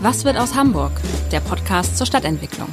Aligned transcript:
Was 0.00 0.24
wird 0.24 0.36
aus 0.36 0.54
Hamburg? 0.54 0.92
Der 1.32 1.40
Podcast 1.40 1.98
zur 1.98 2.06
Stadtentwicklung. 2.06 2.68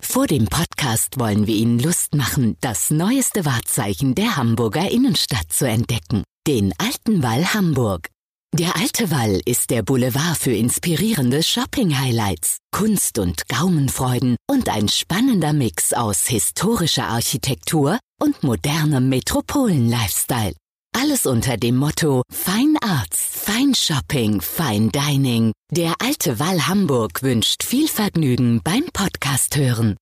Vor 0.00 0.28
dem 0.28 0.46
Podcast 0.46 1.18
wollen 1.18 1.48
wir 1.48 1.56
Ihnen 1.56 1.80
Lust 1.80 2.14
machen, 2.14 2.56
das 2.60 2.90
neueste 2.90 3.44
Wahrzeichen 3.44 4.14
der 4.14 4.36
Hamburger 4.36 4.88
Innenstadt 4.88 5.50
zu 5.52 5.66
entdecken. 5.66 6.22
Den 6.46 6.72
Alten 6.78 7.24
Wall 7.24 7.52
Hamburg. 7.52 8.10
Der 8.54 8.76
Alte 8.76 9.10
Wall 9.10 9.40
ist 9.44 9.70
der 9.70 9.82
Boulevard 9.82 10.38
für 10.38 10.52
inspirierende 10.52 11.42
Shopping-Highlights, 11.42 12.58
Kunst 12.70 13.18
und 13.18 13.48
Gaumenfreuden 13.48 14.36
und 14.48 14.68
ein 14.68 14.88
spannender 14.88 15.52
Mix 15.52 15.92
aus 15.92 16.28
historischer 16.28 17.08
Architektur 17.08 17.98
und 18.22 18.44
modernem 18.44 19.08
Metropolen-Lifestyle. 19.08 20.54
Alles 20.96 21.26
unter 21.26 21.56
dem 21.56 21.76
Motto 21.76 22.22
Fine 22.30 22.78
Arts, 22.80 23.18
Fine 23.20 23.74
Shopping, 23.74 24.40
Fine 24.40 24.90
Dining. 24.90 25.52
Der 25.70 25.94
Alte 25.98 26.38
Wall 26.38 26.68
Hamburg 26.68 27.24
wünscht 27.24 27.64
viel 27.64 27.88
Vergnügen 27.88 28.60
beim 28.62 28.84
Podcast 28.92 29.56
hören. 29.56 29.96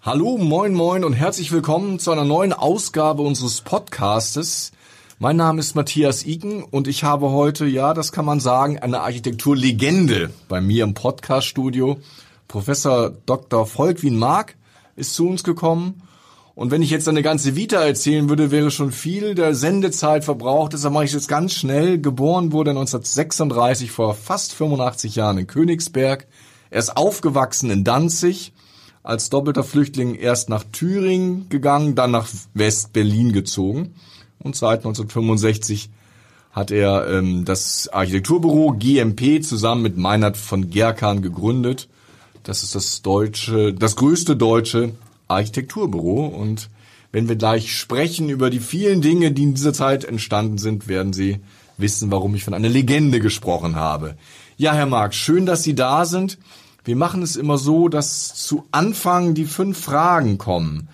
Hallo, 0.00 0.38
moin, 0.38 0.72
moin 0.72 1.04
und 1.04 1.12
herzlich 1.12 1.52
willkommen 1.52 1.98
zu 1.98 2.10
einer 2.12 2.24
neuen 2.24 2.54
Ausgabe 2.54 3.20
unseres 3.20 3.60
Podcastes. 3.60 4.72
Mein 5.18 5.36
Name 5.36 5.60
ist 5.60 5.76
Matthias 5.76 6.24
Iken 6.24 6.62
und 6.62 6.88
ich 6.88 7.04
habe 7.04 7.30
heute, 7.30 7.66
ja, 7.66 7.92
das 7.92 8.10
kann 8.10 8.24
man 8.24 8.40
sagen, 8.40 8.78
eine 8.78 9.02
Architekturlegende 9.02 10.30
bei 10.48 10.62
mir 10.62 10.84
im 10.84 10.94
Podcaststudio. 10.94 11.98
Professor 12.48 13.10
Dr. 13.26 13.66
Volkwin 13.66 14.16
Mark 14.16 14.56
ist 14.96 15.12
zu 15.12 15.28
uns 15.28 15.44
gekommen. 15.44 16.00
Und 16.54 16.70
wenn 16.70 16.82
ich 16.82 16.90
jetzt 16.90 17.08
eine 17.08 17.22
ganze 17.22 17.56
Vita 17.56 17.82
erzählen 17.82 18.28
würde, 18.28 18.50
wäre 18.50 18.70
schon 18.70 18.92
viel 18.92 19.34
der 19.34 19.54
Sendezeit 19.54 20.24
verbraucht. 20.24 20.72
Deshalb 20.72 20.94
mache 20.94 21.04
ich 21.04 21.10
es 21.10 21.14
jetzt 21.14 21.28
ganz 21.28 21.52
schnell. 21.52 22.00
Geboren 22.00 22.52
wurde 22.52 22.70
1936 22.70 23.90
vor 23.90 24.14
fast 24.14 24.52
85 24.52 25.16
Jahren 25.16 25.38
in 25.38 25.46
Königsberg. 25.48 26.28
Er 26.70 26.78
ist 26.78 26.96
aufgewachsen 26.96 27.70
in 27.70 27.82
Danzig, 27.82 28.52
als 29.02 29.30
doppelter 29.30 29.64
Flüchtling 29.64 30.14
erst 30.14 30.48
nach 30.48 30.64
Thüringen 30.70 31.48
gegangen, 31.48 31.94
dann 31.94 32.12
nach 32.12 32.28
West-Berlin 32.54 33.32
gezogen 33.32 33.94
und 34.44 34.54
seit 34.54 34.80
1965 34.80 35.90
hat 36.52 36.70
er 36.70 37.08
ähm, 37.08 37.44
das 37.44 37.88
Architekturbüro 37.88 38.76
GMP 38.78 39.42
zusammen 39.42 39.82
mit 39.82 39.96
Meinert 39.96 40.36
von 40.36 40.70
Gerkan 40.70 41.20
gegründet. 41.20 41.88
Das 42.44 42.62
ist 42.62 42.74
das 42.76 43.02
deutsche, 43.02 43.72
das 43.72 43.96
größte 43.96 44.36
deutsche 44.36 44.92
Architekturbüro 45.28 46.26
und 46.26 46.70
wenn 47.12 47.28
wir 47.28 47.36
gleich 47.36 47.76
sprechen 47.76 48.28
über 48.28 48.50
die 48.50 48.60
vielen 48.60 49.00
Dinge, 49.00 49.30
die 49.30 49.44
in 49.44 49.54
dieser 49.54 49.72
Zeit 49.72 50.04
entstanden 50.04 50.58
sind, 50.58 50.88
werden 50.88 51.12
Sie 51.12 51.38
wissen, 51.76 52.10
warum 52.10 52.34
ich 52.34 52.44
von 52.44 52.54
einer 52.54 52.68
Legende 52.68 53.20
gesprochen 53.20 53.76
habe. 53.76 54.16
Ja, 54.56 54.74
Herr 54.74 54.86
Marx, 54.86 55.16
schön, 55.16 55.46
dass 55.46 55.62
Sie 55.62 55.74
da 55.74 56.04
sind. 56.06 56.38
Wir 56.84 56.96
machen 56.96 57.22
es 57.22 57.36
immer 57.36 57.56
so, 57.56 57.88
dass 57.88 58.34
zu 58.34 58.66
Anfang 58.70 59.34
die 59.34 59.46
fünf 59.46 59.80
Fragen 59.80 60.38
kommen. 60.38 60.88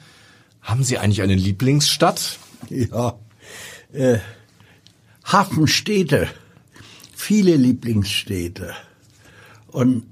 Haben 0.62 0.84
Sie 0.84 0.98
eigentlich 0.98 1.22
eine 1.22 1.34
Lieblingsstadt? 1.34 2.38
Ja, 2.68 3.18
äh, 3.92 4.18
Hafenstädte, 5.24 6.28
viele 7.14 7.56
Lieblingsstädte. 7.56 8.74
Und 9.68 10.04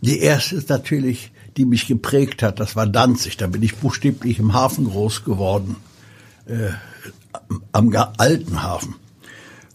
die 0.00 0.18
erste 0.20 0.56
ist 0.56 0.68
natürlich, 0.68 1.32
die 1.56 1.64
mich 1.64 1.86
geprägt 1.86 2.42
hat, 2.42 2.60
das 2.60 2.76
war 2.76 2.86
Danzig. 2.86 3.36
Da 3.36 3.46
bin 3.46 3.62
ich 3.62 3.76
buchstäblich 3.76 4.38
im 4.38 4.52
Hafen 4.52 4.84
groß 4.84 5.24
geworden, 5.24 5.76
äh, 6.46 6.70
am 7.72 7.94
alten 8.18 8.62
Hafen. 8.62 8.94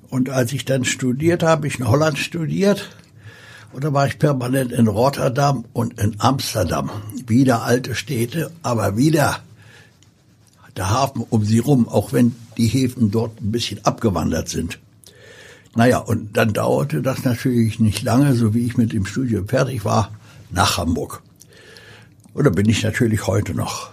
Und 0.09 0.29
als 0.29 0.53
ich 0.53 0.65
dann 0.65 0.85
studiert 0.85 1.43
habe, 1.43 1.67
ich 1.67 1.79
in 1.79 1.87
Holland 1.87 2.17
studiert, 2.17 2.89
und 3.73 3.83
da 3.83 3.91
war 3.91 4.05
ich 4.05 4.19
permanent 4.19 4.71
in 4.71 4.87
Rotterdam 4.87 5.65
und 5.73 5.99
in 5.99 6.15
Amsterdam. 6.19 6.91
Wieder 7.25 7.63
alte 7.63 7.95
Städte, 7.95 8.51
aber 8.61 8.97
wieder 8.97 9.39
der 10.77 10.91
Hafen 10.91 11.25
um 11.27 11.43
sie 11.43 11.59
rum, 11.59 11.87
auch 11.87 12.13
wenn 12.13 12.35
die 12.57 12.67
Häfen 12.67 13.09
dort 13.09 13.41
ein 13.41 13.51
bisschen 13.51 13.83
abgewandert 13.83 14.49
sind. 14.49 14.79
Naja, 15.75 15.97
und 15.97 16.37
dann 16.37 16.53
dauerte 16.53 17.01
das 17.01 17.23
natürlich 17.23 17.79
nicht 17.79 18.03
lange, 18.03 18.35
so 18.35 18.53
wie 18.53 18.65
ich 18.65 18.77
mit 18.77 18.93
dem 18.93 19.07
Studium 19.07 19.47
fertig 19.47 19.83
war, 19.85 20.11
nach 20.51 20.77
Hamburg. 20.77 21.23
Und 22.33 22.45
da 22.45 22.49
bin 22.49 22.67
ich 22.67 22.83
natürlich 22.83 23.27
heute 23.27 23.53
noch. 23.53 23.91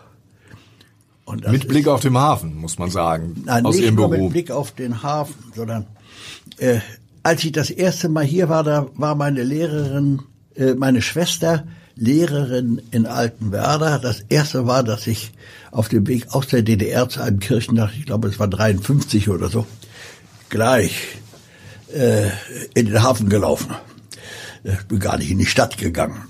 mit 1.51 1.69
Blick 1.69 1.87
auf 1.89 2.01
den 2.01 2.17
Hafen, 2.17 2.57
muss 2.57 2.79
man 2.79 2.91
sagen, 2.91 3.43
nein, 3.45 3.65
aus 3.65 3.77
nicht 3.77 3.85
Ihrem 3.85 3.97
nur 3.97 4.11
Büro. 4.11 4.25
mit 4.25 4.33
Blick 4.33 4.51
auf 4.51 4.73
den 4.73 5.03
Hafen, 5.03 5.53
sondern 5.55 5.87
äh, 6.59 6.81
als 7.23 7.45
ich 7.45 7.53
das 7.53 7.71
erste 7.71 8.09
Mal 8.09 8.25
hier 8.25 8.49
war, 8.49 8.65
da 8.65 8.87
war 8.95 9.15
meine 9.15 9.43
Lehrerin, 9.43 10.23
äh, 10.57 10.75
meine 10.75 11.03
Schwester 11.03 11.67
Lehrerin 11.97 12.81
in 12.93 13.05
Altenwerder. 13.05 13.99
Das 13.99 14.21
erste 14.29 14.67
war, 14.67 14.83
dass 14.83 15.07
ich 15.07 15.33
auf 15.71 15.89
dem 15.89 16.07
Weg 16.07 16.33
aus 16.35 16.47
der 16.47 16.63
DDR 16.63 17.09
zu 17.09 17.21
einem 17.21 17.41
Kirchendach, 17.41 17.93
ich 17.95 18.07
glaube 18.07 18.29
es 18.29 18.39
war 18.39 18.49
53 18.49 19.29
oder 19.29 19.51
so, 19.51 19.67
gleich 20.49 21.19
äh, 21.93 22.29
in 22.75 22.87
den 22.87 23.03
Hafen 23.03 23.29
gelaufen. 23.29 23.75
Ich 24.65 24.83
bin 24.85 24.99
gar 24.99 25.19
nicht 25.19 25.31
in 25.31 25.39
die 25.39 25.47
Stadt 25.47 25.77
gegangen. 25.77 26.30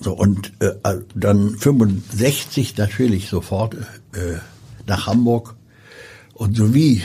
So 0.00 0.12
und 0.12 0.52
äh, 0.60 0.72
dann 1.14 1.56
65 1.56 2.76
natürlich 2.76 3.28
sofort 3.28 3.74
äh, 3.74 4.38
nach 4.86 5.06
Hamburg. 5.06 5.54
Und 6.34 6.56
sowie 6.56 7.02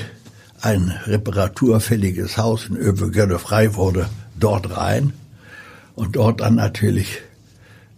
ein 0.61 0.93
reparaturfälliges 1.07 2.37
Haus 2.37 2.67
in 2.67 2.77
Övelgönne 2.77 3.39
frei 3.39 3.73
wurde, 3.73 4.07
dort 4.39 4.77
rein 4.77 5.11
und 5.95 6.15
dort 6.15 6.41
dann 6.41 6.55
natürlich 6.55 7.21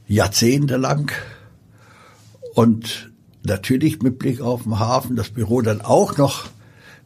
jahrzehntelang 0.08 1.12
und 2.56 3.12
natürlich 3.44 4.02
mit 4.02 4.18
Blick 4.18 4.42
auf 4.42 4.64
den 4.64 4.80
Hafen, 4.80 5.16
das 5.16 5.30
Büro 5.30 5.62
dann 5.62 5.82
auch 5.82 6.18
noch 6.18 6.46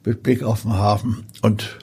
mit 0.05 0.23
Blick 0.23 0.43
auf 0.43 0.61
den 0.61 0.73
Hafen. 0.73 1.25
Und 1.41 1.77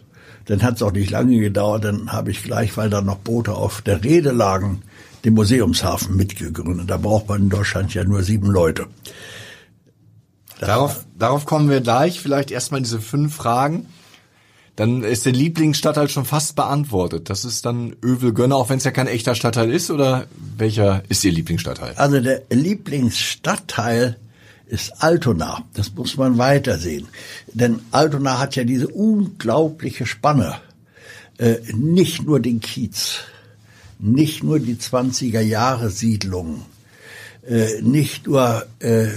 dann 0.46 0.62
hat 0.62 0.76
es 0.76 0.82
auch 0.82 0.92
nicht 0.92 1.10
lange 1.10 1.38
gedauert, 1.38 1.84
dann 1.84 2.12
habe 2.12 2.30
ich 2.30 2.42
gleich, 2.42 2.76
weil 2.76 2.88
da 2.88 3.02
noch 3.02 3.18
Boote 3.18 3.54
auf 3.54 3.82
der 3.82 4.02
Rede 4.04 4.30
lagen, 4.30 4.82
den 5.26 5.34
Museumshafen 5.34 6.16
mitgegründet. 6.16 6.88
Da 6.88 6.96
braucht 6.96 7.28
man 7.28 7.42
in 7.42 7.48
Deutschland 7.50 7.92
ja 7.92 8.04
nur 8.04 8.22
sieben 8.22 8.46
Leute. 8.46 8.86
Darauf, 10.60 11.04
darauf 11.18 11.44
kommen 11.44 11.68
wir 11.68 11.80
gleich. 11.80 12.20
Vielleicht 12.20 12.50
erstmal 12.50 12.80
diese 12.80 13.00
fünf 13.00 13.34
Fragen. 13.34 13.86
Dann 14.76 15.02
ist 15.02 15.26
der 15.26 15.32
Lieblingsstadtteil 15.32 16.08
schon 16.08 16.24
fast 16.24 16.54
beantwortet. 16.54 17.28
Das 17.28 17.44
ist 17.44 17.66
dann 17.66 17.96
Övelgönne, 18.04 18.54
auch 18.54 18.68
wenn 18.68 18.78
es 18.78 18.84
ja 18.84 18.90
kein 18.92 19.08
echter 19.08 19.34
Stadtteil 19.34 19.70
ist. 19.72 19.90
Oder 19.90 20.26
welcher 20.56 21.02
ist 21.08 21.24
Ihr 21.24 21.32
Lieblingsstadtteil? 21.32 21.94
Also 21.96 22.20
der 22.20 22.42
Lieblingsstadtteil 22.50 24.16
ist 24.66 25.02
Altona. 25.02 25.64
Das 25.74 25.92
muss 25.92 26.16
man 26.16 26.38
weitersehen. 26.38 27.08
Denn 27.52 27.80
Altona 27.90 28.38
hat 28.38 28.54
ja 28.54 28.64
diese 28.64 28.88
unglaubliche 28.88 30.06
Spanne. 30.06 30.56
Äh, 31.38 31.56
nicht 31.74 32.24
nur 32.24 32.38
den 32.40 32.60
Kiez, 32.60 33.24
nicht 33.98 34.42
nur 34.42 34.58
die 34.58 34.76
20er 34.76 35.40
Jahre 35.40 35.90
Siedlungen, 35.90 36.62
äh, 37.46 37.80
nicht 37.82 38.26
nur 38.26 38.66
äh, 38.80 39.08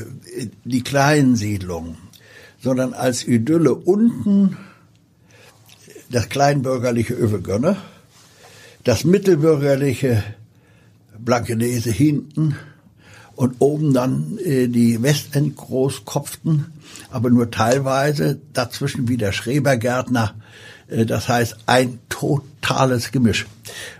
die 0.63 0.83
kleinen 0.83 1.35
Siedlungen, 1.35 1.97
sondern 2.61 2.93
als 2.93 3.27
Idylle 3.27 3.73
unten 3.73 4.57
das 6.09 6.29
kleinbürgerliche 6.29 7.13
Övelgönne, 7.13 7.77
das 8.83 9.03
mittelbürgerliche 9.03 10.23
Blankenese 11.17 11.91
hinten 11.91 12.55
und 13.35 13.55
oben 13.59 13.93
dann 13.93 14.37
äh, 14.39 14.67
die 14.67 15.01
Westend-Großkopften, 15.01 16.73
aber 17.11 17.29
nur 17.29 17.51
teilweise, 17.51 18.39
dazwischen 18.53 19.07
wieder 19.07 19.31
Schrebergärtner, 19.31 20.35
äh, 20.87 21.05
das 21.05 21.29
heißt 21.29 21.57
ein 21.65 21.99
totales 22.61 23.11
Gemisch. 23.11 23.45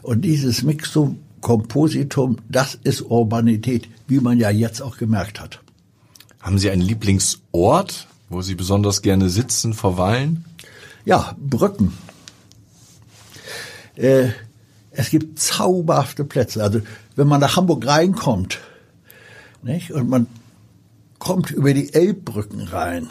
Und 0.02 0.22
dieses 0.22 0.64
Mixum 0.64 1.20
Kompositum, 1.42 2.38
das 2.50 2.76
ist 2.76 3.02
Urbanität, 3.02 3.88
wie 4.08 4.20
man 4.20 4.38
ja 4.38 4.50
jetzt 4.50 4.82
auch 4.82 4.98
gemerkt 4.98 5.40
hat. 5.40 5.62
Haben 6.42 6.60
Sie 6.60 6.70
einen 6.70 6.82
Lieblingsort, 6.82 8.08
wo 8.30 8.42
Sie 8.42 8.56
besonders 8.56 9.02
gerne 9.02 9.30
sitzen, 9.30 9.74
verweilen? 9.74 10.44
Ja, 11.06 11.36
Brücken. 11.40 11.94
Äh, 13.96 14.30
es 14.92 15.10
gibt 15.10 15.40
zauberhafte 15.40 16.26
Plätze. 16.26 16.62
Also 16.62 16.82
wenn 17.16 17.28
man 17.28 17.42
nach 17.42 17.56
Hamburg 17.56 17.86
reinkommt, 17.86 18.60
nicht, 19.62 19.92
und 19.92 20.10
man 20.10 20.28
kommt 21.20 21.52
über 21.52 21.74
die 21.74 21.94
Elbbrücken 21.94 22.62
rein, 22.62 23.10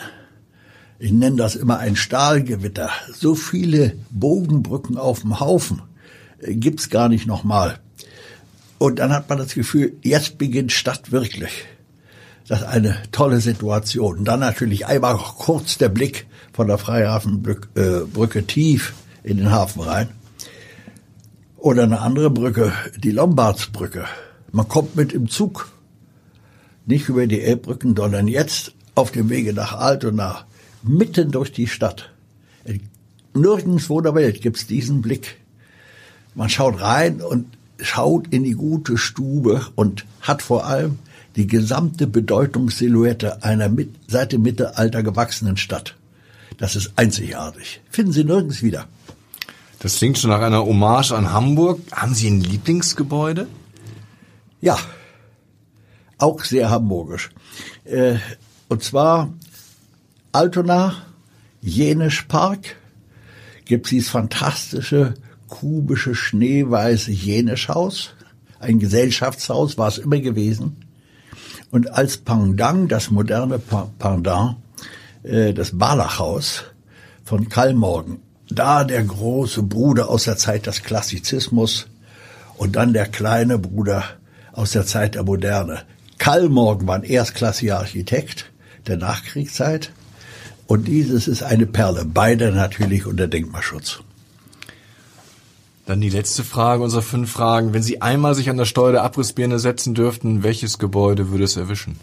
ich 0.98 1.12
nenne 1.12 1.36
das 1.36 1.54
immer 1.54 1.78
ein 1.78 1.96
Stahlgewitter, 1.96 2.90
so 3.14 3.34
viele 3.34 3.94
Bogenbrücken 4.10 4.98
auf 4.98 5.20
dem 5.20 5.40
Haufen 5.40 5.82
gibt's 6.40 6.90
gar 6.90 7.08
nicht 7.08 7.26
nochmal. 7.26 7.78
Und 8.78 9.00
dann 9.00 9.12
hat 9.12 9.28
man 9.28 9.38
das 9.38 9.54
Gefühl, 9.54 9.96
jetzt 10.02 10.38
beginnt 10.38 10.72
Stadt 10.72 11.10
wirklich. 11.10 11.64
Das 12.46 12.60
ist 12.60 12.66
eine 12.66 12.96
tolle 13.12 13.40
Situation. 13.40 14.18
Und 14.18 14.24
dann 14.24 14.40
natürlich 14.40 14.86
einmal 14.86 15.16
kurz 15.16 15.78
der 15.78 15.88
Blick 15.88 16.26
von 16.52 16.68
der 16.68 16.78
Freihafenbrücke 16.78 18.46
tief 18.46 18.94
in 19.22 19.36
den 19.36 19.50
Hafen 19.50 19.82
rein. 19.82 20.08
Oder 21.56 21.82
eine 21.82 22.00
andere 22.00 22.30
Brücke, 22.30 22.72
die 22.96 23.10
Lombardsbrücke. 23.10 24.04
Man 24.52 24.68
kommt 24.68 24.94
mit 24.94 25.12
im 25.12 25.28
Zug, 25.28 25.68
nicht 26.86 27.08
über 27.08 27.26
die 27.26 27.42
Elbbrücken, 27.42 27.94
sondern 27.96 28.28
jetzt 28.28 28.72
auf 28.94 29.10
dem 29.10 29.28
Wege 29.28 29.52
nach 29.52 29.72
Altona, 29.72 30.46
mitten 30.82 31.30
durch 31.30 31.52
die 31.52 31.66
Stadt. 31.66 32.10
Nirgendwo 33.34 34.00
der 34.00 34.14
Welt 34.14 34.42
gibt's 34.42 34.66
diesen 34.66 35.02
Blick. 35.02 35.36
Man 36.34 36.48
schaut 36.48 36.80
rein 36.80 37.20
und 37.20 37.46
schaut 37.80 38.28
in 38.28 38.44
die 38.44 38.52
gute 38.52 38.98
Stube 38.98 39.66
und 39.74 40.04
hat 40.20 40.42
vor 40.42 40.66
allem 40.66 40.98
die 41.36 41.46
gesamte 41.46 42.06
Bedeutungssilhouette 42.06 43.42
einer 43.42 43.68
mit, 43.68 43.94
seit 44.08 44.32
dem 44.32 44.42
Mittelalter 44.42 45.02
gewachsenen 45.02 45.56
Stadt. 45.56 45.94
Das 46.58 46.74
ist 46.74 46.92
einzigartig. 46.96 47.80
Finden 47.90 48.12
Sie 48.12 48.24
nirgends 48.24 48.62
wieder. 48.62 48.86
Das 49.78 49.96
klingt 49.96 50.18
schon 50.18 50.30
nach 50.30 50.40
einer 50.40 50.64
Hommage 50.64 51.12
an 51.12 51.32
Hamburg. 51.32 51.80
Haben 51.92 52.14
Sie 52.14 52.28
ein 52.28 52.40
Lieblingsgebäude? 52.40 53.46
Ja, 54.60 54.76
auch 56.18 56.42
sehr 56.42 56.70
hamburgisch. 56.70 57.30
Äh, 57.84 58.16
und 58.68 58.82
zwar 58.82 59.32
Altona, 60.32 60.94
Jenisch 61.62 62.22
Park, 62.24 62.76
gibt 63.64 63.90
dieses 63.90 64.10
fantastische 64.10 65.14
kubische 65.48 66.14
schneeweiße 66.14 67.10
Jenischhaus. 67.10 68.10
Ein 68.60 68.78
Gesellschaftshaus 68.78 69.78
war 69.78 69.88
es 69.88 69.96
immer 69.96 70.18
gewesen. 70.18 70.76
Und 71.70 71.90
als 71.92 72.18
Pendant, 72.18 72.92
das 72.92 73.10
moderne 73.10 73.58
Pendant, 73.58 74.56
äh, 75.22 75.54
das 75.54 75.78
Barlachhaus 75.78 76.64
von 77.24 77.48
Kallmorgen, 77.48 78.20
da 78.50 78.84
der 78.84 79.04
große 79.04 79.62
Bruder 79.62 80.10
aus 80.10 80.24
der 80.24 80.36
Zeit 80.36 80.66
des 80.66 80.82
Klassizismus 80.82 81.86
und 82.58 82.76
dann 82.76 82.92
der 82.92 83.06
kleine 83.06 83.58
Bruder 83.58 84.04
aus 84.52 84.72
der 84.72 84.84
Zeit 84.84 85.14
der 85.14 85.22
Moderne. 85.24 85.84
Kallmorgen 86.18 86.86
war 86.86 86.96
ein 86.96 87.04
erstklassiger 87.04 87.78
Architekt 87.78 88.50
der 88.86 88.98
Nachkriegszeit 88.98 89.92
und 90.68 90.86
dieses 90.86 91.28
ist 91.28 91.42
eine 91.42 91.66
Perle, 91.66 92.04
beide 92.04 92.52
natürlich 92.52 93.06
unter 93.06 93.26
Denkmalschutz. 93.26 94.00
Dann 95.86 96.02
die 96.02 96.10
letzte 96.10 96.44
Frage 96.44 96.82
unserer 96.82 97.00
fünf 97.00 97.32
Fragen. 97.32 97.72
Wenn 97.72 97.82
Sie 97.82 98.02
einmal 98.02 98.34
sich 98.34 98.50
an 98.50 98.58
der 98.58 98.66
Steuer 98.66 98.92
der 98.92 99.02
Abrissbirne 99.02 99.58
setzen 99.58 99.94
dürften, 99.94 100.42
welches 100.42 100.78
Gebäude 100.78 101.30
würde 101.30 101.44
es 101.44 101.56
erwischen? 101.56 101.98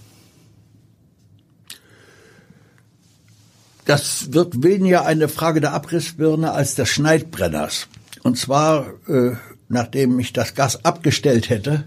Das 3.85 4.33
wird 4.33 4.63
weniger 4.63 5.05
eine 5.05 5.29
Frage 5.29 5.61
der 5.61 5.73
Abrissbirne 5.73 6.51
als 6.51 6.73
des 6.73 6.89
Schneidbrenners. 6.89 7.87
Und 8.23 8.39
zwar, 8.39 8.87
äh, 9.07 9.33
nachdem 9.69 10.17
ich 10.17 10.33
das 10.33 10.55
Gas 10.55 10.83
abgestellt 10.83 11.51
hätte, 11.51 11.83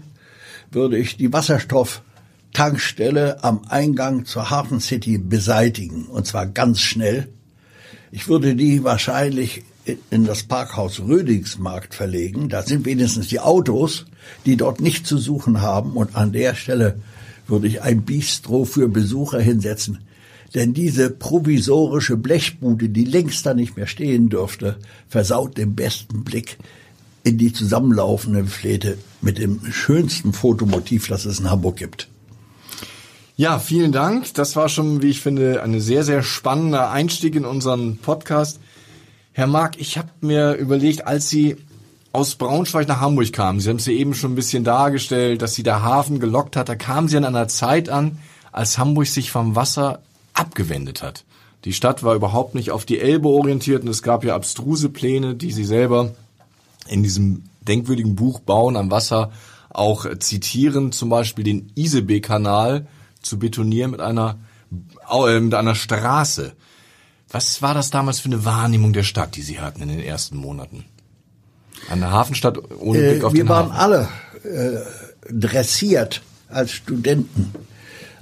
würde 0.71 0.97
ich 0.97 1.17
die 1.17 1.33
Wasserstofftankstelle 2.53 3.43
am 3.43 3.61
Eingang 3.67 4.25
zur 4.25 4.49
Hafen 4.49 4.79
City 4.79 5.17
beseitigen. 5.17 6.05
Und 6.05 6.27
zwar 6.27 6.45
ganz 6.45 6.81
schnell. 6.81 7.29
Ich 8.11 8.27
würde 8.27 8.55
die 8.55 8.83
wahrscheinlich 8.83 9.63
in 10.11 10.25
das 10.25 10.43
Parkhaus 10.43 10.99
Rödingsmarkt 10.99 11.95
verlegen. 11.95 12.49
Da 12.49 12.61
sind 12.63 12.85
wenigstens 12.85 13.27
die 13.27 13.39
Autos, 13.39 14.05
die 14.45 14.57
dort 14.57 14.81
nicht 14.81 15.07
zu 15.07 15.17
suchen 15.17 15.61
haben. 15.61 15.93
Und 15.93 16.15
an 16.15 16.31
der 16.31 16.55
Stelle 16.55 16.99
würde 17.47 17.67
ich 17.67 17.81
ein 17.81 18.01
Bistro 18.03 18.65
für 18.65 18.87
Besucher 18.87 19.39
hinsetzen 19.39 19.99
denn 20.55 20.73
diese 20.73 21.11
provisorische 21.11 22.17
Blechbude, 22.17 22.89
die 22.89 23.03
längst 23.03 23.45
da 23.45 23.53
nicht 23.53 23.77
mehr 23.77 23.85
stehen 23.85 24.29
dürfte, 24.29 24.77
versaut 25.07 25.59
den 25.59 25.75
besten 25.75 26.23
Blick 26.23 26.57
in 27.23 27.37
die 27.37 27.53
zusammenlaufende 27.53 28.45
Fläche 28.45 28.97
mit 29.21 29.37
dem 29.37 29.61
schönsten 29.71 30.33
Fotomotiv, 30.33 31.07
das 31.07 31.25
es 31.25 31.39
in 31.39 31.51
Hamburg 31.51 31.77
gibt. 31.77 32.09
Ja, 33.39 33.57
vielen 33.57 33.93
Dank. 33.93 34.33
Das 34.33 34.57
war 34.57 34.67
schon, 34.67 35.01
wie 35.01 35.11
ich 35.11 35.21
finde, 35.21 35.63
eine 35.63 35.79
sehr, 35.79 36.03
sehr 36.03 36.23
spannender 36.23 36.91
Einstieg 36.91 37.35
in 37.35 37.45
unseren 37.45 37.95
Podcast. 37.95 38.59
Herr 39.31 39.47
Mark, 39.47 39.79
ich 39.79 39.97
habe 39.97 40.09
mir 40.19 40.55
überlegt, 40.55 41.07
als 41.07 41.29
Sie 41.29 41.55
aus 42.11 42.35
Braunschweig 42.35 42.89
nach 42.89 42.99
Hamburg 42.99 43.31
kamen, 43.31 43.61
Sie 43.61 43.69
haben 43.69 43.77
es 43.77 43.85
ja 43.85 43.93
eben 43.93 44.13
schon 44.13 44.33
ein 44.33 44.35
bisschen 44.35 44.65
dargestellt, 44.65 45.41
dass 45.41 45.55
Sie 45.55 45.63
der 45.63 45.83
Hafen 45.83 46.19
gelockt 46.19 46.57
hat, 46.57 46.67
da 46.67 46.75
kamen 46.75 47.07
Sie 47.07 47.15
an 47.15 47.23
einer 47.23 47.47
Zeit 47.47 47.87
an, 47.87 48.17
als 48.51 48.77
Hamburg 48.77 49.07
sich 49.07 49.31
vom 49.31 49.55
Wasser 49.55 49.99
abgewendet 50.33 51.01
hat. 51.01 51.23
Die 51.63 51.71
Stadt 51.71 52.03
war 52.03 52.15
überhaupt 52.15 52.55
nicht 52.55 52.71
auf 52.71 52.83
die 52.83 52.99
Elbe 52.99 53.29
orientiert 53.29 53.83
und 53.83 53.87
es 53.87 54.03
gab 54.03 54.25
ja 54.25 54.35
abstruse 54.35 54.89
Pläne, 54.89 55.35
die 55.35 55.53
sie 55.53 55.63
selber 55.63 56.11
in 56.89 57.03
diesem 57.03 57.43
denkwürdigen 57.61 58.17
Buch 58.17 58.41
Bauen 58.41 58.75
am 58.75 58.91
Wasser 58.91 59.31
auch 59.69 60.05
zitieren, 60.19 60.91
zum 60.91 61.07
Beispiel 61.07 61.45
den 61.45 61.71
Isebe-Kanal 61.75 62.85
zu 63.21 63.39
betonieren 63.39 63.91
mit 63.91 64.01
einer, 64.01 64.39
äh, 65.11 65.39
mit 65.39 65.53
einer 65.53 65.75
Straße. 65.75 66.53
Was 67.29 67.61
war 67.61 67.73
das 67.73 67.91
damals 67.91 68.19
für 68.19 68.29
eine 68.29 68.45
Wahrnehmung 68.45 68.93
der 68.93 69.03
Stadt, 69.03 69.35
die 69.35 69.41
Sie 69.41 69.59
hatten 69.59 69.81
in 69.81 69.89
den 69.89 69.99
ersten 69.99 70.37
Monaten? 70.37 70.85
Eine 71.89 72.11
Hafenstadt 72.11 72.57
ohne 72.79 72.99
Blick 72.99 73.23
auf 73.23 73.33
äh, 73.33 73.35
wir 73.35 73.43
den 73.43 73.49
waren 73.49 73.73
Hafen. 73.73 73.79
alle 73.79 74.09
äh, 74.43 75.31
dressiert 75.31 76.21
als 76.49 76.71
Studenten 76.71 77.53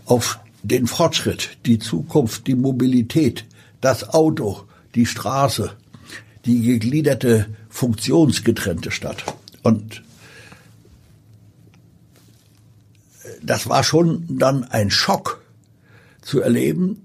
auf 0.06 0.40
den 0.64 0.88
Fortschritt, 0.88 1.58
die 1.66 1.80
Zukunft, 1.80 2.48
die 2.48 2.56
Mobilität, 2.56 3.46
das 3.82 4.10
Auto, 4.10 4.64
die 4.96 5.06
Straße, 5.06 5.72
die 6.46 6.62
gegliederte, 6.62 7.48
funktionsgetrennte 7.70 8.92
Stadt. 8.92 9.24
Und 9.64 10.04
das 13.44 13.70
war 13.70 13.84
schon 13.84 14.26
dann 14.38 14.64
ein 14.64 14.92
Schock 14.92 15.42
zu 16.22 16.42
erleben, 16.42 17.04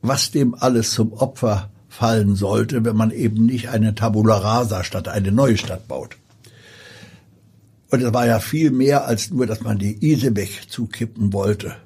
was 0.00 0.30
dem 0.30 0.54
alles 0.54 0.92
zum 0.92 1.12
Opfer 1.12 1.70
fallen 1.88 2.34
sollte, 2.34 2.84
wenn 2.84 2.96
man 2.96 3.10
eben 3.10 3.46
nicht 3.46 3.68
eine 3.68 3.94
Tabula 3.94 4.38
rasa 4.38 4.82
statt 4.82 5.08
eine 5.08 5.30
neue 5.30 5.58
Stadt 5.58 5.86
baut. 5.88 6.16
Und 7.90 8.02
es 8.02 8.12
war 8.14 8.26
ja 8.26 8.40
viel 8.40 8.70
mehr 8.70 9.06
als 9.06 9.30
nur, 9.30 9.46
dass 9.46 9.60
man 9.60 9.78
die 9.78 10.02
Isebech 10.02 10.68
zukippen 10.70 11.34
wollte. 11.34 11.76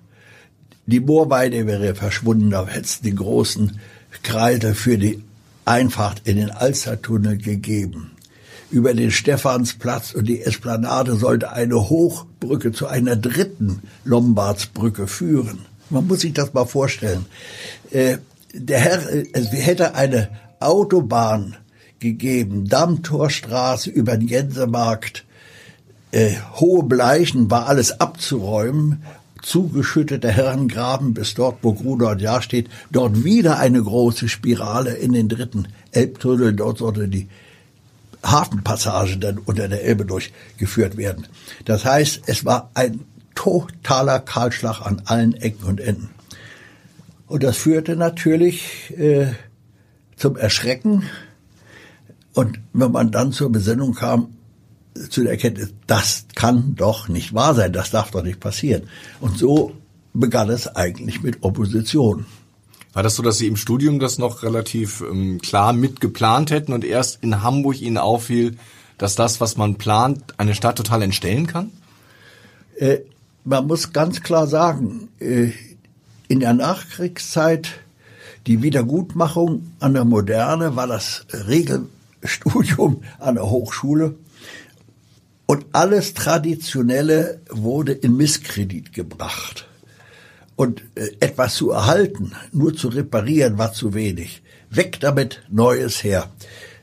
Die 0.86 1.00
Moorweide 1.00 1.66
wäre 1.66 1.96
verschwunden, 1.96 2.50
da 2.50 2.64
hätte 2.64 2.84
es 2.84 3.00
den 3.00 3.16
großen 3.16 3.80
Kreide 4.22 4.74
für 4.74 4.98
die 4.98 5.22
Einfahrt 5.64 6.22
in 6.22 6.36
den 6.36 6.52
Alstertunnel 6.52 7.38
gegeben. 7.38 8.12
Über 8.70 8.94
den 8.94 9.10
Stephansplatz 9.10 10.12
und 10.12 10.26
die 10.26 10.42
Esplanade 10.42 11.14
sollte 11.14 11.52
eine 11.52 11.88
Hochbrücke 11.88 12.72
zu 12.72 12.86
einer 12.88 13.16
dritten 13.16 13.82
Lombardsbrücke 14.04 15.06
führen. 15.06 15.66
Man 15.88 16.06
muss 16.06 16.20
sich 16.20 16.32
das 16.32 16.52
mal 16.52 16.66
vorstellen. 16.66 17.26
Äh, 17.90 18.18
der 18.52 18.80
Herr, 18.80 19.00
es 19.32 19.52
hätte 19.52 19.94
eine 19.94 20.28
Autobahn 20.58 21.56
gegeben, 22.00 22.68
Dammtorstraße 22.68 23.90
über 23.90 24.16
den 24.16 24.26
Gänsemarkt, 24.26 25.24
äh, 26.10 26.34
hohe 26.54 26.82
Bleichen 26.82 27.50
war 27.50 27.68
alles 27.68 28.00
abzuräumen 28.00 29.02
zugeschüttete 29.46 30.28
Herrengraben 30.28 31.14
bis 31.14 31.34
dort, 31.34 31.58
wo 31.62 31.72
Grudort 31.72 32.20
ja 32.20 32.42
steht, 32.42 32.68
dort 32.90 33.22
wieder 33.22 33.58
eine 33.58 33.80
große 33.80 34.28
Spirale 34.28 34.94
in 34.94 35.12
den 35.12 35.28
dritten 35.28 35.68
Elbtunnel, 35.92 36.52
dort 36.52 36.78
sollte 36.78 37.08
die 37.08 37.28
Hafenpassage 38.30 39.18
dann 39.18 39.38
unter 39.38 39.68
der 39.68 39.84
Elbe 39.84 40.04
durchgeführt 40.04 40.96
werden. 40.96 41.26
Das 41.64 41.84
heißt, 41.84 42.22
es 42.26 42.44
war 42.44 42.70
ein 42.74 43.00
totaler 43.34 44.20
Kahlschlag 44.20 44.80
an 44.80 45.02
allen 45.04 45.34
Ecken 45.34 45.64
und 45.64 45.80
Enden. 45.80 46.10
Und 47.26 47.42
das 47.42 47.56
führte 47.56 47.96
natürlich 47.96 48.92
äh, 48.96 49.32
zum 50.16 50.36
Erschrecken. 50.36 51.04
Und 52.32 52.60
wenn 52.72 52.92
man 52.92 53.10
dann 53.10 53.32
zur 53.32 53.50
Besinnung 53.50 53.94
kam, 53.94 54.28
zu 55.10 55.22
der 55.22 55.32
Erkenntnis, 55.32 55.74
das 55.86 56.26
kann 56.34 56.74
doch 56.74 57.08
nicht 57.08 57.34
wahr 57.34 57.54
sein, 57.54 57.72
das 57.72 57.90
darf 57.90 58.10
doch 58.10 58.22
nicht 58.22 58.40
passieren. 58.40 58.84
Und 59.20 59.38
so 59.38 59.74
begann 60.14 60.48
es 60.48 60.74
eigentlich 60.74 61.22
mit 61.22 61.42
Opposition. 61.42 62.26
War 62.96 63.02
das 63.02 63.16
so, 63.16 63.22
dass 63.22 63.36
Sie 63.36 63.46
im 63.46 63.58
Studium 63.58 63.98
das 63.98 64.16
noch 64.16 64.42
relativ 64.42 65.02
ähm, 65.02 65.38
klar 65.42 65.74
mitgeplant 65.74 66.50
hätten 66.50 66.72
und 66.72 66.82
erst 66.82 67.22
in 67.22 67.42
Hamburg 67.42 67.82
Ihnen 67.82 67.98
auffiel, 67.98 68.56
dass 68.96 69.14
das, 69.16 69.38
was 69.38 69.58
man 69.58 69.74
plant, 69.74 70.32
eine 70.38 70.54
Stadt 70.54 70.78
total 70.78 71.02
entstellen 71.02 71.46
kann? 71.46 71.72
Äh, 72.78 73.00
man 73.44 73.66
muss 73.66 73.92
ganz 73.92 74.22
klar 74.22 74.46
sagen, 74.46 75.10
äh, 75.20 75.50
in 76.28 76.40
der 76.40 76.54
Nachkriegszeit 76.54 77.68
die 78.46 78.62
Wiedergutmachung 78.62 79.72
an 79.78 79.92
der 79.92 80.06
Moderne 80.06 80.74
war 80.74 80.86
das 80.86 81.26
Regelstudium 81.34 83.02
an 83.18 83.34
der 83.34 83.50
Hochschule 83.50 84.14
und 85.44 85.66
alles 85.72 86.14
Traditionelle 86.14 87.42
wurde 87.50 87.92
in 87.92 88.16
Misskredit 88.16 88.94
gebracht. 88.94 89.68
Und 90.56 90.82
äh, 90.94 91.10
etwas 91.20 91.54
zu 91.54 91.70
erhalten, 91.70 92.32
nur 92.50 92.74
zu 92.74 92.88
reparieren, 92.88 93.58
war 93.58 93.74
zu 93.74 93.92
wenig. 93.92 94.42
Weg 94.70 94.98
damit, 95.00 95.42
Neues 95.50 96.02
her. 96.02 96.30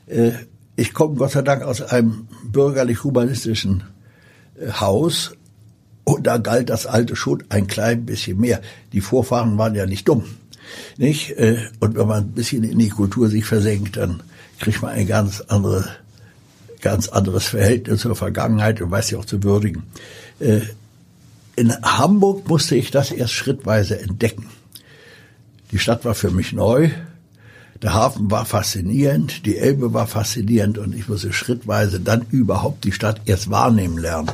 Äh, 0.06 0.30
ich 0.76 0.94
komme 0.94 1.16
Gott 1.16 1.32
sei 1.32 1.42
Dank 1.42 1.62
aus 1.62 1.82
einem 1.82 2.28
bürgerlich-humanistischen 2.44 3.82
äh, 4.58 4.70
Haus 4.72 5.32
und 6.04 6.26
da 6.26 6.38
galt 6.38 6.70
das 6.70 6.86
Alte 6.86 7.16
schon 7.16 7.42
ein 7.48 7.66
klein 7.66 8.06
bisschen 8.06 8.38
mehr. 8.40 8.60
Die 8.92 9.00
Vorfahren 9.00 9.58
waren 9.58 9.74
ja 9.74 9.86
nicht 9.86 10.06
dumm, 10.06 10.24
nicht? 10.98 11.34
Und 11.80 11.96
wenn 11.96 12.06
man 12.06 12.24
ein 12.24 12.32
bisschen 12.32 12.62
in 12.62 12.78
die 12.78 12.90
Kultur 12.90 13.28
sich 13.28 13.44
versenkt, 13.44 13.96
dann 13.96 14.22
kriegt 14.60 14.82
man 14.82 14.90
ein 14.90 15.06
ganz 15.06 15.40
andere, 15.40 15.88
ganz 16.82 17.08
anderes 17.08 17.46
Verhältnis 17.46 18.02
zur 18.02 18.16
Vergangenheit 18.16 18.82
und 18.82 18.90
weiß 18.90 19.08
sie 19.08 19.16
auch 19.16 19.24
zu 19.24 19.42
würdigen. 19.42 19.84
In 21.56 21.72
Hamburg 21.82 22.48
musste 22.48 22.74
ich 22.76 22.90
das 22.90 23.10
erst 23.10 23.32
schrittweise 23.32 24.00
entdecken. 24.00 24.48
Die 25.70 25.78
Stadt 25.78 26.04
war 26.04 26.14
für 26.14 26.30
mich 26.30 26.52
neu. 26.52 26.90
Der 27.82 27.94
Hafen 27.94 28.30
war 28.30 28.46
faszinierend, 28.46 29.44
die 29.44 29.58
Elbe 29.58 29.92
war 29.92 30.06
faszinierend 30.06 30.78
und 30.78 30.94
ich 30.94 31.08
musste 31.08 31.32
schrittweise 31.32 32.00
dann 32.00 32.24
überhaupt 32.30 32.84
die 32.84 32.92
Stadt 32.92 33.20
erst 33.26 33.50
wahrnehmen 33.50 33.98
lernen. 33.98 34.30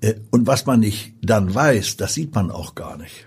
Äh, 0.00 0.14
und 0.30 0.46
was 0.46 0.66
man 0.66 0.80
nicht 0.80 1.12
dann 1.22 1.54
weiß, 1.54 1.96
das 1.96 2.14
sieht 2.14 2.34
man 2.34 2.50
auch 2.50 2.74
gar 2.74 2.96
nicht. 2.96 3.26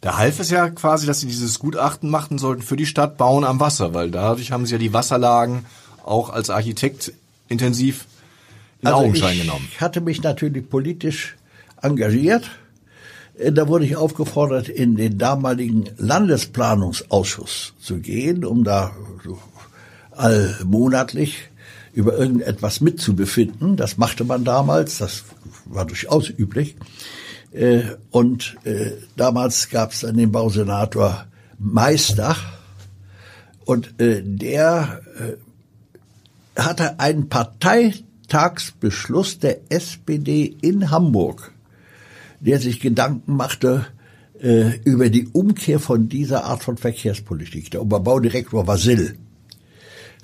Da 0.00 0.16
half 0.16 0.38
es 0.38 0.50
ja 0.50 0.70
quasi, 0.70 1.06
dass 1.06 1.20
sie 1.20 1.26
dieses 1.26 1.58
Gutachten 1.58 2.08
machten 2.08 2.38
sollten 2.38 2.62
für 2.62 2.76
die 2.76 2.86
Stadt 2.86 3.16
Bauen 3.18 3.44
am 3.44 3.60
Wasser, 3.60 3.94
weil 3.94 4.10
dadurch 4.10 4.52
haben 4.52 4.64
sie 4.64 4.72
ja 4.72 4.78
die 4.78 4.92
Wasserlagen 4.92 5.66
auch 6.04 6.30
als 6.30 6.50
Architekt 6.50 7.12
intensiv 7.48 8.06
in 8.80 8.88
also 8.88 9.00
Augenschein 9.00 9.34
ich 9.34 9.42
genommen. 9.42 9.68
Ich 9.70 9.80
hatte 9.80 10.00
mich 10.00 10.22
natürlich 10.22 10.68
politisch 10.68 11.36
engagiert. 11.82 12.50
Äh, 13.38 13.52
da 13.52 13.68
wurde 13.68 13.84
ich 13.84 13.96
aufgefordert, 13.96 14.68
in 14.68 14.96
den 14.96 15.18
damaligen 15.18 15.84
Landesplanungsausschuss 15.96 17.74
zu 17.80 17.98
gehen, 17.98 18.44
um 18.44 18.64
da 18.64 18.92
allmonatlich 20.12 21.48
über 21.92 22.16
irgendetwas 22.16 22.80
mitzubefinden. 22.80 23.76
Das 23.76 23.98
machte 23.98 24.24
man 24.24 24.44
damals, 24.44 24.98
das 24.98 25.24
war 25.64 25.84
durchaus 25.84 26.28
üblich. 26.30 26.76
Äh, 27.52 27.82
und 28.10 28.56
äh, 28.64 28.92
damals 29.16 29.70
gab 29.70 29.92
es 29.92 30.00
dann 30.00 30.16
den 30.16 30.32
Bausenator 30.32 31.26
Meister 31.58 32.36
und 33.64 33.94
der 33.98 35.00
hatte 36.56 37.00
einen 37.00 37.28
Parteitagsbeschluss 38.28 39.38
der 39.38 39.60
SPD 39.70 40.56
in 40.60 40.90
Hamburg 40.90 41.52
der 42.40 42.60
sich 42.60 42.80
Gedanken 42.80 43.36
machte 43.36 43.86
äh, 44.40 44.78
über 44.84 45.10
die 45.10 45.26
Umkehr 45.28 45.80
von 45.80 46.08
dieser 46.08 46.44
Art 46.44 46.62
von 46.62 46.76
Verkehrspolitik. 46.76 47.70
Der 47.70 47.82
Oberbaudirektor 47.82 48.66
war 48.66 48.78
Sill, 48.78 49.16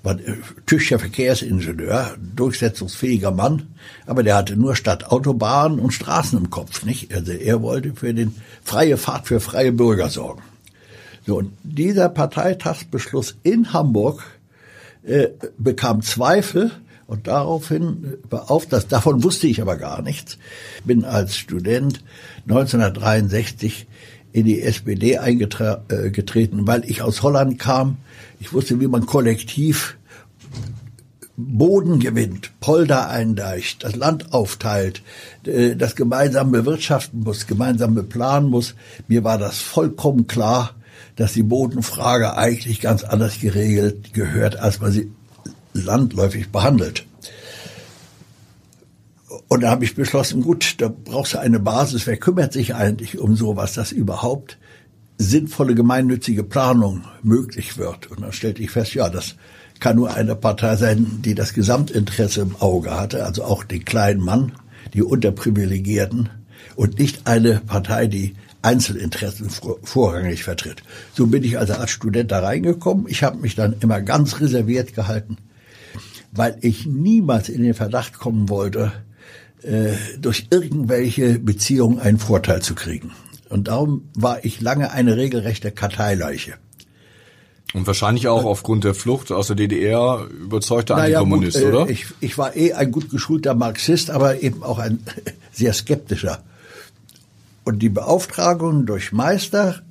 war 0.03 0.19
äh, 0.21 0.37
tüchtiger 0.67 1.01
Verkehrsingenieur, 1.01 2.17
durchsetzungsfähiger 2.37 3.33
Mann, 3.33 3.75
aber 4.07 4.23
der 4.23 4.37
hatte 4.37 4.57
nur 4.57 4.77
Stadt 4.77 5.11
Autobahnen 5.11 5.81
und 5.81 5.93
Straßen 5.93 6.39
im 6.39 6.51
Kopf, 6.51 6.85
nicht? 6.85 7.13
Also 7.13 7.33
er 7.33 7.63
wollte 7.63 7.95
für 7.95 8.15
den 8.15 8.35
freie 8.63 8.97
Fahrt 8.97 9.27
für 9.27 9.41
freie 9.41 9.73
Bürger 9.73 10.09
sorgen. 10.09 10.43
So, 11.27 11.39
und 11.39 11.53
dieser 11.65 12.11
Parteitagsbeschluss 12.11 13.39
in 13.43 13.73
Hamburg 13.73 14.23
äh, 15.03 15.29
bekam 15.59 16.03
Zweifel 16.03 16.71
und 17.07 17.27
daraufhin, 17.27 18.15
auf 18.31 18.67
das, 18.67 18.89
davon 18.89 19.23
wusste 19.23 19.47
ich 19.47 19.61
aber 19.61 19.77
gar 19.77 20.03
nichts, 20.03 20.39
bin 20.85 21.05
als 21.05 21.37
Student 21.37 22.03
1963 22.49 23.87
in 24.33 24.47
die 24.47 24.63
SPD 24.63 25.19
eingetreten, 25.19 26.59
äh, 26.59 26.67
weil 26.67 26.85
ich 26.91 27.03
aus 27.03 27.23
Holland 27.23 27.59
kam. 27.59 27.99
Ich 28.41 28.53
wusste, 28.53 28.81
wie 28.81 28.89
man 28.89 29.07
kollektiv 29.07 29.97
Boden 31.37 31.99
gewinnt, 31.99 32.53
Polder 32.61 33.09
eindeicht, 33.09 33.85
das 33.85 33.97
Land 33.97 34.33
aufteilt, 34.33 35.03
äh, 35.47 35.77
das 35.77 35.97
gemeinsam 35.97 36.53
bewirtschaften 36.53 37.21
muss, 37.21 37.47
gemeinsam 37.47 37.95
beplanen 37.95 38.51
muss. 38.51 38.75
Mir 39.09 39.25
war 39.25 39.39
das 39.39 39.59
vollkommen 39.59 40.27
klar, 40.27 40.75
dass 41.17 41.33
die 41.33 41.43
Bodenfrage 41.43 42.37
eigentlich 42.37 42.81
ganz 42.81 43.05
anders 43.05 43.41
geregelt 43.41 44.15
gehört, 44.15 44.59
als 44.59 44.81
man 44.81 44.91
sie 44.91 45.11
landläufig 45.75 46.51
behandelt. 46.51 47.05
Und 49.49 49.63
da 49.63 49.71
habe 49.71 49.85
ich 49.85 49.95
beschlossen, 49.95 50.43
gut, 50.43 50.77
da 50.79 50.89
brauchst 50.89 51.35
du 51.35 51.39
eine 51.39 51.61
Basis. 51.61 52.07
Wer 52.07 52.17
kümmert 52.17 52.53
sich 52.53 52.75
eigentlich 52.75 53.19
um 53.19 53.37
sowas, 53.37 53.75
dass 53.75 53.93
überhaupt 53.93 54.59
sinnvolle 55.19 55.75
gemeinnützige 55.75 56.45
Planung 56.45 57.05
möglich 57.23 57.77
wird? 57.77 58.11
Und 58.11 58.23
dann 58.23 58.33
stellte 58.33 58.63
ich 58.63 58.71
fest, 58.71 58.95
ja, 58.95 59.09
das 59.09 59.37
kann 59.81 59.97
nur 59.97 60.15
eine 60.15 60.35
Partei 60.35 60.77
sein, 60.77 61.21
die 61.21 61.35
das 61.35 61.53
Gesamtinteresse 61.53 62.41
im 62.41 62.57
Auge 62.57 62.99
hatte, 62.99 63.25
also 63.25 63.45
auch 63.45 63.65
den 63.65 63.85
kleinen 63.85 64.21
Mann, 64.21 64.53
die 64.95 65.03
Unterprivilegierten 65.03 66.31
und 66.77 66.99
nicht 66.99 67.27
eine 67.27 67.61
Partei, 67.61 68.07
die 68.07 68.35
Einzelinteressen 68.63 69.51
vorrangig 69.83 70.43
vertritt. 70.43 70.83
So 71.13 71.27
bin 71.27 71.45
ich 71.45 71.59
also 71.59 71.75
als 71.75 71.91
Student 71.91 72.33
da 72.33 72.41
reingekommen. 72.41 73.07
Ich 73.09 73.23
habe 73.23 73.37
mich 73.37 73.55
dann 73.57 73.77
immer 73.81 74.01
ganz 74.01 74.41
reserviert 74.41 74.95
gehalten 74.95 75.37
weil 76.35 76.59
ich 76.61 76.87
niemals 76.87 77.49
in 77.49 77.63
den 77.63 77.75
Verdacht 77.75 78.19
kommen 78.19 78.49
wollte, 78.49 78.93
äh, 79.63 79.93
durch 80.19 80.49
irgendwelche 80.51 81.39
Beziehungen 81.39 81.99
einen 81.99 82.19
Vorteil 82.19 82.61
zu 82.61 82.75
kriegen. 82.75 83.13
Und 83.49 83.69
darum 83.69 84.09
war 84.15 84.45
ich 84.45 84.61
lange 84.61 84.91
eine 84.91 85.17
regelrechte 85.17 85.71
Karteileiche. 85.71 86.55
Und 87.73 87.87
wahrscheinlich 87.87 88.29
auch 88.29 88.45
aufgrund 88.45 88.85
der 88.85 88.95
Flucht 88.95 89.33
aus 89.33 89.49
der 89.49 89.57
DDR 89.57 90.29
überzeugter 90.31 90.97
naja, 90.97 91.19
Antikommunist, 91.19 91.57
gut, 91.57 91.65
äh, 91.65 91.69
oder? 91.69 91.91
Ich, 91.91 92.07
ich 92.21 92.39
war 92.39 92.55
eh 92.57 92.73
ein 92.73 92.93
gut 92.93 93.11
geschulter 93.11 93.55
Marxist, 93.55 94.11
aber 94.11 94.43
eben 94.43 94.63
auch 94.63 94.79
ein 94.79 95.01
sehr 95.53 95.73
skeptischer. 95.73 96.43
Und 97.65 97.81
die 97.81 97.89
Beauftragung 97.89 98.87
durch 98.87 99.13
Meister, 99.13 99.83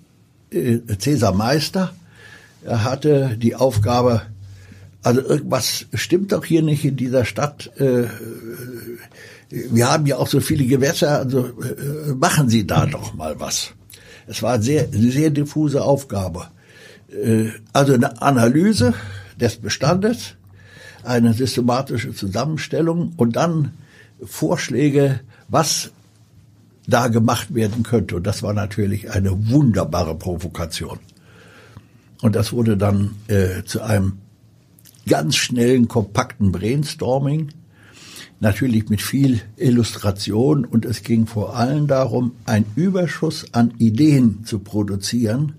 äh, 0.52 0.80
Cäsar 0.98 1.34
Meister, 1.34 1.94
er 2.64 2.84
hatte 2.84 3.38
die 3.38 3.56
Aufgabe, 3.56 4.22
also 5.04 5.22
irgendwas 5.22 5.86
stimmt 5.94 6.32
doch 6.32 6.46
hier 6.46 6.62
nicht 6.62 6.86
in 6.86 6.96
dieser 6.96 7.26
Stadt. 7.26 7.72
Äh, 7.80 8.06
wir 9.50 9.92
haben 9.92 10.06
ja 10.08 10.18
auch 10.18 10.28
so 10.28 10.40
viele 10.40 10.66
Gewässer, 10.66 11.20
also 11.20 11.46
äh, 11.46 12.14
machen 12.16 12.50
Sie 12.50 12.66
da 12.66 12.86
doch 12.86 13.14
mal 13.14 13.40
was. 13.40 13.72
Es 14.28 14.42
war 14.42 14.54
eine 14.54 14.64
sehr, 14.64 14.88
sehr 14.92 15.30
diffuse 15.30 15.84
Aufgabe. 15.84 16.48
Äh, 17.12 17.50
also 17.74 17.94
eine 17.94 18.22
Analyse 18.22 18.94
des 19.40 19.58
Bestandes, 19.58 20.36
eine 21.04 21.34
systematische 21.34 22.14
Zusammenstellung 22.14 23.14
und 23.18 23.36
dann 23.36 23.74
Vorschläge, 24.24 25.20
was 25.50 25.92
da 26.88 27.10
gemacht 27.10 27.54
werden 27.54 27.84
könnte. 27.84 28.16
Und 28.16 28.28
das 28.28 28.42
war 28.42 28.54
natürlich 28.54 29.12
eine 29.12 29.50
wunderbare 29.50 30.16
Provokation. 30.16 31.00
Und 32.22 32.36
das 32.36 32.54
wurde 32.54 32.78
dann 32.78 33.16
äh, 33.28 33.64
zu 33.66 33.82
einem 33.82 34.23
ganz 35.08 35.36
schnellen, 35.36 35.88
kompakten 35.88 36.52
Brainstorming, 36.52 37.50
natürlich 38.40 38.90
mit 38.90 39.02
viel 39.02 39.42
Illustration 39.58 40.66
und 40.66 40.86
es 40.86 41.04
ging 41.04 41.28
vor 41.28 41.56
allem 41.56 41.88
darum, 41.88 42.34
einen 42.46 42.66
Überschuss 42.76 43.54
an 43.54 43.74
Ideen 43.78 44.44
zu 44.46 44.60
produzieren, 44.60 45.54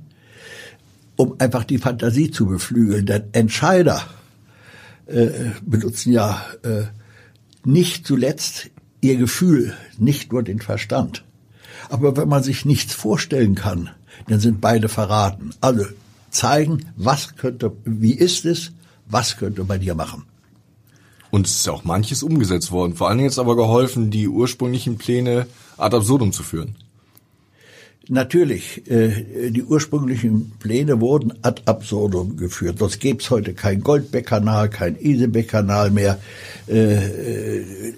um 1.16 1.34
einfach 1.38 1.64
die 1.64 1.78
Fantasie 1.78 2.30
zu 2.30 2.46
beflügeln. 2.46 3.06
Denn 3.06 3.24
Entscheider 3.32 4.02
äh, 5.06 5.28
benutzen 5.64 6.12
ja 6.12 6.44
äh, 6.62 6.84
nicht 7.64 8.06
zuletzt 8.06 8.70
ihr 9.00 9.16
Gefühl, 9.16 9.74
nicht 9.98 10.32
nur 10.32 10.42
den 10.42 10.60
Verstand. 10.60 11.24
Aber 11.88 12.16
wenn 12.16 12.28
man 12.28 12.42
sich 12.42 12.64
nichts 12.64 12.94
vorstellen 12.94 13.54
kann, 13.54 13.90
dann 14.28 14.40
sind 14.40 14.60
beide 14.60 14.88
verraten. 14.88 15.50
Also 15.60 15.84
zeigen, 16.30 16.86
was 16.96 17.36
könnte, 17.36 17.72
wie 17.84 18.14
ist 18.14 18.44
es, 18.44 18.72
was 19.06 19.36
könnte 19.36 19.64
bei 19.64 19.78
dir 19.78 19.94
machen? 19.94 20.24
Und 21.30 21.46
es 21.46 21.56
ist 21.56 21.68
auch 21.68 21.84
manches 21.84 22.22
umgesetzt 22.22 22.70
worden. 22.70 22.94
Vor 22.94 23.08
allen 23.08 23.18
Dingen 23.18 23.28
jetzt 23.28 23.40
aber 23.40 23.56
geholfen, 23.56 24.10
die 24.10 24.28
ursprünglichen 24.28 24.98
Pläne 24.98 25.46
ad 25.76 25.96
absurdum 25.96 26.32
zu 26.32 26.42
führen. 26.44 26.76
Natürlich, 28.08 28.88
äh, 28.90 29.50
die 29.50 29.64
ursprünglichen 29.64 30.52
Pläne 30.58 31.00
wurden 31.00 31.32
ad 31.42 31.62
absurdum 31.64 32.36
geführt. 32.36 32.78
Sonst 32.78 33.00
gäbe 33.00 33.20
es 33.20 33.30
heute 33.30 33.54
kein 33.54 33.80
Goldbeck-Kanal, 33.80 34.68
kein 34.68 34.96
Isebeck-Kanal 34.96 35.90
mehr. 35.90 36.20
Äh, 36.68 37.56
äh, 37.58 37.94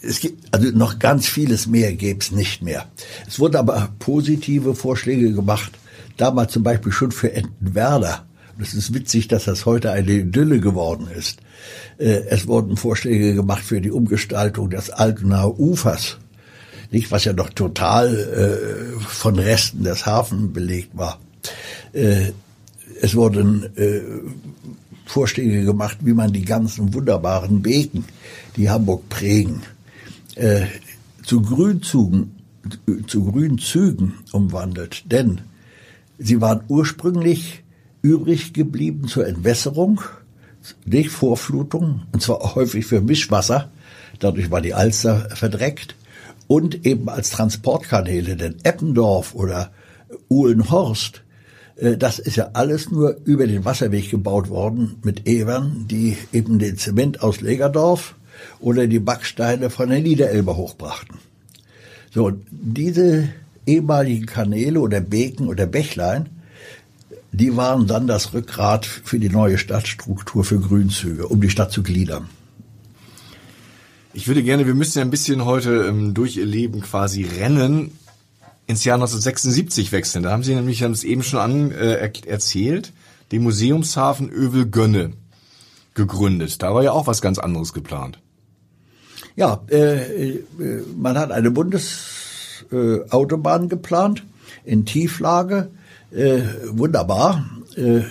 es 0.00 0.20
gibt 0.20 0.54
also 0.54 0.70
noch 0.70 1.00
ganz 1.00 1.26
vieles 1.26 1.66
mehr 1.66 1.92
gäbe 1.92 2.20
es 2.20 2.30
nicht 2.30 2.62
mehr. 2.62 2.86
Es 3.26 3.40
wurden 3.40 3.56
aber 3.56 3.88
positive 3.98 4.74
Vorschläge 4.74 5.32
gemacht. 5.32 5.72
Damals 6.16 6.52
zum 6.52 6.62
Beispiel 6.62 6.92
schon 6.92 7.10
für 7.10 7.32
Entenwerder 7.32 8.24
das 8.58 8.74
ist 8.74 8.94
witzig, 8.94 9.28
dass 9.28 9.44
das 9.44 9.66
heute 9.66 9.92
eine 9.92 10.12
Idylle 10.12 10.60
geworden 10.60 11.08
ist. 11.08 11.40
Äh, 11.98 12.24
es 12.28 12.46
wurden 12.46 12.76
Vorschläge 12.76 13.34
gemacht 13.34 13.62
für 13.62 13.80
die 13.80 13.90
Umgestaltung 13.90 14.70
des 14.70 14.90
Altenaer 14.90 15.58
Ufers, 15.58 16.18
nicht 16.90 17.10
was 17.10 17.24
ja 17.24 17.32
noch 17.32 17.50
total 17.50 18.14
äh, 18.14 19.00
von 19.00 19.38
Resten 19.38 19.84
des 19.84 20.06
Hafens 20.06 20.52
belegt 20.52 20.96
war. 20.96 21.20
Äh, 21.92 22.32
es 23.02 23.14
wurden 23.14 23.68
Vorschläge 25.04 25.66
gemacht, 25.66 25.98
wie 26.00 26.14
man 26.14 26.32
die 26.32 26.46
ganzen 26.46 26.94
wunderbaren 26.94 27.60
Beken, 27.60 28.06
die 28.56 28.70
Hamburg 28.70 29.06
prägen, 29.10 29.60
zu 31.22 31.42
Grünzügen, 31.42 32.36
zu 33.06 33.24
Grünzügen 33.24 34.14
umwandelt. 34.32 35.12
Denn 35.12 35.42
sie 36.18 36.40
waren 36.40 36.62
ursprünglich 36.68 37.62
übrig 38.06 38.52
geblieben 38.52 39.08
zur 39.08 39.26
Entwässerung, 39.26 40.00
nicht 40.84 41.10
Vorflutung, 41.10 42.02
und 42.12 42.22
zwar 42.22 42.54
häufig 42.54 42.86
für 42.86 43.00
Mischwasser. 43.00 43.70
Dadurch 44.20 44.50
war 44.50 44.60
die 44.60 44.74
Alster 44.74 45.28
verdreckt 45.34 45.96
und 46.46 46.86
eben 46.86 47.08
als 47.08 47.30
Transportkanäle, 47.30 48.36
denn 48.36 48.56
Eppendorf 48.62 49.34
oder 49.34 49.72
Uhlenhorst, 50.30 51.22
äh, 51.76 51.96
das 51.96 52.20
ist 52.20 52.36
ja 52.36 52.50
alles 52.52 52.92
nur 52.92 53.16
über 53.24 53.48
den 53.48 53.64
Wasserweg 53.64 54.08
gebaut 54.08 54.48
worden 54.50 54.96
mit 55.02 55.26
Evern, 55.26 55.86
die 55.90 56.16
eben 56.32 56.60
den 56.60 56.78
Zement 56.78 57.22
aus 57.22 57.40
Legerdorf 57.40 58.14
oder 58.60 58.86
die 58.86 59.00
Backsteine 59.00 59.68
von 59.68 59.88
der 59.88 60.00
Niederelbe 60.00 60.56
hochbrachten. 60.56 61.16
So, 62.14 62.32
diese 62.50 63.28
ehemaligen 63.66 64.26
Kanäle 64.26 64.78
oder 64.78 65.00
Beken 65.00 65.48
oder 65.48 65.66
Bächlein, 65.66 66.28
die 67.32 67.56
waren 67.56 67.86
dann 67.86 68.06
das 68.06 68.32
Rückgrat 68.32 68.86
für 68.86 69.18
die 69.18 69.28
neue 69.28 69.58
Stadtstruktur 69.58 70.44
für 70.44 70.58
Grünzüge, 70.58 71.28
um 71.28 71.40
die 71.40 71.50
Stadt 71.50 71.72
zu 71.72 71.82
gliedern. 71.82 72.28
Ich 74.12 74.28
würde 74.28 74.42
gerne, 74.42 74.66
wir 74.66 74.74
müssen 74.74 74.98
ja 74.98 75.04
ein 75.04 75.10
bisschen 75.10 75.44
heute 75.44 75.86
ähm, 75.88 76.14
durch 76.14 76.38
ihr 76.38 76.46
Leben 76.46 76.80
quasi 76.80 77.24
rennen, 77.24 77.90
ins 78.66 78.84
Jahr 78.84 78.96
1976 78.96 79.92
wechseln. 79.92 80.24
Da 80.24 80.32
haben 80.32 80.42
Sie 80.42 80.54
nämlich, 80.54 80.82
haben 80.82 80.92
es 80.92 81.04
eben 81.04 81.22
schon 81.22 81.38
an, 81.38 81.70
äh, 81.70 82.10
erzählt, 82.26 82.92
den 83.30 83.42
Museumshafen 83.42 84.30
Övel-Gönne 84.30 85.12
gegründet. 85.94 86.62
Da 86.62 86.74
war 86.74 86.82
ja 86.82 86.90
auch 86.92 87.06
was 87.06 87.22
ganz 87.22 87.38
anderes 87.38 87.72
geplant. 87.72 88.18
Ja, 89.36 89.62
äh, 89.68 90.30
äh, 90.30 90.42
man 90.96 91.16
hat 91.18 91.30
eine 91.30 91.50
Bundesautobahn 91.50 93.64
äh, 93.64 93.68
geplant 93.68 94.24
in 94.64 94.86
Tieflage. 94.86 95.68
Äh, 96.10 96.42
wunderbar. 96.70 97.44
Äh, 97.76 98.02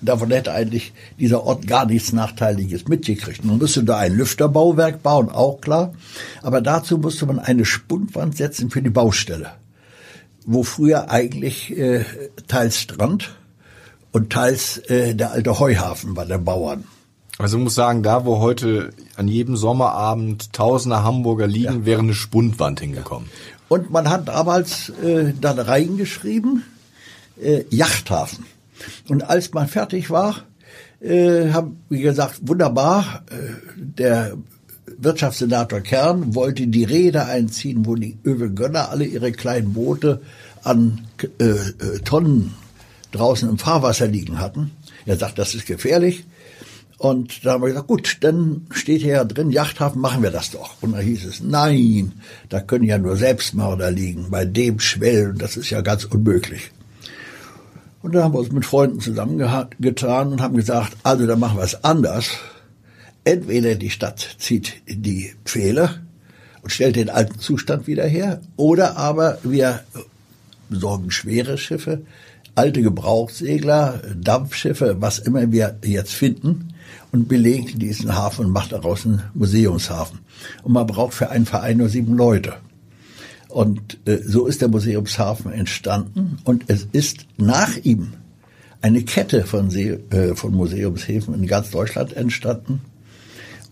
davon 0.00 0.30
hätte 0.30 0.52
eigentlich 0.52 0.92
dieser 1.18 1.44
Ort 1.44 1.66
gar 1.66 1.86
nichts 1.86 2.12
Nachteiliges 2.12 2.88
mitgekriegt. 2.88 3.44
Man 3.44 3.58
müsste 3.58 3.84
da 3.84 3.98
ein 3.98 4.16
Lüfterbauwerk 4.16 5.02
bauen, 5.02 5.30
auch 5.30 5.60
klar. 5.60 5.94
Aber 6.42 6.60
dazu 6.60 6.98
musste 6.98 7.26
man 7.26 7.38
eine 7.38 7.64
Spundwand 7.64 8.36
setzen 8.36 8.70
für 8.70 8.82
die 8.82 8.90
Baustelle, 8.90 9.52
wo 10.46 10.62
früher 10.62 11.10
eigentlich 11.10 11.76
äh, 11.76 12.04
teils 12.46 12.78
Strand 12.80 13.36
und 14.12 14.30
teils 14.30 14.78
äh, 14.88 15.14
der 15.14 15.32
alte 15.32 15.58
Heuhafen 15.58 16.16
war 16.16 16.26
der 16.26 16.38
Bauern. 16.38 16.84
Also 17.38 17.56
ich 17.56 17.62
muss 17.62 17.76
sagen, 17.76 18.02
da 18.02 18.24
wo 18.24 18.40
heute 18.40 18.90
an 19.16 19.28
jedem 19.28 19.56
Sommerabend 19.56 20.52
tausende 20.52 21.04
Hamburger 21.04 21.46
liegen, 21.46 21.80
ja. 21.80 21.86
wäre 21.86 22.00
eine 22.00 22.14
Spundwand 22.14 22.80
hingekommen. 22.80 23.28
Und 23.68 23.90
man 23.90 24.08
hat 24.08 24.28
damals 24.28 24.90
äh, 25.02 25.32
dann 25.40 25.58
reingeschrieben, 25.58 26.64
äh, 27.40 27.64
Yachthafen. 27.70 28.46
Und 29.08 29.22
als 29.28 29.52
man 29.52 29.68
fertig 29.68 30.10
war, 30.10 30.44
äh, 31.00 31.50
haben, 31.50 31.80
wie 31.88 32.00
gesagt, 32.00 32.40
wunderbar, 32.42 33.24
äh, 33.30 33.54
der 33.76 34.36
Wirtschaftssenator 34.96 35.80
Kern 35.80 36.34
wollte 36.34 36.66
die 36.66 36.84
Rede 36.84 37.26
einziehen, 37.26 37.86
wo 37.86 37.94
die 37.94 38.18
Övelgönner 38.24 38.90
alle 38.90 39.04
ihre 39.04 39.32
kleinen 39.32 39.74
Boote 39.74 40.22
an 40.64 41.06
äh, 41.38 41.44
äh, 41.44 41.98
Tonnen 42.04 42.54
draußen 43.12 43.48
im 43.48 43.58
Fahrwasser 43.58 44.06
liegen 44.06 44.40
hatten. 44.40 44.72
Er 45.06 45.16
sagt, 45.16 45.38
das 45.38 45.54
ist 45.54 45.66
gefährlich. 45.66 46.24
Und 46.98 47.46
da 47.46 47.52
haben 47.52 47.62
wir 47.62 47.68
gesagt, 47.68 47.86
gut, 47.86 48.16
dann 48.20 48.66
steht 48.70 49.02
hier 49.02 49.14
ja 49.14 49.24
drin, 49.24 49.52
Yachthafen, 49.52 50.00
machen 50.00 50.22
wir 50.22 50.32
das 50.32 50.50
doch. 50.50 50.82
Und 50.82 50.92
da 50.92 50.98
hieß 50.98 51.26
es, 51.26 51.40
nein, 51.40 52.12
da 52.48 52.60
können 52.60 52.84
ja 52.84 52.98
nur 52.98 53.16
Selbstmörder 53.16 53.92
liegen, 53.92 54.30
bei 54.30 54.44
dem 54.44 54.80
Schwellen, 54.80 55.38
das 55.38 55.56
ist 55.56 55.70
ja 55.70 55.80
ganz 55.80 56.04
unmöglich. 56.04 56.72
Und 58.02 58.14
da 58.14 58.24
haben 58.24 58.34
wir 58.34 58.40
uns 58.40 58.50
mit 58.50 58.66
Freunden 58.66 59.00
zusammengetan 59.00 60.32
und 60.32 60.40
haben 60.40 60.56
gesagt, 60.56 60.96
also 61.04 61.26
dann 61.26 61.38
machen 61.38 61.58
wir 61.58 61.64
es 61.64 61.84
anders. 61.84 62.30
Entweder 63.22 63.76
die 63.76 63.90
Stadt 63.90 64.36
zieht 64.38 64.74
die 64.88 65.34
Pfähle 65.44 66.00
und 66.62 66.70
stellt 66.70 66.96
den 66.96 67.10
alten 67.10 67.38
Zustand 67.38 67.86
wieder 67.86 68.06
her, 68.06 68.40
oder 68.56 68.96
aber 68.96 69.38
wir 69.44 69.82
besorgen 70.68 71.12
schwere 71.12 71.58
Schiffe, 71.58 72.02
alte 72.56 72.82
Gebrauchssegler, 72.82 74.02
Dampfschiffe, 74.16 74.96
was 74.98 75.20
immer 75.20 75.52
wir 75.52 75.78
jetzt 75.84 76.12
finden, 76.12 76.74
und 77.12 77.28
belegen 77.28 77.78
diesen 77.78 78.14
Hafen 78.14 78.46
und 78.46 78.52
machen 78.52 78.70
daraus 78.70 79.06
einen 79.06 79.22
Museumshafen. 79.34 80.20
Und 80.62 80.72
man 80.72 80.86
braucht 80.86 81.14
für 81.14 81.30
einen 81.30 81.46
Verein 81.46 81.78
nur 81.78 81.88
sieben 81.88 82.16
Leute. 82.16 82.56
Und 83.48 83.98
äh, 84.06 84.18
so 84.18 84.46
ist 84.46 84.60
der 84.60 84.68
Museumshafen 84.68 85.52
entstanden 85.52 86.38
und 86.44 86.64
es 86.68 86.86
ist 86.92 87.26
nach 87.38 87.76
ihm 87.78 88.12
eine 88.82 89.02
Kette 89.02 89.44
von, 89.44 89.70
See, 89.70 89.98
äh, 90.10 90.34
von 90.34 90.54
Museumshäfen 90.54 91.34
in 91.34 91.46
ganz 91.46 91.70
Deutschland 91.70 92.12
entstanden. 92.12 92.82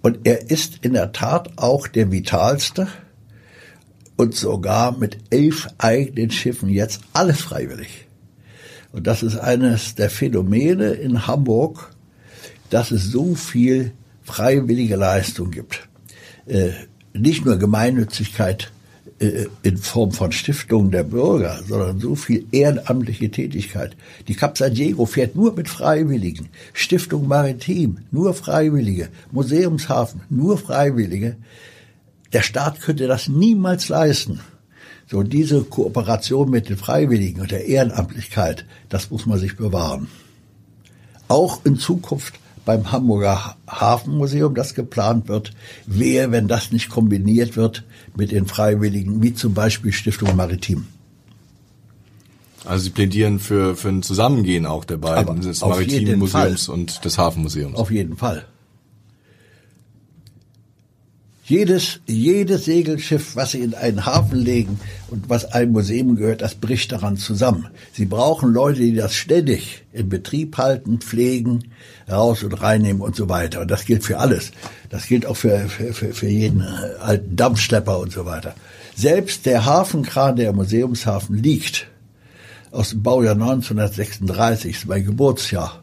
Und 0.03 0.21
er 0.25 0.51
ist 0.51 0.79
in 0.83 0.95
der 0.95 1.13
Tat 1.13 1.51
auch 1.57 1.89
der 1.89 2.11
vitalste 2.11 2.89
und 4.17 4.35
sogar 4.35 4.97
mit 4.97 5.19
elf 5.31 5.69
eigenen 5.79 6.31
Schiffen 6.31 6.69
jetzt 6.69 7.03
alles 7.13 7.41
freiwillig. 7.41 8.07
Und 8.93 9.07
das 9.07 9.23
ist 9.23 9.37
eines 9.37 9.95
der 9.95 10.09
Phänomene 10.09 10.93
in 10.93 11.27
Hamburg, 11.27 11.91
dass 12.71 12.91
es 12.91 13.05
so 13.05 13.35
viel 13.35 13.93
freiwillige 14.25 14.97
Leistung 14.97 15.51
gibt. 15.51 15.89
Äh, 16.47 16.71
nicht 17.13 17.45
nur 17.45 17.57
Gemeinnützigkeit 17.57 18.71
äh, 19.19 19.47
in 19.63 19.79
Form 19.79 20.13
von 20.13 20.33
Stiftungen 20.33 20.91
der 20.91 21.05
Bürger, 21.05 21.61
sondern 21.67 22.01
so 22.01 22.15
viel 22.15 22.47
ehrenamtliche 22.53 23.31
Tätigkeit. 23.31 23.97
Die 24.29 24.35
Cap 24.35 24.59
San 24.59 24.75
Diego 24.75 25.07
fährt 25.07 25.37
nur 25.37 25.55
mit 25.55 25.69
Freiwilligen. 25.69 26.49
Stiftung 26.73 27.27
Maritim, 27.27 27.99
nur 28.11 28.35
Freiwillige. 28.35 29.09
Museumshafen, 29.33 30.21
nur 30.29 30.59
Freiwillige. 30.59 31.37
Der 32.33 32.43
Staat 32.43 32.81
könnte 32.81 33.07
das 33.07 33.29
niemals 33.29 33.89
leisten. 33.89 34.41
So 35.09 35.23
diese 35.23 35.63
Kooperation 35.63 36.51
mit 36.51 36.69
den 36.69 36.77
Freiwilligen 36.77 37.41
und 37.41 37.53
der 37.53 37.67
Ehrenamtlichkeit, 37.67 38.67
das 38.89 39.11
muss 39.11 39.25
man 39.25 39.39
sich 39.39 39.57
bewahren. 39.57 40.09
Auch 41.29 41.65
in 41.65 41.79
Zukunft 41.79 42.35
beim 42.67 42.93
Hamburger 42.93 43.57
Hafenmuseum, 43.67 44.55
das 44.55 44.75
geplant 44.75 45.29
wird, 45.29 45.53
wer, 45.87 46.33
wenn 46.33 46.49
das 46.49 46.73
nicht 46.73 46.91
kombiniert 46.91 47.57
wird 47.57 47.85
mit 48.15 48.33
den 48.33 48.47
Freiwilligen, 48.47 49.23
wie 49.23 49.33
zum 49.33 49.55
Beispiel 49.55 49.93
Stiftung 49.93 50.37
Maritim. 50.37 50.87
Also 52.67 52.85
Sie 52.85 52.91
plädieren 52.91 53.39
für, 53.39 53.77
für 53.77 53.89
ein 53.89 54.03
Zusammengehen 54.03 54.67
auch 54.67 54.85
der 54.85 54.97
beiden, 54.97 55.29
Aber 55.29 55.41
des 55.41 55.61
Maritimen 55.61 56.19
Museums 56.19 56.69
und 56.69 57.05
des 57.05 57.17
Hafenmuseums. 57.17 57.77
Auf 57.77 57.91
jeden 57.91 58.17
Fall. 58.17 58.45
Jedes, 61.49 62.01
jedes 62.07 62.65
Segelschiff, 62.65 63.37
was 63.37 63.53
sie 63.53 63.61
in 63.61 63.75
einen 63.75 64.05
Hafen 64.05 64.41
legen 64.41 64.81
und 65.07 65.29
was 65.29 65.45
einem 65.45 65.71
Museum 65.71 66.17
gehört, 66.17 66.43
das 66.43 66.57
bricht 66.57 66.91
daran 66.91 67.17
zusammen. 67.17 67.69
Sie 67.93 68.05
brauchen 68.05 68.53
Leute, 68.53 68.81
die 68.81 68.97
das 68.97 69.15
ständig 69.15 69.85
in 69.93 70.09
Betrieb 70.09 70.59
halten, 70.59 70.99
pflegen, 70.99 71.71
raus 72.11 72.43
und 72.43 72.53
reinnehmen 72.61 73.01
und 73.01 73.15
so 73.15 73.29
weiter. 73.29 73.61
Und 73.61 73.71
das 73.71 73.85
gilt 73.85 74.03
für 74.03 74.19
alles. 74.19 74.51
Das 74.91 75.07
gilt 75.07 75.25
auch 75.25 75.37
für, 75.37 75.69
für, 75.69 75.93
für, 75.93 76.27
jeden 76.27 76.63
alten 76.63 77.37
Dampfschlepper 77.37 78.01
und 78.01 78.11
so 78.11 78.27
weiter. 78.27 78.57
Selbst 78.97 79.47
der 79.47 79.65
Hafenkran, 79.65 80.35
der 80.35 80.51
im 80.51 80.57
Museumshafen 80.57 81.41
liegt, 81.41 81.87
aus 82.73 82.91
dem 82.91 83.05
Baujahr 83.05 83.35
1936, 83.35 84.79
ist 84.79 84.89
mein 84.89 85.05
Geburtsjahr, 85.05 85.81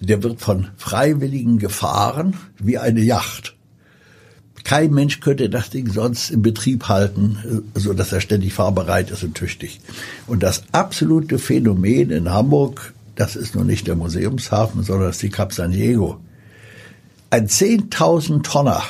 der 0.00 0.22
wird 0.22 0.40
von 0.40 0.68
Freiwilligen 0.76 1.58
gefahren 1.58 2.36
wie 2.60 2.78
eine 2.78 3.00
Yacht. 3.00 3.57
Kein 4.68 4.92
Mensch 4.92 5.20
könnte 5.20 5.48
das 5.48 5.70
Ding 5.70 5.90
sonst 5.90 6.28
in 6.28 6.42
Betrieb 6.42 6.90
halten, 6.90 7.64
so 7.72 7.94
dass 7.94 8.12
er 8.12 8.20
ständig 8.20 8.52
fahrbereit 8.52 9.10
ist 9.10 9.24
und 9.24 9.34
tüchtig. 9.34 9.80
Und 10.26 10.42
das 10.42 10.64
absolute 10.72 11.38
Phänomen 11.38 12.10
in 12.10 12.28
Hamburg, 12.28 12.92
das 13.14 13.34
ist 13.34 13.54
nur 13.54 13.64
nicht 13.64 13.86
der 13.86 13.96
Museumshafen, 13.96 14.82
sondern 14.82 15.06
das 15.06 15.16
ist 15.16 15.22
die 15.22 15.30
Cap 15.30 15.54
San 15.54 15.70
Diego. 15.72 16.20
Ein 17.30 17.48
10.000 17.48 18.42
Tonner, 18.42 18.82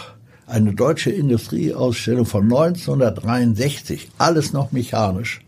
eine 0.48 0.74
deutsche 0.74 1.12
Industrieausstellung 1.12 2.26
von 2.26 2.42
1963, 2.42 4.10
alles 4.18 4.52
noch 4.52 4.72
mechanisch, 4.72 5.42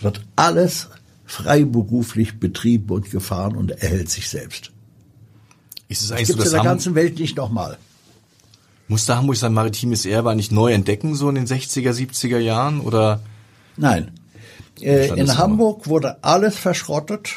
wird 0.00 0.22
alles 0.34 0.88
freiberuflich 1.24 2.40
betrieben 2.40 2.90
und 2.90 3.12
gefahren 3.12 3.54
und 3.54 3.70
erhält 3.70 4.10
sich 4.10 4.28
selbst. 4.28 4.72
Ist 5.86 6.02
es 6.02 6.10
eigentlich 6.10 6.26
das 6.26 6.36
gibt's 6.36 6.50
so, 6.50 6.56
in 6.56 6.62
der 6.64 6.68
ganzen 6.72 6.94
Welt 6.96 7.20
nicht 7.20 7.36
nochmal. 7.36 7.78
Musste 8.88 9.16
Hamburg 9.16 9.36
sein 9.36 9.52
maritimes 9.52 10.06
Erbe 10.06 10.30
eigentlich 10.30 10.50
neu 10.50 10.72
entdecken, 10.72 11.14
so 11.14 11.28
in 11.28 11.34
den 11.34 11.46
60er, 11.46 11.92
70er 11.92 12.38
Jahren, 12.38 12.80
oder? 12.80 13.20
Nein. 13.76 14.12
Äh, 14.80 15.08
in 15.08 15.36
Hamburg 15.36 15.86
wurde 15.88 16.22
alles 16.22 16.56
verschrottet 16.56 17.30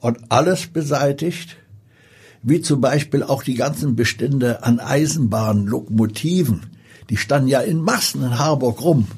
und 0.00 0.18
alles 0.28 0.66
beseitigt. 0.66 1.56
wie 2.44 2.60
zum 2.60 2.82
Beispiel 2.82 3.22
auch 3.22 3.42
die 3.42 3.54
ganzen 3.54 3.96
Bestände 3.96 4.62
an 4.62 4.78
Eisenbahnen, 4.78 5.66
Lokomotiven, 5.66 6.66
die 7.08 7.16
standen 7.16 7.48
ja 7.48 7.60
in 7.60 7.80
Massen 7.80 8.22
in 8.22 8.38
Harburg 8.38 8.82
rum. 8.82 9.08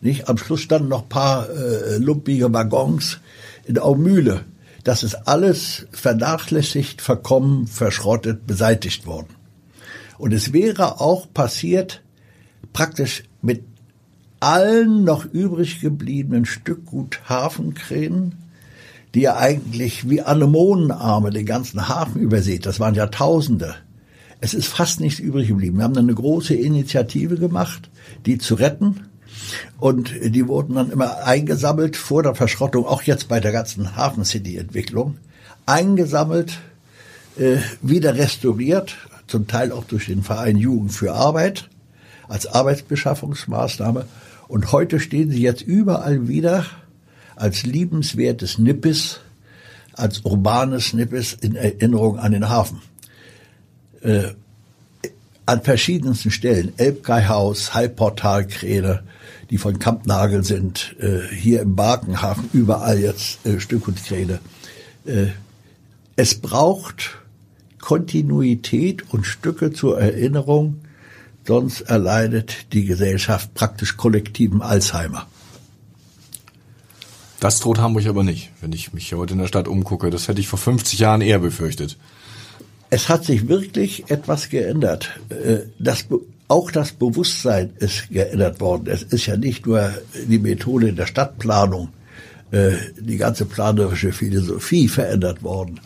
Nicht? 0.00 0.28
Am 0.28 0.38
Schluss 0.38 0.60
standen 0.60 0.88
noch 0.88 1.08
paar 1.08 1.50
äh, 1.50 1.98
lumpige 1.98 2.52
Waggons 2.52 3.18
in 3.66 3.78
Aumühle. 3.78 4.44
Das 4.84 5.02
ist 5.02 5.26
alles 5.26 5.88
vernachlässigt, 5.90 7.02
verkommen, 7.02 7.66
verschrottet, 7.66 8.46
beseitigt 8.46 9.06
worden. 9.06 9.34
Und 10.18 10.32
es 10.32 10.52
wäre 10.52 11.00
auch 11.00 11.32
passiert, 11.32 12.02
praktisch 12.72 13.24
mit 13.40 13.62
allen 14.40 15.04
noch 15.04 15.24
übrig 15.24 15.80
gebliebenen 15.80 16.44
Stückgut 16.44 17.20
Hafenkränen, 17.28 18.34
die 19.14 19.22
ja 19.22 19.36
eigentlich 19.36 20.08
wie 20.08 20.22
Anemonenarme 20.22 21.30
den 21.30 21.46
ganzen 21.46 21.88
Hafen 21.88 22.20
übersät. 22.20 22.66
Das 22.66 22.78
waren 22.78 22.94
Jahrtausende. 22.94 23.74
Es 24.40 24.54
ist 24.54 24.68
fast 24.68 25.00
nichts 25.00 25.18
übrig 25.18 25.48
geblieben. 25.48 25.78
Wir 25.78 25.84
haben 25.84 25.94
dann 25.94 26.04
eine 26.04 26.14
große 26.14 26.54
Initiative 26.54 27.36
gemacht, 27.36 27.90
die 28.26 28.38
zu 28.38 28.54
retten. 28.54 29.06
Und 29.78 30.12
die 30.22 30.46
wurden 30.46 30.74
dann 30.74 30.90
immer 30.90 31.24
eingesammelt 31.24 31.96
vor 31.96 32.22
der 32.22 32.34
Verschrottung, 32.34 32.86
auch 32.86 33.02
jetzt 33.02 33.28
bei 33.28 33.40
der 33.40 33.52
ganzen 33.52 33.96
Hafen 33.96 34.24
City 34.24 34.56
Entwicklung, 34.56 35.16
eingesammelt, 35.66 36.58
äh, 37.38 37.58
wieder 37.82 38.16
restauriert, 38.16 38.96
zum 39.28 39.46
Teil 39.46 39.72
auch 39.72 39.84
durch 39.84 40.06
den 40.06 40.22
Verein 40.22 40.56
Jugend 40.56 40.92
für 40.92 41.12
Arbeit 41.12 41.68
als 42.28 42.46
Arbeitsbeschaffungsmaßnahme. 42.46 44.06
Und 44.48 44.72
heute 44.72 45.00
stehen 45.00 45.30
sie 45.30 45.42
jetzt 45.42 45.62
überall 45.62 46.28
wieder 46.28 46.66
als 47.36 47.64
liebenswertes 47.64 48.58
Nippes, 48.58 49.20
als 49.92 50.20
urbanes 50.20 50.92
Nippes 50.92 51.34
in 51.34 51.54
Erinnerung 51.54 52.18
an 52.18 52.32
den 52.32 52.48
Hafen. 52.48 52.80
Äh, 54.00 54.32
an 55.46 55.62
verschiedensten 55.62 56.30
Stellen, 56.30 56.74
Elbgeihaus, 56.76 57.72
Halbportalkräne, 57.72 59.02
die 59.50 59.56
von 59.56 59.78
Kampnagel 59.78 60.44
sind, 60.44 60.94
äh, 61.00 61.20
hier 61.34 61.62
im 61.62 61.74
Barkenhafen, 61.74 62.50
überall 62.52 62.98
jetzt 62.98 63.46
äh, 63.46 63.58
Stück 63.58 63.88
und 63.88 64.04
Kräne. 64.04 64.40
Äh, 65.06 65.28
es 66.16 66.34
braucht 66.34 67.18
Kontinuität 67.80 69.12
und 69.12 69.24
Stücke 69.24 69.72
zur 69.72 70.00
Erinnerung, 70.00 70.80
sonst 71.46 71.82
erleidet 71.82 72.72
die 72.72 72.84
Gesellschaft 72.84 73.54
praktisch 73.54 73.96
kollektiven 73.96 74.62
Alzheimer. 74.62 75.26
Das 77.40 77.60
droht 77.60 77.78
Hamburg 77.78 78.06
aber 78.06 78.24
nicht, 78.24 78.50
wenn 78.60 78.72
ich 78.72 78.92
mich 78.92 79.12
heute 79.14 79.34
in 79.34 79.38
der 79.38 79.46
Stadt 79.46 79.68
umgucke. 79.68 80.10
Das 80.10 80.26
hätte 80.26 80.40
ich 80.40 80.48
vor 80.48 80.58
50 80.58 80.98
Jahren 80.98 81.20
eher 81.20 81.38
befürchtet. 81.38 81.96
Es 82.90 83.08
hat 83.08 83.24
sich 83.24 83.48
wirklich 83.48 84.10
etwas 84.10 84.48
geändert. 84.48 85.10
Äh, 85.28 85.58
das, 85.78 86.06
auch 86.48 86.70
das 86.70 86.92
Bewusstsein 86.92 87.70
ist 87.78 88.10
geändert 88.10 88.60
worden. 88.60 88.88
Es 88.88 89.02
ist 89.02 89.26
ja 89.26 89.36
nicht 89.36 89.66
nur 89.66 89.92
die 90.26 90.38
Methode 90.38 90.92
der 90.92 91.06
Stadtplanung, 91.06 91.90
äh, 92.50 92.72
die 92.98 93.16
ganze 93.16 93.44
planerische 93.44 94.12
Philosophie 94.12 94.88
verändert 94.88 95.42
worden, 95.42 95.80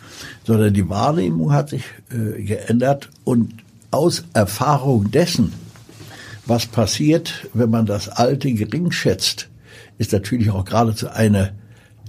sondern 0.46 0.72
die 0.72 0.88
Wahrnehmung 0.88 1.53
hat 1.53 1.70
sich 1.70 1.85
äh, 2.11 2.42
geändert 2.42 3.11
und 3.25 3.55
aus 3.90 4.25
Erfahrung 4.33 5.11
dessen, 5.11 5.53
was 6.46 6.66
passiert, 6.66 7.48
wenn 7.53 7.70
man 7.70 7.87
das 7.87 8.09
Alte 8.09 8.53
gering 8.53 8.90
schätzt, 8.90 9.48
ist 9.98 10.12
natürlich 10.12 10.51
auch 10.51 10.64
geradezu 10.64 11.09
eine 11.09 11.53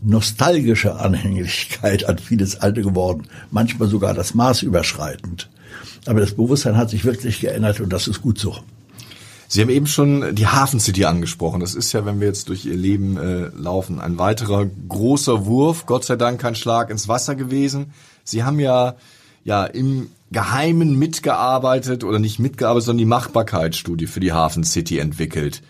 nostalgische 0.01 0.95
Anhänglichkeit 0.95 2.07
an 2.07 2.17
vieles 2.17 2.59
Alte 2.59 2.81
geworden, 2.81 3.27
manchmal 3.51 3.87
sogar 3.87 4.13
das 4.13 4.33
Maß 4.33 4.63
überschreitend. 4.63 5.49
Aber 6.05 6.19
das 6.19 6.33
Bewusstsein 6.33 6.77
hat 6.77 6.89
sich 6.89 7.05
wirklich 7.05 7.39
geändert 7.39 7.79
und 7.79 7.91
das 7.91 8.07
ist 8.07 8.21
gut 8.21 8.37
so. 8.37 8.57
Sie 9.53 9.61
haben 9.61 9.69
eben 9.69 9.85
schon 9.85 10.33
die 10.33 10.47
Hafen 10.47 10.79
City 10.79 11.05
angesprochen. 11.05 11.59
Das 11.59 11.75
ist 11.75 11.93
ja, 11.93 12.07
wenn 12.07 12.19
wir 12.19 12.25
jetzt 12.25 12.49
durch 12.49 12.65
Ihr 12.65 12.75
Leben 12.75 13.17
äh, 13.17 13.51
laufen, 13.55 14.01
ein 14.01 14.17
weiterer 14.17 14.65
großer 14.65 15.45
Wurf. 15.45 15.85
Gott 15.85 16.05
sei 16.05 16.15
Dank 16.15 16.41
kein 16.41 16.55
Schlag 16.55 16.89
ins 16.89 17.07
Wasser 17.07 17.35
gewesen. 17.35 17.93
Sie 18.23 18.43
haben 18.43 18.59
ja 18.59 18.95
ja 19.43 19.65
im 19.65 20.09
Geheimen 20.31 20.97
mitgearbeitet 20.97 22.03
oder 22.03 22.17
nicht 22.17 22.39
mitgearbeitet, 22.39 22.85
sondern 22.85 22.97
die 22.97 23.05
Machbarkeitsstudie 23.05 24.07
für 24.07 24.19
die 24.19 24.31
Hafen 24.31 24.63
City 24.63 24.97
entwickelt. 24.97 25.61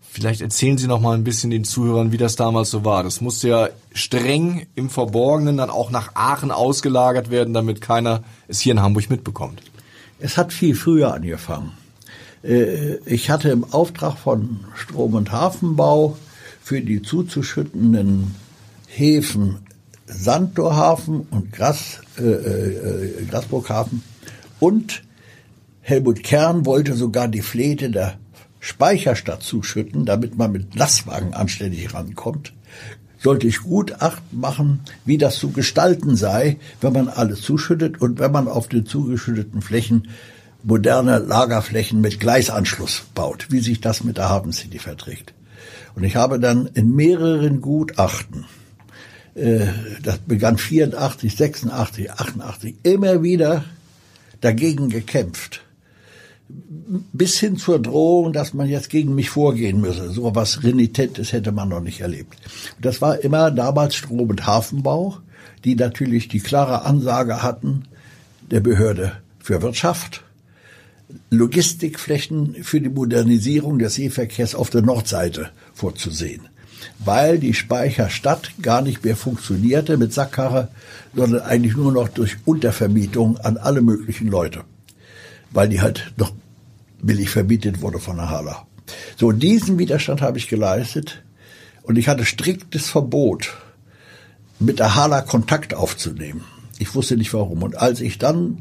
Vielleicht 0.00 0.40
erzählen 0.40 0.76
Sie 0.76 0.88
noch 0.88 1.00
mal 1.00 1.14
ein 1.14 1.22
bisschen 1.22 1.52
den 1.52 1.62
Zuhörern, 1.62 2.10
wie 2.10 2.16
das 2.16 2.34
damals 2.34 2.70
so 2.70 2.84
war. 2.84 3.04
Das 3.04 3.20
musste 3.20 3.48
ja 3.48 3.68
streng 3.92 4.66
im 4.74 4.90
Verborgenen 4.90 5.56
dann 5.56 5.70
auch 5.70 5.92
nach 5.92 6.16
Aachen 6.16 6.50
ausgelagert 6.50 7.30
werden, 7.30 7.54
damit 7.54 7.80
keiner 7.80 8.24
es 8.48 8.58
hier 8.58 8.72
in 8.72 8.82
Hamburg 8.82 9.08
mitbekommt. 9.08 9.62
Es 10.18 10.36
hat 10.36 10.52
viel 10.52 10.74
früher 10.74 11.14
angefangen. 11.14 11.79
Äh, 12.42 12.96
ich 13.06 13.30
hatte 13.30 13.50
im 13.50 13.64
Auftrag 13.64 14.18
von 14.18 14.60
Strom- 14.74 15.14
und 15.14 15.32
Hafenbau 15.32 16.16
für 16.62 16.80
die 16.80 17.02
zuzuschüttenden 17.02 18.34
Häfen 18.86 19.58
Sandtorhafen 20.06 21.20
und 21.30 21.52
Gras, 21.52 22.00
äh, 22.18 22.22
äh, 22.22 23.24
Grasburghafen. 23.30 24.02
Und 24.58 25.02
Helmut 25.82 26.22
Kern 26.22 26.66
wollte 26.66 26.94
sogar 26.94 27.28
die 27.28 27.42
Flete 27.42 27.90
der 27.90 28.18
Speicherstadt 28.58 29.42
zuschütten, 29.42 30.04
damit 30.04 30.36
man 30.36 30.52
mit 30.52 30.74
Lastwagen 30.74 31.32
anständig 31.32 31.94
rankommt, 31.94 32.52
sollte 33.18 33.46
ich 33.46 33.60
Gutachten 33.60 34.38
machen, 34.38 34.80
wie 35.04 35.16
das 35.16 35.38
zu 35.38 35.50
gestalten 35.50 36.16
sei, 36.16 36.58
wenn 36.80 36.92
man 36.92 37.08
alles 37.08 37.40
zuschüttet 37.40 38.00
und 38.00 38.18
wenn 38.18 38.32
man 38.32 38.48
auf 38.48 38.68
den 38.68 38.84
zugeschütteten 38.84 39.62
Flächen 39.62 40.08
moderne 40.62 41.18
Lagerflächen 41.18 42.00
mit 42.00 42.20
Gleisanschluss 42.20 43.02
baut, 43.14 43.46
wie 43.50 43.60
sich 43.60 43.80
das 43.80 44.04
mit 44.04 44.18
der 44.18 44.28
Hafen 44.28 44.52
City 44.52 44.78
verträgt. 44.78 45.32
Und 45.94 46.04
ich 46.04 46.16
habe 46.16 46.38
dann 46.38 46.66
in 46.66 46.94
mehreren 46.94 47.60
Gutachten, 47.60 48.46
äh, 49.34 49.66
das 50.02 50.18
begann 50.18 50.58
84, 50.58 51.34
86, 51.34 52.10
88, 52.10 52.74
immer 52.82 53.22
wieder 53.22 53.64
dagegen 54.40 54.88
gekämpft 54.88 55.62
bis 57.12 57.38
hin 57.38 57.56
zur 57.56 57.80
Drohung, 57.80 58.32
dass 58.32 58.54
man 58.54 58.68
jetzt 58.68 58.90
gegen 58.90 59.14
mich 59.14 59.30
vorgehen 59.30 59.80
müsse. 59.80 60.10
So 60.10 60.34
was 60.34 60.62
Renitentes 60.62 61.32
hätte 61.32 61.52
man 61.52 61.68
noch 61.68 61.80
nicht 61.80 62.00
erlebt. 62.00 62.36
Das 62.80 63.00
war 63.00 63.20
immer 63.20 63.50
damals 63.50 63.94
Strom- 63.94 64.30
und 64.30 64.46
Hafenbau, 64.46 65.18
die 65.64 65.74
natürlich 65.74 66.28
die 66.28 66.40
klare 66.40 66.84
Ansage 66.84 67.42
hatten 67.42 67.84
der 68.50 68.60
Behörde 68.60 69.12
für 69.38 69.62
Wirtschaft, 69.62 70.24
Logistikflächen 71.30 72.62
für 72.62 72.80
die 72.80 72.88
Modernisierung 72.88 73.78
des 73.78 73.94
Seeverkehrs 73.94 74.54
auf 74.54 74.70
der 74.70 74.82
Nordseite 74.82 75.50
vorzusehen. 75.74 76.48
Weil 76.98 77.38
die 77.38 77.54
Speicherstadt 77.54 78.52
gar 78.62 78.82
nicht 78.82 79.04
mehr 79.04 79.16
funktionierte 79.16 79.96
mit 79.96 80.12
Sackkarre, 80.12 80.68
sondern 81.14 81.42
eigentlich 81.42 81.76
nur 81.76 81.92
noch 81.92 82.08
durch 82.08 82.36
Untervermietung 82.44 83.38
an 83.38 83.56
alle 83.56 83.82
möglichen 83.82 84.28
Leute 84.28 84.64
weil 85.50 85.68
die 85.68 85.80
halt 85.80 86.12
noch 86.16 86.32
billig 87.02 87.30
verbietet 87.30 87.80
wurde 87.82 87.98
von 87.98 88.16
der 88.16 88.30
Hala. 88.30 88.66
So, 89.16 89.32
diesen 89.32 89.78
Widerstand 89.78 90.22
habe 90.22 90.38
ich 90.38 90.48
geleistet 90.48 91.22
und 91.82 91.96
ich 91.96 92.08
hatte 92.08 92.24
striktes 92.24 92.88
Verbot, 92.88 93.54
mit 94.58 94.78
der 94.78 94.94
Hala 94.94 95.22
Kontakt 95.22 95.72
aufzunehmen. 95.72 96.44
Ich 96.78 96.94
wusste 96.94 97.16
nicht 97.16 97.32
warum. 97.32 97.62
Und 97.62 97.76
als 97.76 98.00
ich 98.00 98.18
dann 98.18 98.58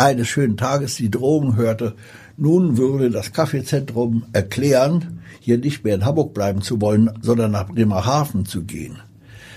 eines 0.00 0.28
schönen 0.28 0.56
Tages 0.56 0.96
die 0.96 1.10
Drohung 1.10 1.56
hörte, 1.56 1.94
nun 2.36 2.78
würde 2.78 3.10
das 3.10 3.32
Kaffeezentrum 3.32 4.24
erklären, 4.32 5.20
hier 5.40 5.58
nicht 5.58 5.84
mehr 5.84 5.94
in 5.94 6.04
Hamburg 6.04 6.32
bleiben 6.32 6.62
zu 6.62 6.80
wollen, 6.80 7.10
sondern 7.20 7.50
nach 7.50 7.68
Bremerhaven 7.68 8.46
zu 8.46 8.62
gehen. 8.62 8.98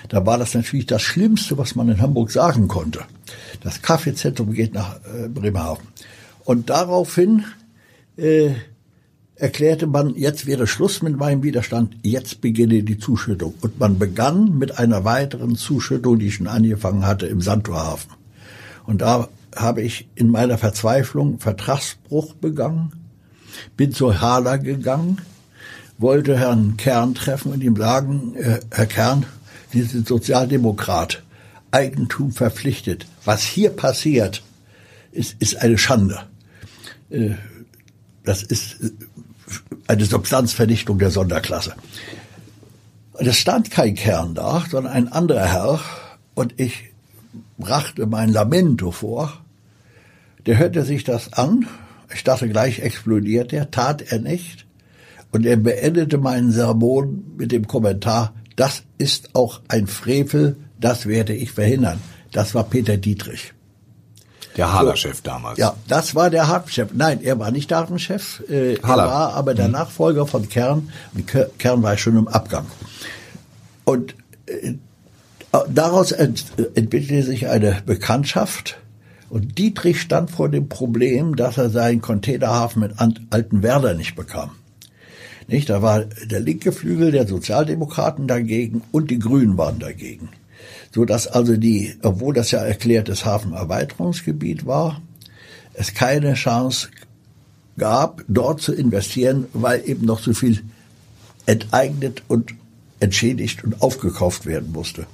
Da 0.09 0.25
war 0.25 0.37
das 0.37 0.53
natürlich 0.53 0.85
das 0.85 1.01
Schlimmste, 1.01 1.57
was 1.57 1.75
man 1.75 1.89
in 1.89 2.01
Hamburg 2.01 2.29
sagen 2.29 2.67
konnte. 2.67 3.01
Das 3.61 3.81
Kaffeezentrum 3.81 4.53
geht 4.53 4.73
nach 4.73 4.97
äh, 4.97 5.29
Bremerhaven. 5.29 5.87
Und 6.43 6.69
daraufhin 6.69 7.45
äh, 8.17 8.51
erklärte 9.35 9.87
man, 9.87 10.13
jetzt 10.15 10.45
wäre 10.45 10.67
Schluss 10.67 11.01
mit 11.01 11.17
meinem 11.17 11.41
Widerstand, 11.41 11.95
jetzt 12.03 12.41
beginne 12.41 12.83
die 12.83 12.99
Zuschüttung. 12.99 13.53
Und 13.61 13.79
man 13.79 13.97
begann 13.97 14.57
mit 14.57 14.77
einer 14.77 15.05
weiteren 15.05 15.55
Zuschüttung, 15.55 16.19
die 16.19 16.27
ich 16.27 16.35
schon 16.35 16.47
angefangen 16.47 17.05
hatte 17.05 17.27
im 17.27 17.39
Santorhafen. 17.39 18.11
Und 18.85 19.01
da 19.01 19.29
habe 19.55 19.81
ich 19.81 20.07
in 20.15 20.29
meiner 20.29 20.57
Verzweiflung 20.57 21.39
Vertragsbruch 21.39 22.33
begangen, 22.35 22.91
bin 23.77 23.91
zur 23.91 24.21
Hala 24.21 24.57
gegangen, 24.57 25.19
wollte 25.97 26.37
Herrn 26.37 26.77
Kern 26.77 27.15
treffen 27.15 27.51
und 27.51 27.61
ihm 27.61 27.75
sagen, 27.75 28.35
äh, 28.35 28.59
Herr 28.71 28.87
Kern, 28.87 29.25
Sie 29.71 29.81
sind 29.81 30.07
Sozialdemokrat, 30.07 31.23
Eigentum 31.71 32.31
verpflichtet. 32.31 33.07
Was 33.25 33.41
hier 33.41 33.71
passiert, 33.71 34.43
ist, 35.11 35.35
ist 35.39 35.55
eine 35.61 35.77
Schande. 35.77 36.19
Äh, 37.09 37.31
das 38.23 38.43
ist 38.43 38.81
äh, 38.81 38.91
eine 39.87 40.05
Substanzvernichtung 40.05 40.99
der 40.99 41.11
Sonderklasse. 41.11 41.75
Und 43.13 43.27
es 43.27 43.37
stand 43.37 43.71
kein 43.71 43.95
Kern 43.95 44.35
da, 44.35 44.63
sondern 44.69 44.93
ein 44.93 45.07
anderer 45.11 45.45
Herr. 45.45 45.79
Und 46.35 46.59
ich 46.59 46.91
brachte 47.57 48.05
mein 48.05 48.29
Lamento 48.29 48.91
vor. 48.91 49.42
Der 50.45 50.57
hörte 50.57 50.83
sich 50.83 51.03
das 51.03 51.33
an. 51.33 51.67
Ich 52.13 52.23
dachte 52.23 52.49
gleich 52.49 52.79
explodiert 52.79 53.53
er, 53.53 53.71
tat 53.71 54.01
er 54.01 54.19
nicht. 54.19 54.65
Und 55.31 55.45
er 55.45 55.57
beendete 55.57 56.17
meinen 56.17 56.51
Sermon 56.51 57.23
mit 57.37 57.51
dem 57.51 57.67
Kommentar, 57.67 58.33
das 58.55 58.83
ist 58.97 59.35
auch 59.35 59.61
ein 59.67 59.87
Frevel, 59.87 60.57
das 60.79 61.07
werde 61.07 61.33
ich 61.33 61.51
verhindern. 61.51 61.99
Das 62.31 62.53
war 62.53 62.63
Peter 62.65 62.97
Dietrich. 62.97 63.53
Der 64.57 64.71
Haller-Chef 64.71 65.17
so, 65.17 65.23
damals. 65.23 65.57
Ja, 65.57 65.75
das 65.87 66.13
war 66.13 66.29
der 66.29 66.47
Hafenchef. 66.47 66.89
Nein, 66.93 67.21
er 67.23 67.39
war 67.39 67.51
nicht 67.51 67.71
der 67.71 67.79
Hafenchef. 67.79 68.43
Äh, 68.49 68.75
er 68.75 68.83
war 68.83 69.33
aber 69.33 69.55
der 69.55 69.67
mhm. 69.67 69.73
Nachfolger 69.73 70.27
von 70.27 70.47
Kern. 70.49 70.91
Und 71.13 71.31
Kern 71.57 71.81
war 71.81 71.97
schon 71.97 72.17
im 72.17 72.27
Abgang. 72.27 72.65
Und 73.83 74.15
äh, 74.45 74.73
daraus 75.69 76.11
ent, 76.11 76.45
entwickelte 76.75 77.23
sich 77.23 77.47
eine 77.47 77.81
Bekanntschaft. 77.85 78.77
Und 79.33 79.57
Dietrich 79.57 79.99
stand 79.99 80.29
vor 80.29 80.49
dem 80.49 80.69
Problem, 80.69 81.35
dass 81.35 81.57
er 81.57 81.69
seinen 81.69 82.01
Containerhafen 82.01 82.81
mit 82.81 82.93
Altenwerder 83.31 83.95
nicht 83.95 84.15
bekam. 84.15 84.51
Nicht? 85.47 85.69
Da 85.69 85.81
war 85.81 86.05
der 86.05 86.39
linke 86.39 86.71
Flügel 86.71 87.11
der 87.11 87.27
Sozialdemokraten 87.27 88.27
dagegen 88.27 88.83
und 88.91 89.09
die 89.09 89.19
Grünen 89.19 89.57
waren 89.57 89.79
dagegen 89.79 90.29
so 90.93 91.05
dass 91.05 91.27
also 91.27 91.57
die, 91.57 91.95
obwohl 92.03 92.33
das 92.33 92.51
ja 92.51 92.59
erklärtes 92.59 93.25
Hafenerweiterungsgebiet 93.25 94.65
war, 94.65 95.01
es 95.73 95.93
keine 95.93 96.35
Chance 96.35 96.89
gab, 97.77 98.23
dort 98.27 98.61
zu 98.61 98.73
investieren, 98.73 99.47
weil 99.53 99.81
eben 99.89 100.05
noch 100.05 100.19
so 100.19 100.33
viel 100.33 100.61
enteignet 101.47 102.21
und 102.27 102.53
entschädigt 102.99 103.63
und 103.63 103.81
aufgekauft 103.81 104.45
werden 104.45 104.71
musste. 104.71 105.07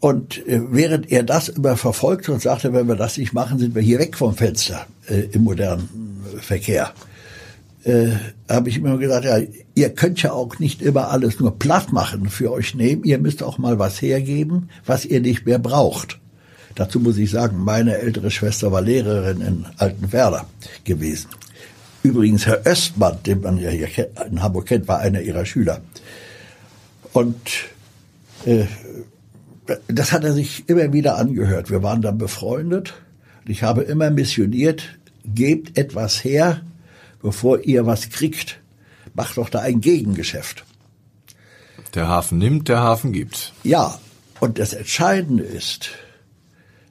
Und 0.00 0.46
äh, 0.46 0.60
während 0.70 1.10
er 1.10 1.22
das 1.22 1.48
immer 1.48 1.76
verfolgte 1.76 2.32
und 2.32 2.42
sagte, 2.42 2.72
wenn 2.72 2.88
wir 2.88 2.96
das 2.96 3.16
nicht 3.16 3.32
machen, 3.32 3.58
sind 3.58 3.74
wir 3.74 3.82
hier 3.82 3.98
weg 3.98 4.16
vom 4.16 4.34
Fenster 4.34 4.86
äh, 5.08 5.20
im 5.32 5.44
modernen 5.44 6.22
Verkehr, 6.40 6.92
äh, 7.84 8.08
habe 8.48 8.68
ich 8.68 8.76
immer 8.76 8.98
gesagt, 8.98 9.24
ja, 9.24 9.38
ihr 9.74 9.90
könnt 9.90 10.22
ja 10.22 10.32
auch 10.32 10.58
nicht 10.58 10.82
immer 10.82 11.10
alles 11.10 11.40
nur 11.40 11.58
platt 11.58 11.92
machen 11.92 12.28
für 12.28 12.52
euch 12.52 12.74
nehmen. 12.74 13.04
Ihr 13.04 13.18
müsst 13.18 13.42
auch 13.42 13.58
mal 13.58 13.78
was 13.78 14.02
hergeben, 14.02 14.68
was 14.84 15.04
ihr 15.04 15.20
nicht 15.20 15.46
mehr 15.46 15.58
braucht. 15.58 16.18
Dazu 16.74 17.00
muss 17.00 17.16
ich 17.16 17.30
sagen, 17.30 17.64
meine 17.64 17.96
ältere 17.96 18.30
Schwester 18.30 18.70
war 18.70 18.82
Lehrerin 18.82 19.40
in 19.40 19.66
Altenwerder 19.78 20.46
gewesen. 20.84 21.28
Übrigens, 22.02 22.46
Herr 22.46 22.66
Östmann, 22.66 23.18
den 23.24 23.40
man 23.40 23.58
ja 23.58 23.70
hier 23.70 24.10
in 24.30 24.42
Hamburg 24.42 24.66
kennt, 24.66 24.86
war 24.86 24.98
einer 24.98 25.22
ihrer 25.22 25.46
Schüler. 25.46 25.80
Und 27.12 27.36
äh, 28.44 28.66
das 29.88 30.12
hat 30.12 30.24
er 30.24 30.32
sich 30.32 30.68
immer 30.68 30.92
wieder 30.92 31.16
angehört. 31.16 31.70
Wir 31.70 31.82
waren 31.82 32.02
dann 32.02 32.18
befreundet. 32.18 32.94
Ich 33.46 33.62
habe 33.62 33.82
immer 33.82 34.10
missioniert, 34.10 34.98
gebt 35.24 35.78
etwas 35.78 36.24
her, 36.24 36.62
bevor 37.22 37.60
ihr 37.60 37.86
was 37.86 38.10
kriegt. 38.10 38.60
Macht 39.14 39.36
doch 39.36 39.48
da 39.48 39.60
ein 39.60 39.80
Gegengeschäft. 39.80 40.64
Der 41.94 42.08
Hafen 42.08 42.38
nimmt, 42.38 42.68
der 42.68 42.80
Hafen 42.80 43.12
gibt. 43.12 43.52
Ja, 43.62 43.98
und 44.40 44.58
das 44.58 44.72
Entscheidende 44.72 45.44
ist, 45.44 45.90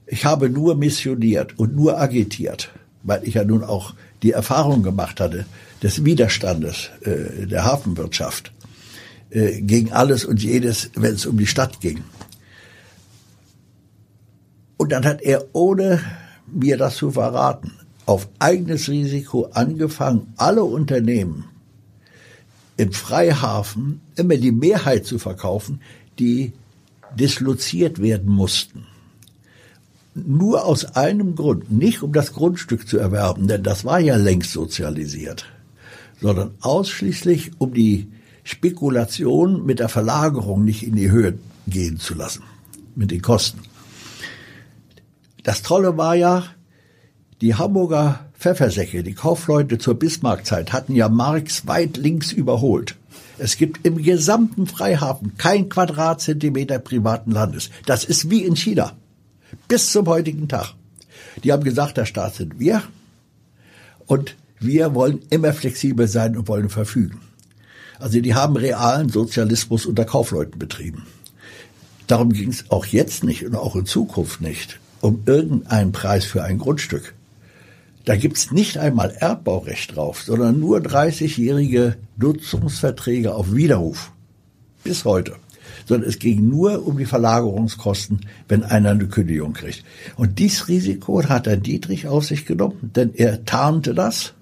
ich 0.08 0.26
habe 0.26 0.50
nur 0.50 0.76
missioniert 0.76 1.58
und 1.60 1.76
nur 1.76 2.00
agitiert, 2.00 2.72
weil 3.04 3.24
ich 3.28 3.36
ja 3.36 3.44
nun 3.44 3.64
auch 3.64 3.94
die 4.24 4.32
Erfahrung 4.32 4.82
gemacht 4.82 5.20
hatte 5.20 5.46
des 5.84 6.06
Widerstandes 6.06 6.90
äh, 7.02 7.46
der 7.46 7.66
Hafenwirtschaft 7.66 8.52
äh, 9.30 9.62
gegen 9.62 9.92
alles 9.92 10.26
und 10.26 10.42
jedes, 10.42 10.90
wenn 10.96 11.14
es 11.14 11.26
um 11.26 11.38
die 11.38 11.48
Stadt 11.48 11.82
ging. 11.82 12.04
Und 14.78 14.92
dann 14.92 15.06
hat 15.06 15.22
er, 15.22 15.46
ohne 15.54 16.02
mir 16.48 16.78
das 16.78 16.98
zu 16.98 17.12
verraten, 17.12 17.72
auf 18.06 18.28
eigenes 18.40 18.88
Risiko 18.90 19.50
angefangen, 19.52 20.34
alle 20.38 20.64
Unternehmen 20.64 21.46
im 22.78 22.92
Freihafen 22.92 24.02
immer 24.16 24.36
die 24.38 24.52
Mehrheit 24.52 25.06
zu 25.06 25.18
verkaufen, 25.18 25.82
die 26.20 26.54
disloziert 27.18 28.02
werden 28.02 28.32
mussten. 28.32 28.86
Nur 30.14 30.66
aus 30.66 30.86
einem 30.96 31.36
Grund, 31.36 31.72
nicht 31.72 32.02
um 32.02 32.14
das 32.14 32.34
Grundstück 32.34 32.88
zu 32.88 32.98
erwerben, 32.98 33.48
denn 33.48 33.64
das 33.64 33.86
war 33.86 34.00
ja 34.00 34.16
längst 34.16 34.52
sozialisiert, 34.52 35.46
sondern 36.22 36.52
ausschließlich 36.62 37.52
um 37.58 37.74
die 37.74 38.08
Spekulation 38.44 39.66
mit 39.66 39.80
der 39.80 39.90
Verlagerung 39.90 40.64
nicht 40.64 40.84
in 40.84 40.96
die 40.96 41.12
Höhe 41.12 41.38
gehen 41.68 42.00
zu 42.00 42.14
lassen, 42.14 42.44
mit 42.96 43.12
den 43.12 43.22
Kosten. 43.22 43.60
Das 45.46 45.62
Tolle 45.62 45.96
war 45.96 46.16
ja, 46.16 46.44
die 47.40 47.54
Hamburger 47.54 48.26
Pfeffersäcke, 48.34 49.04
die 49.04 49.14
Kaufleute 49.14 49.78
zur 49.78 49.94
Bismarckzeit, 49.94 50.74
hatten 50.74 50.96
ja 50.96 51.08
Marx 51.08 51.68
weit 51.68 51.98
links 51.98 52.32
überholt. 52.32 52.96
Es 53.38 53.56
gibt 53.56 53.86
im 53.86 54.02
gesamten 54.02 54.66
Freihafen 54.66 55.38
kein 55.38 55.70
Quadratzentimeter 55.70 56.80
privaten 56.80 57.30
Landes. 57.30 57.70
Das 57.86 58.04
ist 58.06 58.32
wie 58.32 58.44
in 58.44 58.56
China. 58.56 58.94
Bis 59.68 59.92
zum 59.92 60.08
heutigen 60.08 60.48
Tag. 60.48 60.74
Die 61.44 61.54
haben 61.54 61.64
gesagt, 61.64 61.98
der 61.98 62.06
Staat 62.06 62.34
sind 62.34 62.60
wir 62.60 62.82
und 64.08 64.36
wir 64.60 64.96
wollen 64.96 65.22
immer 65.30 65.54
flexibel 65.54 66.08
sein 66.08 66.36
und 66.36 66.48
wollen 66.48 66.70
verfügen. 66.70 67.22
Also 68.00 68.20
die 68.20 68.34
haben 68.34 68.58
realen 68.58 69.10
Sozialismus 69.10 69.86
unter 69.86 70.06
Kaufleuten 70.06 70.58
betrieben. 70.58 71.06
Darum 72.08 72.34
ging 72.34 72.50
es 72.50 72.72
auch 72.72 72.88
jetzt 72.88 73.24
nicht 73.24 73.46
und 73.46 73.56
auch 73.56 73.76
in 73.76 73.86
Zukunft 73.86 74.42
nicht 74.42 74.80
um 75.06 75.22
irgendeinen 75.26 75.92
Preis 75.92 76.26
für 76.26 76.44
ein 76.44 76.58
Grundstück. 76.58 77.14
Da 78.06 78.16
gibt's 78.16 78.52
nicht 78.52 78.78
einmal 78.78 79.12
Erbbaurecht 79.12 79.96
drauf, 79.96 80.24
sondern 80.24 80.60
nur 80.60 80.80
30-jährige 80.80 81.96
Nutzungsverträge 82.18 83.34
auf 83.34 83.54
Widerruf. 83.54 84.12
Bis 84.84 85.06
heute. 85.06 85.36
Sondern 85.86 86.10
es 86.10 86.20
ging 86.20 86.48
nur 86.48 86.88
um 86.88 86.98
die 86.98 87.06
Verlagerungskosten, 87.06 88.22
wenn 88.48 88.64
einer 88.64 88.92
eine 88.92 89.08
Kündigung 89.08 89.54
kriegt. 89.54 89.84
Und 90.16 90.40
dieses 90.40 90.68
Risiko 90.68 91.24
hat 91.24 91.46
der 91.46 91.58
Dietrich 91.58 92.08
auf 92.08 92.26
sich 92.26 92.46
genommen, 92.46 92.92
denn 92.96 93.14
er 93.16 93.46
tarnte 93.46 93.94
das. 93.94 94.34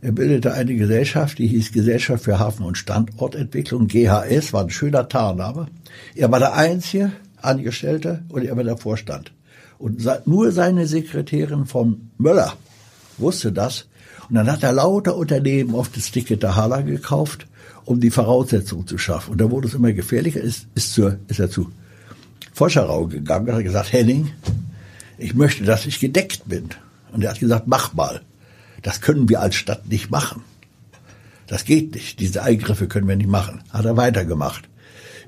Er 0.00 0.12
bildete 0.12 0.52
eine 0.52 0.74
Gesellschaft, 0.74 1.38
die 1.38 1.46
hieß 1.46 1.72
Gesellschaft 1.72 2.24
für 2.24 2.38
Hafen- 2.38 2.64
und 2.64 2.76
Standortentwicklung, 2.76 3.86
GHS, 3.86 4.52
war 4.52 4.64
ein 4.64 4.70
schöner 4.70 5.08
Tarnname. 5.08 5.68
Er 6.14 6.30
war 6.30 6.40
der 6.40 6.54
einzige 6.54 7.12
Angestellte 7.40 8.22
und 8.28 8.44
er 8.44 8.56
war 8.56 8.64
der 8.64 8.76
Vorstand. 8.76 9.32
Und 9.82 10.06
nur 10.28 10.52
seine 10.52 10.86
Sekretärin 10.86 11.66
von 11.66 12.12
Möller 12.16 12.52
wusste 13.18 13.50
das. 13.50 13.88
Und 14.28 14.36
dann 14.36 14.48
hat 14.48 14.62
er 14.62 14.72
lauter 14.72 15.16
Unternehmen 15.16 15.74
auf 15.74 15.88
das 15.88 16.12
Ticket 16.12 16.44
der 16.44 16.54
Hala 16.54 16.82
gekauft, 16.82 17.48
um 17.84 17.98
die 17.98 18.12
Voraussetzungen 18.12 18.86
zu 18.86 18.96
schaffen. 18.96 19.32
Und 19.32 19.40
da 19.40 19.50
wurde 19.50 19.66
es 19.66 19.74
immer 19.74 19.92
gefährlicher, 19.92 20.40
ist, 20.40 20.68
ist, 20.76 20.94
zur, 20.94 21.18
ist 21.26 21.40
er 21.40 21.50
zu 21.50 21.72
Forscherau 22.52 23.08
gegangen 23.08 23.48
und 23.48 23.56
hat 23.56 23.64
gesagt, 23.64 23.92
Henning, 23.92 24.30
ich 25.18 25.34
möchte, 25.34 25.64
dass 25.64 25.84
ich 25.84 25.98
gedeckt 25.98 26.42
bin. 26.46 26.68
Und 27.10 27.24
er 27.24 27.30
hat 27.30 27.40
gesagt, 27.40 27.66
mach 27.66 27.92
mal. 27.92 28.20
Das 28.82 29.00
können 29.00 29.28
wir 29.28 29.40
als 29.40 29.56
Stadt 29.56 29.88
nicht 29.88 30.12
machen. 30.12 30.44
Das 31.48 31.64
geht 31.64 31.92
nicht. 31.96 32.20
Diese 32.20 32.44
Eingriffe 32.44 32.86
können 32.86 33.08
wir 33.08 33.16
nicht 33.16 33.28
machen. 33.28 33.64
Hat 33.70 33.84
er 33.84 33.96
weitergemacht. 33.96 34.62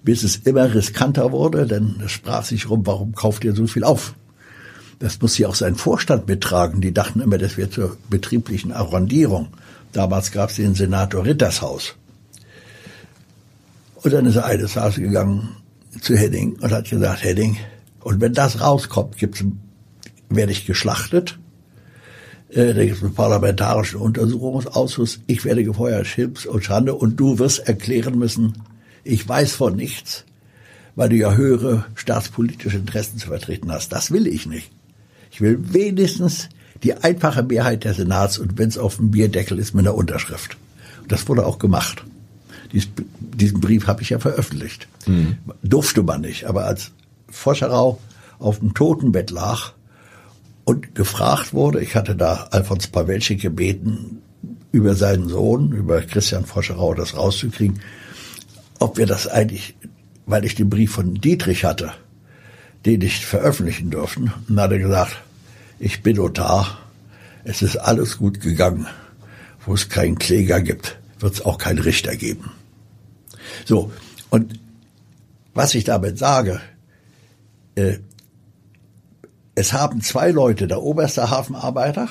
Bis 0.04 0.22
es 0.22 0.36
immer 0.36 0.72
riskanter 0.72 1.32
wurde, 1.32 1.66
denn 1.66 1.96
es 2.04 2.12
sprach 2.12 2.44
sich 2.44 2.70
rum, 2.70 2.86
warum 2.86 3.16
kauft 3.16 3.42
ihr 3.42 3.56
so 3.56 3.66
viel 3.66 3.82
auf? 3.82 4.14
Das 4.98 5.20
muss 5.20 5.38
ja 5.38 5.48
auch 5.48 5.54
sein 5.54 5.74
Vorstand 5.74 6.28
mittragen. 6.28 6.80
Die 6.80 6.94
dachten 6.94 7.20
immer, 7.20 7.38
das 7.38 7.56
wäre 7.56 7.70
zur 7.70 7.96
betrieblichen 8.08 8.72
Arrondierung. 8.72 9.48
Damals 9.92 10.32
gab 10.32 10.50
es 10.50 10.56
den 10.56 10.74
Senator 10.74 11.24
Rittershaus. 11.24 11.94
Und 13.96 14.12
dann 14.12 14.26
ist 14.26 14.36
er 14.36 14.44
eines 14.44 14.74
Tages 14.74 14.96
gegangen 14.96 15.56
zu 16.00 16.16
Hedding 16.16 16.56
und 16.60 16.72
hat 16.72 16.90
gesagt, 16.90 17.22
Hedding, 17.22 17.56
und 18.00 18.20
wenn 18.20 18.34
das 18.34 18.60
rauskommt, 18.60 19.16
gibt's, 19.16 19.42
werde 20.28 20.52
ich 20.52 20.66
geschlachtet. 20.66 21.38
Äh, 22.50 22.74
da 22.74 22.84
gibt 22.84 22.98
es 22.98 23.02
einen 23.02 23.14
parlamentarischen 23.14 24.00
Untersuchungsausschuss. 24.00 25.20
Ich 25.26 25.44
werde 25.44 25.64
gefeuert, 25.64 26.06
Schimpf 26.06 26.44
und 26.44 26.64
Schande. 26.64 26.94
Und 26.94 27.16
du 27.16 27.38
wirst 27.38 27.60
erklären 27.60 28.18
müssen, 28.18 28.62
ich 29.04 29.26
weiß 29.26 29.54
von 29.54 29.74
nichts, 29.74 30.24
weil 30.96 31.08
du 31.08 31.16
ja 31.16 31.34
höhere 31.34 31.86
staatspolitische 31.94 32.76
Interessen 32.76 33.18
zu 33.18 33.28
vertreten 33.28 33.72
hast. 33.72 33.90
Das 33.90 34.10
will 34.10 34.26
ich 34.26 34.46
nicht. 34.46 34.70
Ich 35.34 35.40
will 35.40 35.58
wenigstens 35.74 36.48
die 36.84 36.94
einfache 36.94 37.42
Mehrheit 37.42 37.82
der 37.82 37.92
Senats 37.92 38.38
und 38.38 38.56
wenn 38.56 38.68
es 38.68 38.78
auf 38.78 38.98
dem 38.98 39.10
Bierdeckel 39.10 39.58
ist 39.58 39.74
mit 39.74 39.84
einer 39.84 39.96
Unterschrift. 39.96 40.56
Und 41.02 41.10
das 41.10 41.28
wurde 41.28 41.44
auch 41.44 41.58
gemacht. 41.58 42.04
Dies, 42.72 42.86
diesen 43.18 43.60
Brief 43.60 43.88
habe 43.88 44.00
ich 44.02 44.10
ja 44.10 44.20
veröffentlicht. 44.20 44.86
Mhm. 45.06 45.38
Durfte 45.60 46.04
man 46.04 46.20
nicht, 46.20 46.44
aber 46.44 46.66
als 46.66 46.92
Foscherau 47.28 47.98
auf 48.38 48.60
dem 48.60 48.74
Totenbett 48.74 49.32
lag 49.32 49.72
und 50.62 50.94
gefragt 50.94 51.52
wurde, 51.52 51.80
ich 51.82 51.96
hatte 51.96 52.14
da 52.14 52.46
Alfons 52.52 52.86
Pawelczyk 52.86 53.40
gebeten, 53.40 54.18
über 54.70 54.94
seinen 54.94 55.28
Sohn, 55.28 55.72
über 55.72 56.00
Christian 56.02 56.44
Foscherau 56.44 56.94
das 56.94 57.16
rauszukriegen, 57.16 57.80
ob 58.78 58.98
wir 58.98 59.06
das 59.06 59.26
eigentlich, 59.26 59.74
weil 60.26 60.44
ich 60.44 60.54
den 60.54 60.70
Brief 60.70 60.92
von 60.92 61.14
Dietrich 61.14 61.64
hatte, 61.64 61.92
den 62.86 63.00
nicht 63.00 63.24
veröffentlichen 63.24 63.90
dürfen. 63.90 64.32
Und 64.48 64.60
hat 64.60 64.72
er 64.72 64.78
gesagt, 64.78 65.16
ich 65.78 66.02
bin 66.02 66.16
Notar, 66.16 66.78
es 67.44 67.62
ist 67.62 67.76
alles 67.76 68.18
gut 68.18 68.40
gegangen. 68.40 68.86
Wo 69.66 69.74
es 69.74 69.88
keinen 69.88 70.18
Kläger 70.18 70.60
gibt, 70.60 70.98
wird 71.20 71.34
es 71.34 71.44
auch 71.44 71.56
keinen 71.56 71.78
Richter 71.78 72.16
geben. 72.16 72.50
So, 73.64 73.92
und 74.30 74.60
was 75.54 75.74
ich 75.74 75.84
damit 75.84 76.18
sage, 76.18 76.60
äh, 77.76 77.98
es 79.54 79.72
haben 79.72 80.00
zwei 80.00 80.30
Leute, 80.30 80.66
der 80.66 80.82
oberste 80.82 81.30
Hafenarbeiter 81.30 82.08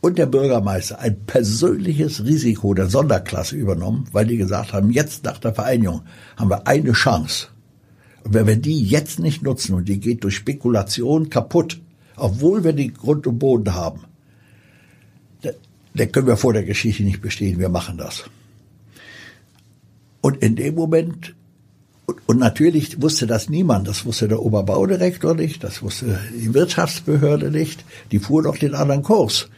und 0.00 0.16
der 0.16 0.26
Bürgermeister, 0.26 0.98
ein 1.00 1.26
persönliches 1.26 2.24
Risiko 2.24 2.72
der 2.72 2.88
Sonderklasse 2.88 3.56
übernommen, 3.56 4.06
weil 4.12 4.26
die 4.26 4.36
gesagt 4.36 4.72
haben, 4.72 4.90
jetzt 4.90 5.24
nach 5.24 5.38
der 5.38 5.52
Vereinigung 5.52 6.02
haben 6.36 6.50
wir 6.50 6.66
eine 6.66 6.92
Chance. 6.92 7.48
Und 8.24 8.34
wenn 8.34 8.46
wir 8.46 8.56
die 8.56 8.82
jetzt 8.82 9.18
nicht 9.18 9.42
nutzen 9.42 9.74
und 9.74 9.88
die 9.88 10.00
geht 10.00 10.24
durch 10.24 10.36
Spekulation 10.36 11.30
kaputt, 11.30 11.80
obwohl 12.16 12.64
wir 12.64 12.72
die 12.72 12.92
Grund 12.92 13.26
und 13.26 13.38
Boden 13.38 13.74
haben, 13.74 14.04
dann 15.94 16.12
können 16.12 16.26
wir 16.26 16.36
vor 16.36 16.52
der 16.52 16.64
Geschichte 16.64 17.02
nicht 17.02 17.20
bestehen. 17.20 17.58
Wir 17.58 17.68
machen 17.68 17.96
das. 17.96 18.24
Und 20.20 20.42
in 20.42 20.54
dem 20.54 20.74
Moment, 20.74 21.34
und, 22.26 22.38
natürlich 22.38 23.00
wusste 23.00 23.26
das 23.26 23.48
niemand, 23.48 23.88
das 23.88 24.04
wusste 24.04 24.28
der 24.28 24.42
Oberbaudirektor 24.42 25.34
nicht, 25.34 25.64
das 25.64 25.82
wusste 25.82 26.20
die 26.34 26.52
Wirtschaftsbehörde 26.52 27.50
nicht, 27.50 27.84
die 28.12 28.18
fuhr 28.18 28.42
doch 28.42 28.58
den 28.58 28.74
anderen 28.74 29.02
Kurs. 29.02 29.48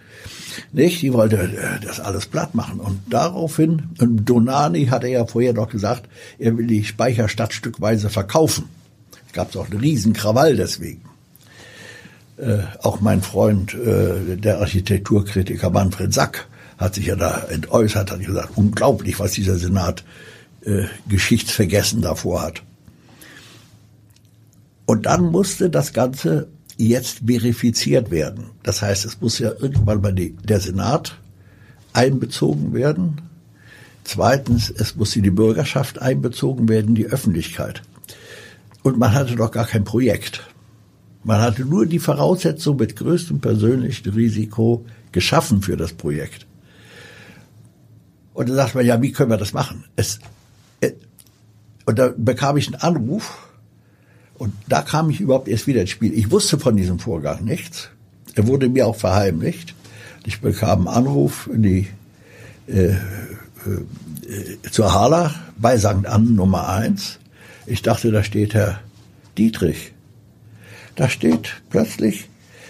Nicht? 0.72 1.02
Die 1.02 1.12
wollte 1.12 1.36
äh, 1.36 1.84
das 1.84 2.00
alles 2.00 2.26
platt 2.26 2.54
machen. 2.54 2.80
Und 2.80 3.00
daraufhin, 3.08 3.90
und 4.00 4.24
Donani 4.24 4.86
hatte 4.86 5.08
ja 5.08 5.26
vorher 5.26 5.52
noch 5.52 5.68
gesagt, 5.68 6.08
er 6.38 6.56
will 6.56 6.66
die 6.66 6.84
Speicherstadt 6.84 7.52
stückweise 7.52 8.10
verkaufen. 8.10 8.64
Es 9.26 9.32
gab 9.32 9.54
auch 9.56 9.70
einen 9.70 9.80
riesen 9.80 10.12
Krawall 10.12 10.56
deswegen. 10.56 11.02
Äh, 12.36 12.58
auch 12.82 13.00
mein 13.00 13.22
Freund, 13.22 13.74
äh, 13.74 14.36
der 14.36 14.58
Architekturkritiker 14.58 15.70
Manfred 15.70 16.12
Sack, 16.12 16.48
hat 16.78 16.94
sich 16.94 17.06
ja 17.06 17.16
da 17.16 17.46
entäußert, 17.48 18.10
hat 18.10 18.20
gesagt, 18.20 18.50
unglaublich, 18.56 19.18
was 19.20 19.32
dieser 19.32 19.56
Senat 19.56 20.04
äh, 20.64 20.84
Geschichtsvergessen 21.08 22.02
davor 22.02 22.42
hat. 22.42 22.62
Und 24.86 25.06
dann 25.06 25.30
musste 25.30 25.70
das 25.70 25.92
Ganze 25.92 26.48
jetzt 26.88 27.22
verifiziert 27.26 28.10
werden. 28.10 28.50
Das 28.62 28.82
heißt, 28.82 29.04
es 29.04 29.20
muss 29.20 29.38
ja 29.38 29.52
irgendwann 29.58 30.00
mal 30.00 30.12
die, 30.12 30.36
der 30.36 30.60
Senat 30.60 31.18
einbezogen 31.92 32.72
werden. 32.72 33.22
Zweitens, 34.04 34.70
es 34.70 34.96
muss 34.96 35.12
die 35.12 35.30
Bürgerschaft 35.30 36.00
einbezogen 36.00 36.68
werden, 36.68 36.94
die 36.94 37.06
Öffentlichkeit. 37.06 37.82
Und 38.82 38.98
man 38.98 39.12
hatte 39.12 39.36
doch 39.36 39.50
gar 39.50 39.66
kein 39.66 39.84
Projekt. 39.84 40.42
Man 41.24 41.40
hatte 41.40 41.64
nur 41.64 41.86
die 41.86 42.00
Voraussetzung 42.00 42.76
mit 42.76 42.96
größtem 42.96 43.40
persönlichen 43.40 44.10
Risiko 44.10 44.84
geschaffen 45.12 45.62
für 45.62 45.76
das 45.76 45.92
Projekt. 45.92 46.46
Und 48.34 48.48
dann 48.48 48.56
sagt 48.56 48.74
man, 48.74 48.84
ja, 48.84 49.00
wie 49.00 49.12
können 49.12 49.30
wir 49.30 49.36
das 49.36 49.52
machen? 49.52 49.84
Es, 49.94 50.18
äh, 50.80 50.92
und 51.84 51.98
da 51.98 52.12
bekam 52.16 52.56
ich 52.56 52.66
einen 52.66 52.82
Anruf 52.82 53.51
und 54.42 54.54
da 54.66 54.82
kam 54.82 55.08
ich 55.08 55.20
überhaupt 55.20 55.46
erst 55.46 55.68
wieder 55.68 55.82
ins 55.82 55.90
Spiel. 55.90 56.12
Ich 56.14 56.32
wusste 56.32 56.58
von 56.58 56.76
diesem 56.76 56.98
Vorgang 56.98 57.44
nichts. 57.44 57.90
Er 58.34 58.48
wurde 58.48 58.68
mir 58.68 58.88
auch 58.88 58.96
verheimlicht. 58.96 59.76
Ich 60.26 60.40
bekam 60.40 60.88
einen 60.88 60.96
Anruf 60.96 61.48
in 61.52 61.62
die, 61.62 61.86
äh, 62.66 62.88
äh, 62.88 62.96
zur 64.68 64.92
Hala 64.92 65.32
bei 65.58 65.78
St. 65.78 66.06
Ann 66.06 66.34
Nummer 66.34 66.68
eins. 66.68 67.20
Ich 67.66 67.82
dachte, 67.82 68.10
da 68.10 68.24
steht 68.24 68.52
Herr 68.54 68.80
Dietrich. 69.38 69.92
Da 70.96 71.08
steht 71.08 71.62
plötzlich 71.70 72.28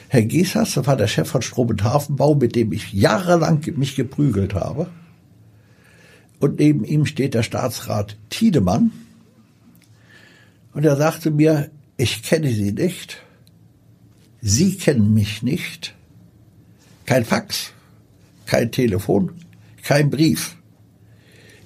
Herr 0.08 0.24
Giesers, 0.24 0.74
das 0.74 0.86
war 0.86 0.96
der 0.98 1.06
Chef 1.06 1.30
von 1.30 1.40
Strom- 1.40 1.70
und 1.70 1.84
Hafenbau, 1.84 2.34
mit 2.34 2.54
dem 2.54 2.70
ich 2.72 2.92
jahrelang 2.92 3.62
mich 3.76 3.96
geprügelt 3.96 4.52
habe. 4.52 4.88
Und 6.38 6.58
neben 6.58 6.84
ihm 6.84 7.06
steht 7.06 7.32
der 7.32 7.42
Staatsrat 7.42 8.18
Tiedemann. 8.28 8.92
Und 10.74 10.84
er 10.84 10.96
sagte 10.96 11.30
mir, 11.30 11.70
ich 11.96 12.22
kenne 12.22 12.50
Sie 12.50 12.72
nicht. 12.72 13.18
Sie 14.40 14.76
kennen 14.76 15.14
mich 15.14 15.42
nicht. 15.42 15.94
Kein 17.06 17.24
Fax, 17.24 17.72
kein 18.46 18.72
Telefon, 18.72 19.32
kein 19.82 20.10
Brief. 20.10 20.56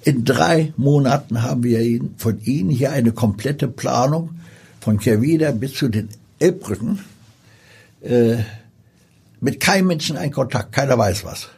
In 0.03 0.25
drei 0.25 0.73
Monaten 0.77 1.41
haben 1.41 1.63
wir 1.63 2.01
von 2.17 2.39
Ihnen 2.43 2.69
hier 2.69 2.91
eine 2.91 3.11
komplette 3.11 3.67
Planung 3.67 4.39
von 4.79 4.99
Kerwider 4.99 5.51
bis 5.51 5.73
zu 5.73 5.89
den 5.89 6.09
Elbbrücken. 6.39 6.99
Äh, 8.01 8.37
mit 9.39 9.59
keinem 9.59 9.87
Menschen 9.87 10.17
ein 10.17 10.31
Kontakt, 10.31 10.71
keiner 10.71 10.97
weiß 10.97 11.25
was. 11.25 11.49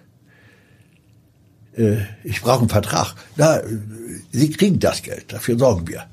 Äh, 1.76 1.98
ich 2.24 2.42
brauche 2.42 2.62
einen 2.62 2.70
Vertrag. 2.70 3.16
Na, 3.36 3.62
Sie 4.32 4.50
kriegen 4.50 4.80
das 4.80 5.04
Geld, 5.04 5.32
dafür 5.34 5.58
sorgen 5.58 5.88
wir 5.88 6.06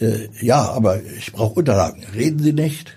äh, 0.00 0.28
ja, 0.40 0.70
aber 0.70 1.02
ich 1.02 1.32
brauche 1.32 1.54
Unterlagen. 1.54 2.02
Reden 2.14 2.42
Sie 2.42 2.52
nicht? 2.52 2.96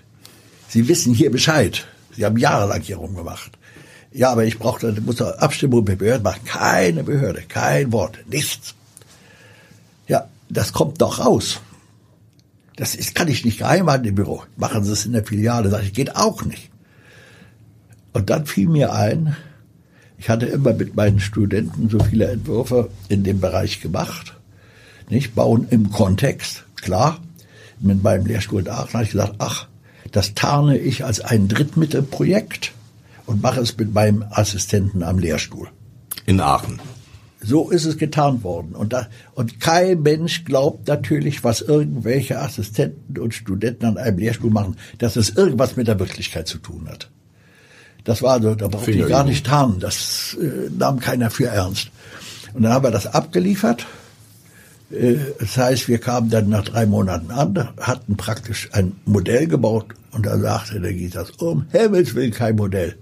Sie 0.68 0.88
wissen 0.88 1.14
hier 1.14 1.30
Bescheid. 1.30 1.86
Sie 2.16 2.24
haben 2.24 2.36
jahrelang 2.36 2.82
hier 2.82 2.96
rumgemacht. 2.96 3.52
Ja, 4.12 4.30
aber 4.30 4.44
ich 4.44 4.58
brauche, 4.58 4.92
muss 5.02 5.20
eine 5.20 5.40
Abstimmung 5.40 5.84
mit 5.84 5.98
Behörden 5.98 6.22
machen. 6.22 6.44
Keine 6.44 7.04
Behörde, 7.04 7.42
kein 7.46 7.92
Wort, 7.92 8.18
nichts. 8.26 8.74
Ja, 10.06 10.28
das 10.48 10.72
kommt 10.72 11.00
doch 11.00 11.24
raus. 11.24 11.60
Das 12.76 12.94
ist, 12.94 13.14
kann 13.14 13.28
ich 13.28 13.44
nicht 13.44 13.58
geheim 13.58 13.90
halten 13.90 14.06
im 14.06 14.14
Büro. 14.14 14.42
Machen 14.56 14.84
Sie 14.84 14.92
es 14.92 15.04
in 15.04 15.12
der 15.12 15.24
Filiale. 15.24 15.68
Sag 15.68 15.82
ich, 15.82 15.92
geht 15.92 16.16
auch 16.16 16.44
nicht. 16.44 16.70
Und 18.12 18.30
dann 18.30 18.46
fiel 18.46 18.68
mir 18.68 18.92
ein, 18.92 19.36
ich 20.16 20.28
hatte 20.28 20.46
immer 20.46 20.72
mit 20.72 20.96
meinen 20.96 21.20
Studenten 21.20 21.88
so 21.88 22.00
viele 22.00 22.28
Entwürfe 22.28 22.90
in 23.08 23.22
dem 23.22 23.40
Bereich 23.40 23.80
gemacht. 23.80 24.34
Nicht 25.08 25.34
bauen 25.34 25.66
im 25.70 25.90
Kontext. 25.90 26.64
Klar, 26.82 27.20
mit 27.80 28.02
meinem 28.02 28.26
Lehrstuhl 28.26 28.62
in 28.62 28.68
Aachen 28.68 28.94
habe 28.94 29.04
ich 29.04 29.10
gesagt, 29.10 29.34
ach, 29.38 29.68
das 30.12 30.34
tarne 30.34 30.78
ich 30.78 31.04
als 31.04 31.20
ein 31.20 31.48
Drittmittelprojekt 31.48 32.72
und 33.26 33.42
mache 33.42 33.60
es 33.60 33.76
mit 33.76 33.92
meinem 33.92 34.24
Assistenten 34.30 35.02
am 35.02 35.18
Lehrstuhl. 35.18 35.68
In 36.26 36.40
Aachen. 36.40 36.80
So 37.40 37.70
ist 37.70 37.84
es 37.84 37.98
getan 37.98 38.42
worden. 38.42 38.74
Und, 38.74 38.92
da, 38.92 39.06
und 39.34 39.60
kein 39.60 40.02
Mensch 40.02 40.44
glaubt 40.44 40.88
natürlich, 40.88 41.44
was 41.44 41.60
irgendwelche 41.60 42.40
Assistenten 42.40 43.18
und 43.18 43.34
Studenten 43.34 43.84
an 43.84 43.96
einem 43.96 44.18
Lehrstuhl 44.18 44.50
machen, 44.50 44.76
dass 44.98 45.16
es 45.16 45.30
irgendwas 45.30 45.76
mit 45.76 45.86
der 45.86 46.00
Wirklichkeit 46.00 46.48
zu 46.48 46.58
tun 46.58 46.88
hat. 46.88 47.10
Das 48.04 48.22
war 48.22 48.40
so, 48.40 48.54
da 48.54 48.68
brauchte 48.68 48.90
ich 48.90 49.06
gar 49.06 49.24
nicht 49.24 49.46
tarnen. 49.46 49.78
Das 49.78 50.36
äh, 50.40 50.70
nahm 50.76 50.98
keiner 50.98 51.30
für 51.30 51.46
ernst. 51.46 51.90
Und 52.54 52.62
dann 52.62 52.72
haben 52.72 52.84
wir 52.84 52.90
das 52.90 53.06
abgeliefert 53.06 53.86
das 54.90 55.56
heißt, 55.56 55.88
wir 55.88 55.98
kamen 55.98 56.30
dann 56.30 56.48
nach 56.48 56.64
drei 56.64 56.86
Monaten 56.86 57.30
an, 57.30 57.68
hatten 57.78 58.16
praktisch 58.16 58.70
ein 58.72 58.92
Modell 59.04 59.46
gebaut 59.46 59.86
und 60.12 60.24
da 60.24 60.38
sagte 60.38 60.80
der 60.80 60.94
Gitas, 60.94 61.30
um 61.32 61.66
Himmels 61.70 62.14
Willen 62.14 62.32
kein 62.32 62.56
Modell. 62.56 62.96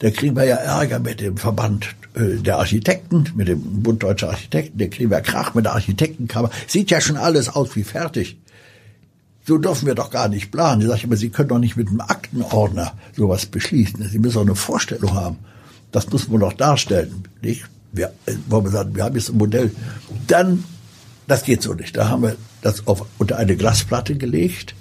Da 0.00 0.10
kriegen 0.10 0.34
wir 0.34 0.44
ja 0.44 0.56
Ärger 0.56 0.98
mit 0.98 1.20
dem 1.20 1.36
Verband 1.36 1.94
äh, 2.14 2.36
der 2.36 2.58
Architekten, 2.58 3.26
mit 3.36 3.48
dem 3.48 3.82
Bund 3.82 4.02
Deutscher 4.02 4.30
Architekten, 4.30 4.78
da 4.78 4.86
kriegen 4.88 5.10
wir 5.10 5.20
Krach 5.20 5.54
mit 5.54 5.66
der 5.66 5.74
Architektenkammer. 5.74 6.50
Sieht 6.66 6.90
ja 6.90 7.00
schon 7.00 7.16
alles 7.16 7.48
aus 7.48 7.76
wie 7.76 7.84
fertig. 7.84 8.38
So 9.46 9.58
dürfen 9.58 9.86
wir 9.86 9.94
doch 9.94 10.10
gar 10.10 10.28
nicht 10.28 10.50
planen. 10.50 10.82
Ich 10.82 10.88
sage 10.88 11.04
immer, 11.04 11.16
Sie 11.16 11.30
können 11.30 11.48
doch 11.48 11.58
nicht 11.58 11.76
mit 11.76 11.88
einem 11.88 12.00
Aktenordner 12.00 12.94
sowas 13.16 13.46
beschließen. 13.46 14.08
Sie 14.08 14.18
müssen 14.18 14.34
doch 14.34 14.42
eine 14.42 14.54
Vorstellung 14.54 15.14
haben. 15.14 15.38
Das 15.92 16.10
muss 16.10 16.28
man 16.28 16.40
doch 16.40 16.52
darstellen. 16.52 17.24
Nicht? 17.42 17.64
Wir, 17.92 18.12
äh, 18.26 18.34
wollen 18.48 18.64
wir 18.64 18.70
sagen, 18.70 18.94
wir 18.94 19.04
haben 19.04 19.16
jetzt 19.16 19.30
ein 19.30 19.38
Modell. 19.38 19.70
Dann 20.26 20.64
das 21.30 21.44
geht 21.44 21.62
so 21.62 21.74
nicht. 21.74 21.96
Da 21.96 22.08
haben 22.08 22.22
wir 22.22 22.36
das 22.62 22.86
auf, 22.86 23.06
unter 23.18 23.38
eine 23.38 23.56
Glasplatte 23.56 24.16
gelegt. 24.16 24.74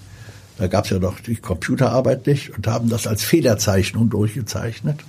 Da 0.57 0.67
gab 0.67 0.85
es 0.85 0.91
ja 0.91 0.99
noch 0.99 1.19
die 1.19 1.35
Computerarbeit 1.35 2.27
nicht 2.27 2.49
und 2.49 2.67
haben 2.67 2.89
das 2.89 3.07
als 3.07 3.23
Federzeichnung 3.23 4.09
durchgezeichnet. 4.09 4.99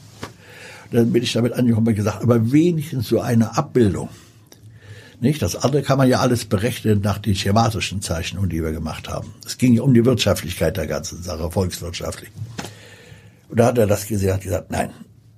Und 0.91 0.97
dann 0.97 1.13
bin 1.13 1.23
ich 1.23 1.33
damit 1.33 1.53
angekommen 1.55 1.89
und 1.89 1.95
gesagt, 1.95 2.23
aber 2.23 2.53
wenigstens 2.53 3.09
so 3.09 3.21
eine 3.21 3.57
Abbildung. 3.57 4.09
Nicht? 5.21 5.43
Das 5.43 5.57
andere 5.57 5.83
kann 5.83 5.99
man 5.99 6.09
ja 6.09 6.21
alles 6.21 6.45
berechnen 6.45 7.01
nach 7.03 7.19
den 7.19 7.35
schematischen 7.35 8.01
Zeichnungen, 8.01 8.49
die 8.49 8.63
wir 8.63 8.73
gemacht 8.73 9.09
haben. 9.09 9.35
Es 9.45 9.59
ging 9.59 9.75
ja 9.75 9.83
um 9.83 9.93
die 9.93 10.05
Wirtschaftlichkeit 10.05 10.77
der 10.77 10.87
ganzen 10.87 11.23
Sache, 11.23 11.51
volkswirtschaftlich. 11.51 12.31
Und 13.49 13.61
da 13.61 13.67
hat 13.67 13.79
er 13.79 13.87
das 13.87 14.07
gesehen, 14.07 14.33
hat 14.33 14.43
gesagt, 14.43 14.71
nein, 14.71 14.91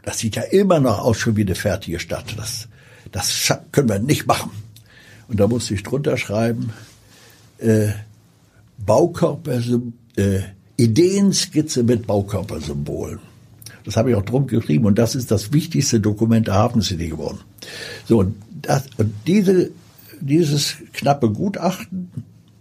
das 0.02 0.18
sieht 0.18 0.36
ja 0.36 0.42
immer 0.42 0.78
noch 0.78 0.98
aus 0.98 1.18
schon 1.18 1.36
wie 1.36 1.42
eine 1.42 1.54
fertige 1.54 1.98
Stadt. 1.98 2.34
Das, 2.36 2.68
das 3.10 3.52
können 3.72 3.88
wir 3.88 3.98
nicht 3.98 4.26
machen. 4.26 4.50
Und 5.32 5.40
da 5.40 5.48
musste 5.48 5.72
ich 5.72 5.82
drunter 5.82 6.18
schreiben, 6.18 6.74
äh, 7.56 7.88
Baukörper, 8.76 9.62
äh, 10.16 10.40
Ideenskizze 10.76 11.84
mit 11.84 12.06
Baukörpersymbolen. 12.06 13.18
Das 13.84 13.96
habe 13.96 14.10
ich 14.10 14.16
auch 14.16 14.22
drum 14.22 14.46
geschrieben 14.46 14.84
und 14.84 14.98
das 14.98 15.14
ist 15.14 15.30
das 15.30 15.54
wichtigste 15.54 16.00
Dokument 16.00 16.48
der 16.48 16.54
Hafen 16.54 16.82
City 16.82 17.08
geworden. 17.08 17.38
So, 18.06 18.18
und, 18.18 18.34
das, 18.60 18.84
und 18.98 19.14
diese, 19.26 19.70
dieses 20.20 20.76
knappe 20.92 21.30
Gutachten, 21.30 22.10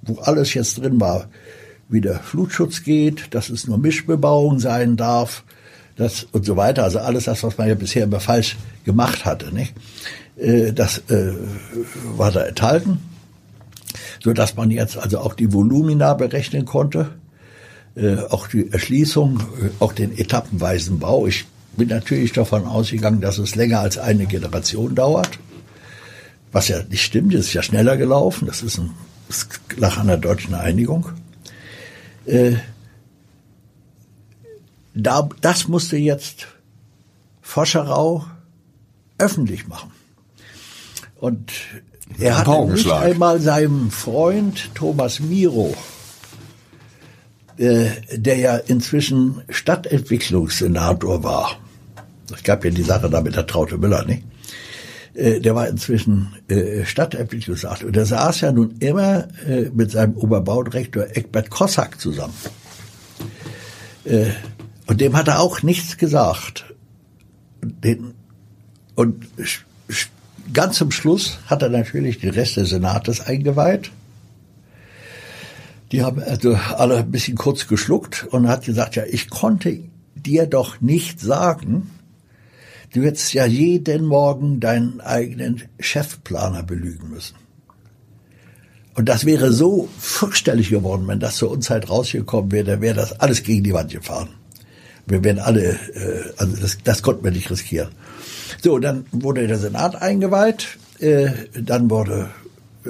wo 0.03 0.19
alles 0.19 0.53
jetzt 0.53 0.79
drin 0.79 1.01
war, 1.01 1.27
wie 1.89 1.99
der 1.99 2.19
Flutschutz 2.19 2.83
geht, 2.83 3.35
dass 3.35 3.49
es 3.49 3.67
nur 3.67 3.79
Mischbebauung 3.79 4.59
sein 4.59 4.95
darf, 4.95 5.43
das 5.97 6.23
und 6.31 6.45
so 6.45 6.55
weiter. 6.55 6.85
Also 6.85 6.99
alles 6.99 7.25
das, 7.25 7.43
was 7.43 7.57
man 7.57 7.67
ja 7.67 7.75
bisher 7.75 8.05
immer 8.05 8.21
falsch 8.21 8.55
gemacht 8.85 9.25
hatte, 9.25 9.53
nicht? 9.53 9.73
Äh, 10.41 10.73
das 10.73 10.97
äh, 11.09 11.33
war 12.17 12.31
da 12.31 12.43
enthalten, 12.43 12.99
so 14.21 14.33
dass 14.33 14.55
man 14.55 14.71
jetzt 14.71 14.97
also 14.97 15.19
auch 15.19 15.35
die 15.35 15.53
Volumina 15.53 16.13
berechnen 16.15 16.65
konnte, 16.65 17.11
äh, 17.95 18.17
auch 18.17 18.47
die 18.47 18.71
Erschließung, 18.71 19.41
auch 19.79 19.93
den 19.93 20.17
etappenweisen 20.17 20.99
Bau. 20.99 21.27
Ich 21.27 21.45
bin 21.77 21.89
natürlich 21.89 22.33
davon 22.33 22.65
ausgegangen, 22.65 23.21
dass 23.21 23.37
es 23.37 23.55
länger 23.55 23.79
als 23.79 23.97
eine 23.97 24.25
Generation 24.25 24.95
dauert, 24.95 25.39
was 26.51 26.67
ja 26.67 26.81
nicht 26.89 27.03
stimmt. 27.03 27.33
Es 27.33 27.47
ist 27.47 27.53
ja 27.53 27.61
schneller 27.61 27.97
gelaufen. 27.97 28.47
Das 28.47 28.63
ist 28.63 28.79
ein 28.79 28.91
an 29.79 30.07
der 30.07 30.17
deutschen 30.17 30.53
Einigung. 30.55 31.07
Da, 34.93 35.29
das 35.39 35.69
musste 35.69 35.95
jetzt 35.95 36.47
Foscherau 37.41 38.25
öffentlich 39.17 39.69
machen. 39.69 39.91
Und 41.21 41.51
er 42.19 42.39
hat 42.39 42.67
nicht 42.67 42.91
einmal 42.91 43.39
seinem 43.39 43.91
Freund 43.91 44.73
Thomas 44.73 45.19
Miro, 45.19 45.75
äh, 47.57 47.89
der 48.11 48.37
ja 48.37 48.57
inzwischen 48.57 49.43
Stadtentwicklungssenator 49.47 51.23
war. 51.23 51.59
Es 52.33 52.41
gab 52.41 52.65
ja 52.65 52.71
die 52.71 52.81
Sache 52.81 53.07
da 53.07 53.21
mit 53.21 53.35
der 53.35 53.45
Traute 53.45 53.77
Müller, 53.77 54.03
nicht? 54.03 54.23
Äh, 55.13 55.39
der 55.41 55.53
war 55.53 55.67
inzwischen 55.67 56.33
äh, 56.47 56.85
Stadtentwicklungssenator. 56.85 57.85
Und 57.85 57.95
der 57.95 58.07
saß 58.07 58.41
ja 58.41 58.51
nun 58.51 58.77
immer 58.79 59.27
äh, 59.47 59.69
mit 59.71 59.91
seinem 59.91 60.17
Oberbaudirektor 60.17 61.05
Eckbert 61.13 61.51
Kossack 61.51 62.01
zusammen. 62.01 62.33
Äh, 64.05 64.31
und 64.87 64.99
dem 64.99 65.15
hat 65.15 65.27
er 65.27 65.39
auch 65.39 65.61
nichts 65.61 65.97
gesagt. 65.97 66.65
Den, 67.61 68.15
und 68.95 69.27
ganz 70.53 70.77
zum 70.77 70.91
Schluss 70.91 71.39
hat 71.47 71.61
er 71.61 71.69
natürlich 71.69 72.19
den 72.19 72.31
Rest 72.31 72.57
des 72.57 72.69
Senates 72.69 73.21
eingeweiht. 73.21 73.91
Die 75.91 76.03
haben 76.03 76.21
also 76.23 76.55
alle 76.55 76.97
ein 76.97 77.11
bisschen 77.11 77.37
kurz 77.37 77.67
geschluckt 77.67 78.27
und 78.31 78.47
hat 78.47 78.65
gesagt, 78.65 78.95
ja, 78.95 79.03
ich 79.05 79.29
konnte 79.29 79.79
dir 80.15 80.45
doch 80.45 80.79
nicht 80.79 81.19
sagen, 81.19 81.89
du 82.93 83.03
hättest 83.03 83.33
ja 83.33 83.45
jeden 83.45 84.05
Morgen 84.05 84.59
deinen 84.59 85.01
eigenen 85.01 85.63
Chefplaner 85.79 86.63
belügen 86.63 87.09
müssen. 87.09 87.35
Und 88.93 89.07
das 89.09 89.25
wäre 89.25 89.51
so 89.51 89.89
fürchterlich 89.97 90.69
geworden, 90.69 91.07
wenn 91.07 91.19
das 91.19 91.37
zur 91.37 91.51
Unzeit 91.51 91.89
rausgekommen 91.89 92.51
wäre, 92.51 92.65
dann 92.65 92.81
wäre 92.81 92.95
das 92.95 93.19
alles 93.19 93.43
gegen 93.43 93.63
die 93.63 93.73
Wand 93.73 93.91
gefahren. 93.91 94.29
Wir 95.07 95.23
wären 95.23 95.39
alle, 95.39 95.71
äh, 95.93 96.33
also 96.37 96.55
das, 96.57 96.77
das 96.83 97.01
konnten 97.01 97.23
wir 97.23 97.31
nicht 97.31 97.49
riskieren. 97.49 97.89
So, 98.63 98.77
dann 98.77 99.05
wurde 99.11 99.47
der 99.47 99.57
Senat 99.57 99.99
eingeweiht, 99.99 100.77
äh, 100.99 101.29
dann 101.59 101.89
wurde 101.89 102.29
äh, 102.85 102.89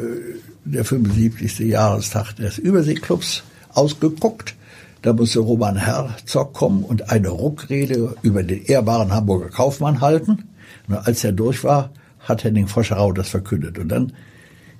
der 0.66 0.84
75. 0.84 1.60
Jahrestag 1.60 2.36
des 2.36 2.58
Überseeklubs 2.58 3.44
ausgeguckt. 3.70 4.56
Da 5.02 5.14
musste 5.14 5.40
Roman 5.40 5.78
Herzog 5.78 6.54
kommen 6.54 6.84
und 6.84 7.10
eine 7.10 7.30
Ruckrede 7.30 8.16
über 8.22 8.44
den 8.44 8.66
ehrbaren 8.66 9.14
Hamburger 9.14 9.48
Kaufmann 9.48 10.02
halten. 10.02 10.50
Und 10.90 10.96
als 10.96 11.24
er 11.24 11.32
durch 11.32 11.64
war, 11.64 11.92
hat 12.20 12.44
Henning 12.44 12.68
Foscherau 12.68 13.14
das 13.14 13.30
verkündet. 13.30 13.80
Und 13.80 13.88
dann 13.90 14.12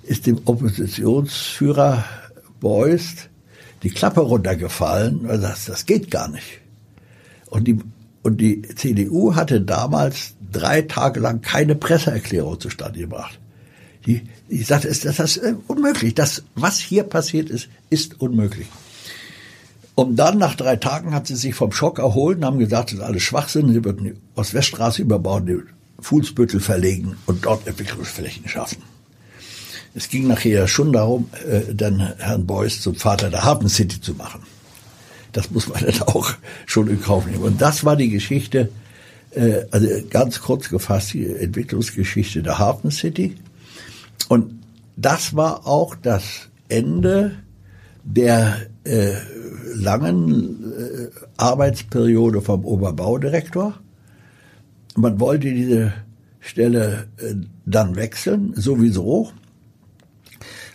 ist 0.02 0.26
dem 0.26 0.42
Oppositionsführer 0.44 2.04
Beust 2.60 3.30
die 3.82 3.90
Klappe 3.90 4.20
runtergefallen. 4.20 5.24
Er 5.24 5.40
sagt, 5.40 5.70
das 5.70 5.86
geht 5.86 6.10
gar 6.10 6.28
nicht. 6.28 6.60
Und 7.48 7.66
die, 7.66 7.78
und 8.22 8.40
die 8.40 8.62
CDU 8.62 9.34
hatte 9.34 9.60
damals 9.60 10.34
drei 10.52 10.82
Tage 10.82 11.20
lang 11.20 11.40
keine 11.40 11.74
Presseerklärung 11.74 12.60
zustande 12.60 13.00
gebracht. 13.00 13.38
Die, 14.06 14.22
die 14.50 14.62
sagte, 14.62 14.88
das 14.88 15.18
ist 15.18 15.36
äh, 15.38 15.54
unmöglich. 15.68 16.14
Das, 16.14 16.42
was 16.54 16.78
hier 16.78 17.04
passiert 17.04 17.50
ist, 17.50 17.68
ist 17.90 18.20
unmöglich. 18.20 18.66
Und 19.94 20.16
dann, 20.16 20.38
nach 20.38 20.54
drei 20.54 20.76
Tagen, 20.76 21.14
hat 21.14 21.26
sie 21.26 21.36
sich 21.36 21.54
vom 21.54 21.72
Schock 21.72 21.98
erholt 21.98 22.38
und 22.38 22.44
haben 22.44 22.58
gesagt, 22.58 22.90
das 22.90 22.98
ist 22.98 23.04
alles 23.04 23.22
Schwachsinn. 23.22 23.72
Sie 23.72 23.84
würden 23.84 24.04
die 24.04 24.14
Ostweststraße 24.34 25.02
überbauen, 25.02 25.46
die 25.46 25.58
Fuhlsbüttel 26.00 26.60
verlegen 26.60 27.16
und 27.26 27.44
dort 27.44 27.66
Entwicklungsflächen 27.66 28.48
schaffen. 28.48 28.82
Es 29.94 30.08
ging 30.08 30.26
nachher 30.26 30.66
schon 30.68 30.92
darum, 30.92 31.28
äh, 31.46 31.74
dann 31.74 32.14
Herrn 32.18 32.46
Beuys 32.46 32.80
zum 32.80 32.94
Vater 32.94 33.30
der 33.30 33.44
Hafen 33.44 33.68
City 33.68 34.00
zu 34.00 34.14
machen. 34.14 34.42
Das 35.32 35.50
muss 35.50 35.68
man 35.68 35.84
dann 35.84 36.02
auch 36.02 36.32
schon 36.66 36.88
in 36.88 37.00
Kauf 37.00 37.26
nehmen. 37.26 37.42
Und 37.42 37.60
das 37.60 37.84
war 37.84 37.96
die 37.96 38.10
Geschichte, 38.10 38.70
äh, 39.30 39.64
also 39.70 39.88
ganz 40.10 40.40
kurz 40.40 40.68
gefasst, 40.68 41.14
die 41.14 41.26
Entwicklungsgeschichte 41.26 42.42
der 42.42 42.58
Hafen 42.58 42.90
City. 42.90 43.36
Und 44.28 44.62
das 44.96 45.34
war 45.34 45.66
auch 45.66 45.94
das 45.94 46.48
Ende 46.68 47.32
der 48.04 48.56
äh, 48.84 49.14
langen 49.74 50.72
äh, 50.72 51.08
Arbeitsperiode 51.36 52.40
vom 52.42 52.64
Oberbaudirektor. 52.64 53.74
Man 54.96 55.20
wollte 55.20 55.52
diese 55.52 55.92
Stelle 56.40 57.08
äh, 57.18 57.34
dann 57.64 57.96
wechseln, 57.96 58.52
sowieso. 58.56 59.30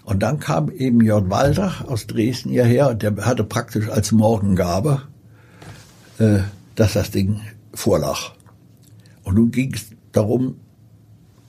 Und 0.08 0.24
dann 0.24 0.39
kam 0.39 0.72
eben 0.72 1.01
Jörn 1.01 1.30
Walter 1.30 1.84
aus 1.86 2.08
Dresden 2.08 2.49
hierher 2.49 2.91
und 2.91 3.03
der 3.03 3.14
hatte 3.26 3.43
praktisch 3.43 3.89
als 3.89 4.14
Morgengabe, 4.14 5.01
äh, 6.18 6.39
dass 6.76 6.93
das 6.93 7.12
Ding 7.12 7.41
vorlag. 7.74 8.32
Und 9.24 9.36
nun 9.36 9.51
ging 9.51 9.74
es 9.74 9.88
darum, 10.14 10.62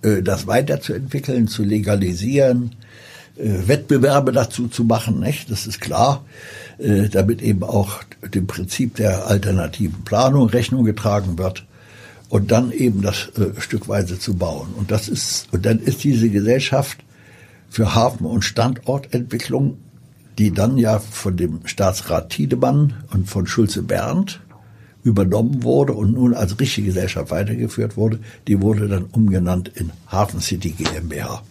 äh, 0.03 0.23
das 0.23 0.49
weiterzuentwickeln, 0.49 1.47
zu 1.47 1.63
legalisieren, 1.63 2.75
äh, 3.37 3.69
Wettbewerbe 3.69 4.33
dazu 4.33 4.67
zu 4.67 4.83
machen, 4.83 5.21
nicht? 5.21 5.53
Das 5.53 5.69
ist 5.69 5.81
klar, 5.81 6.25
äh, 6.79 7.09
damit 7.09 7.43
eben 7.43 7.63
auch 7.63 8.03
dem 8.35 8.49
Prinzip 8.49 8.97
der 8.97 9.29
alternativen 9.29 10.03
Planung 10.03 10.49
Rechnung 10.49 10.83
getragen 10.83 11.39
wird 11.39 11.65
und 12.29 12.51
dann 12.51 12.73
eben 12.73 13.03
das 13.03 13.29
äh, 13.37 13.61
stückweise 13.61 14.19
zu 14.19 14.35
bauen. 14.35 14.75
Und 14.77 14.91
das 14.91 15.09
ist, 15.09 15.47
und 15.53 15.65
dann 15.65 15.79
ist 15.79 16.03
diese 16.03 16.29
Gesellschaft 16.29 16.99
für 17.69 17.95
Hafen- 17.95 18.27
und 18.27 18.43
Standortentwicklung, 18.43 19.79
die 20.39 20.53
dann 20.53 20.79
ja 20.79 20.99
von 20.99 21.37
dem 21.37 21.67
Staatsrat 21.67 22.31
Tiedemann 22.31 22.95
und 23.13 23.29
von 23.29 23.47
Schulze 23.47 23.83
Berndt 23.83 24.41
übernommen 25.03 25.63
wurde 25.63 25.93
und 25.93 26.13
nun 26.13 26.35
als 26.35 26.59
richtige 26.59 26.89
Gesellschaft 26.89 27.31
weitergeführt 27.31 27.97
wurde, 27.97 28.21
die 28.47 28.61
wurde 28.61 28.89
dann 28.89 29.05
umgenannt 29.05 29.69
in 29.75 29.93
Hafen 30.11 30.41
City 30.41 30.71
GmbH. 30.71 31.43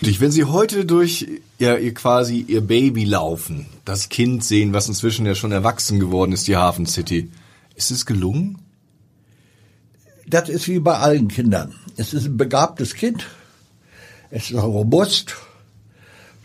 Wenn 0.00 0.30
Sie 0.30 0.44
heute 0.44 0.86
durch 0.86 1.26
ja, 1.58 1.76
ihr 1.76 1.92
quasi 1.92 2.44
Ihr 2.48 2.62
Baby 2.62 3.04
laufen, 3.04 3.66
das 3.84 4.08
Kind 4.08 4.42
sehen, 4.42 4.72
was 4.72 4.88
inzwischen 4.88 5.26
ja 5.26 5.34
schon 5.34 5.52
erwachsen 5.52 6.00
geworden 6.00 6.32
ist, 6.32 6.48
die 6.48 6.56
Hafen 6.56 6.86
City, 6.86 7.30
ist 7.74 7.90
es 7.90 8.06
gelungen? 8.06 8.58
Das 10.26 10.48
ist 10.48 10.68
wie 10.68 10.78
bei 10.78 10.96
allen 10.96 11.28
Kindern. 11.28 11.74
Es 11.96 12.14
ist 12.14 12.26
ein 12.26 12.36
begabtes 12.36 12.94
Kind. 12.94 13.26
Es 14.30 14.50
ist 14.50 14.62
robust. 14.62 15.36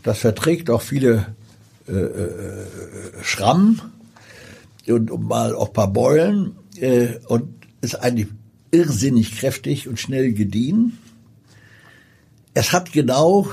Das 0.06 0.20
verträgt 0.20 0.70
auch 0.70 0.84
viele 0.84 1.36
äh, 1.88 1.94
äh, 1.94 2.66
Schrammen 3.24 3.82
und, 4.88 5.10
und 5.10 5.28
mal 5.28 5.56
auch 5.56 5.74
paar 5.74 5.92
Beulen 5.92 6.56
äh, 6.76 7.16
und 7.28 7.52
ist 7.82 7.96
eigentlich 7.96 8.28
irrsinnig 8.70 9.36
kräftig 9.36 9.88
und 9.88 10.00
schnell 10.00 10.34
gediehen. 10.34 11.00
Es 12.54 12.72
hat 12.72 12.92
genau 12.92 13.48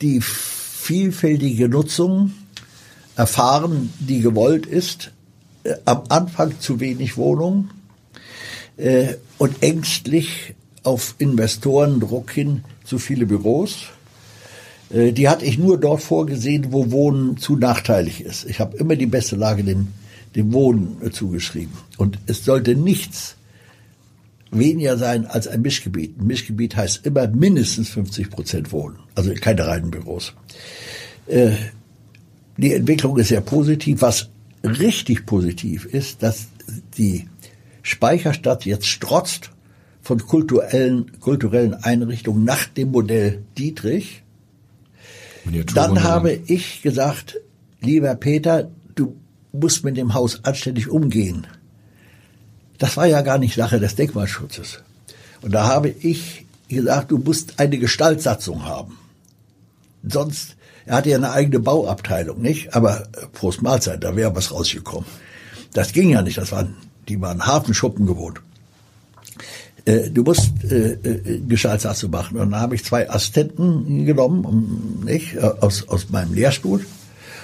die 0.00 0.22
vielfältige 0.22 1.68
Nutzung 1.68 2.32
erfahren, 3.14 3.92
die 3.98 4.22
gewollt 4.22 4.64
ist. 4.64 5.12
Äh, 5.64 5.74
am 5.84 6.04
Anfang 6.08 6.58
zu 6.60 6.80
wenig 6.80 7.18
Wohnungen 7.18 7.70
äh, 8.78 9.16
und 9.36 9.62
ängstlich 9.62 10.54
auf 10.82 11.14
Investorendruck 11.18 12.30
hin 12.30 12.64
zu 12.84 12.98
viele 12.98 13.26
Büros. 13.26 13.88
Äh, 14.90 15.12
die 15.12 15.28
hatte 15.28 15.44
ich 15.44 15.58
nur 15.58 15.78
dort 15.78 16.02
vorgesehen, 16.02 16.72
wo 16.72 16.90
Wohnen 16.90 17.36
zu 17.36 17.56
nachteilig 17.56 18.22
ist. 18.22 18.44
Ich 18.44 18.60
habe 18.60 18.76
immer 18.76 18.96
die 18.96 19.06
beste 19.06 19.36
Lage 19.36 19.64
dem, 19.64 19.88
dem 20.34 20.52
Wohnen 20.52 20.96
äh, 21.02 21.10
zugeschrieben. 21.10 21.72
Und 21.96 22.18
es 22.26 22.44
sollte 22.44 22.74
nichts 22.74 23.36
weniger 24.50 24.96
sein 24.96 25.26
als 25.26 25.48
ein 25.48 25.62
Mischgebiet. 25.62 26.18
Ein 26.18 26.26
Mischgebiet 26.26 26.76
heißt 26.76 27.06
immer 27.06 27.26
mindestens 27.28 27.88
50 27.90 28.30
Prozent 28.30 28.72
Wohnen, 28.72 28.98
also 29.14 29.32
keine 29.34 29.66
reinen 29.66 29.90
Büros. 29.90 30.32
Äh, 31.26 31.52
die 32.56 32.72
Entwicklung 32.72 33.18
ist 33.18 33.28
sehr 33.28 33.40
positiv. 33.40 34.02
Was 34.02 34.28
richtig 34.62 35.26
positiv 35.26 35.84
ist, 35.84 36.22
dass 36.22 36.46
die 36.96 37.26
Speicherstadt 37.82 38.64
jetzt 38.64 38.86
strotzt 38.86 39.50
von 40.00 40.18
kulturellen, 40.18 41.18
kulturellen 41.20 41.74
Einrichtungen 41.74 42.44
nach 42.44 42.66
dem 42.66 42.90
Modell 42.90 43.42
Dietrich. 43.58 44.22
Dann 45.74 46.02
habe 46.02 46.32
ich 46.32 46.82
gesagt, 46.82 47.36
lieber 47.80 48.14
Peter, 48.14 48.70
du 48.94 49.16
musst 49.52 49.84
mit 49.84 49.96
dem 49.96 50.14
Haus 50.14 50.44
anständig 50.44 50.88
umgehen. 50.88 51.46
Das 52.78 52.96
war 52.96 53.06
ja 53.06 53.22
gar 53.22 53.38
nicht 53.38 53.54
Sache 53.54 53.78
des 53.78 53.94
Denkmalschutzes. 53.94 54.82
Und 55.42 55.52
da 55.52 55.66
habe 55.66 55.88
ich 55.88 56.46
gesagt, 56.68 57.10
du 57.10 57.18
musst 57.18 57.60
eine 57.60 57.78
Gestaltsatzung 57.78 58.64
haben. 58.64 58.98
Sonst, 60.02 60.56
er 60.86 60.96
hatte 60.96 61.10
ja 61.10 61.16
eine 61.16 61.30
eigene 61.30 61.60
Bauabteilung, 61.60 62.40
nicht? 62.40 62.74
Aber 62.74 63.02
äh, 63.02 63.26
Prost 63.32 63.62
Mahlzeit, 63.62 64.02
da 64.02 64.16
wäre 64.16 64.34
was 64.34 64.52
rausgekommen. 64.52 65.08
Das 65.72 65.92
ging 65.92 66.10
ja 66.10 66.22
nicht, 66.22 66.38
das 66.38 66.52
waren, 66.52 66.76
die 67.08 67.20
waren 67.20 67.46
Hafenschuppen 67.46 68.06
gewohnt. 68.06 68.40
Äh, 69.84 70.10
du 70.10 70.22
musst 70.22 70.52
äh, 70.64 70.92
äh, 70.92 71.40
Gestaltsatzung 71.46 72.10
machen. 72.10 72.38
Und 72.38 72.50
dann 72.50 72.60
habe 72.60 72.74
ich 72.74 72.84
zwei 72.84 73.08
Assistenten 73.10 74.06
genommen, 74.06 75.02
nicht, 75.04 75.38
aus, 75.38 75.88
aus 75.88 76.10
meinem 76.10 76.34
Lehrstuhl. 76.34 76.84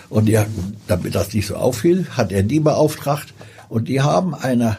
Und 0.09 0.27
die, 0.27 0.39
damit 0.87 1.15
das 1.15 1.33
nicht 1.33 1.47
so 1.47 1.57
auffiel, 1.57 2.07
hat 2.11 2.33
er 2.33 2.43
die 2.43 2.61
beauftragt. 2.61 3.33
Und 3.69 3.89
die 3.89 4.01
haben 4.01 4.35
eine 4.35 4.79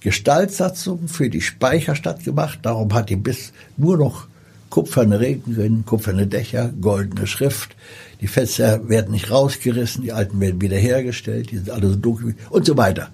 Gestaltsatzung 0.00 1.08
für 1.08 1.28
die 1.28 1.40
Speicherstadt 1.40 2.24
gemacht. 2.24 2.60
Darum 2.62 2.92
hat 2.94 3.10
die 3.10 3.16
bis 3.16 3.52
nur 3.76 3.96
noch 3.96 4.28
kupferne 4.70 5.18
Regenrinnen, 5.18 5.84
kupferne 5.84 6.26
Dächer, 6.26 6.72
goldene 6.80 7.26
Schrift. 7.26 7.74
Die 8.20 8.28
Fenster 8.28 8.88
werden 8.88 9.12
nicht 9.12 9.30
rausgerissen, 9.30 10.02
die 10.02 10.12
alten 10.12 10.40
werden 10.40 10.60
wiederhergestellt, 10.60 11.50
die 11.50 11.56
sind 11.56 11.70
alle 11.70 11.88
so 11.88 11.96
dunkel 11.96 12.34
und 12.50 12.66
so 12.66 12.76
weiter. 12.76 13.10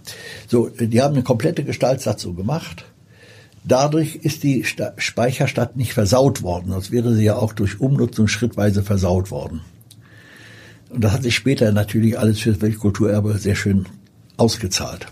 So, 0.49 0.69
die 0.69 1.01
haben 1.01 1.15
eine 1.15 1.23
komplette 1.23 1.63
Gestaltsatzung 1.63 2.37
gemacht. 2.37 2.85
Dadurch 3.67 4.17
ist 4.17 4.43
die 4.43 4.65
Speicherstadt 4.99 5.77
nicht 5.77 5.95
versaut 5.95 6.43
worden, 6.43 6.71
sonst 6.71 6.91
wäre 6.91 7.15
sie 7.15 7.25
ja 7.25 7.37
auch 7.37 7.55
durch 7.55 7.81
Umnutzung 7.81 8.29
schrittweise 8.29 8.83
versaut 8.83 9.31
worden. 9.31 9.63
Und 10.91 11.03
das 11.03 11.13
hat 11.13 11.23
sich 11.23 11.35
später 11.35 11.73
natürlich 11.73 12.19
alles 12.19 12.41
für 12.41 12.53
das 12.53 12.61
Weltkulturerbe 12.61 13.39
sehr 13.39 13.57
schön 13.57 13.87
ausgezahlt. 14.37 15.07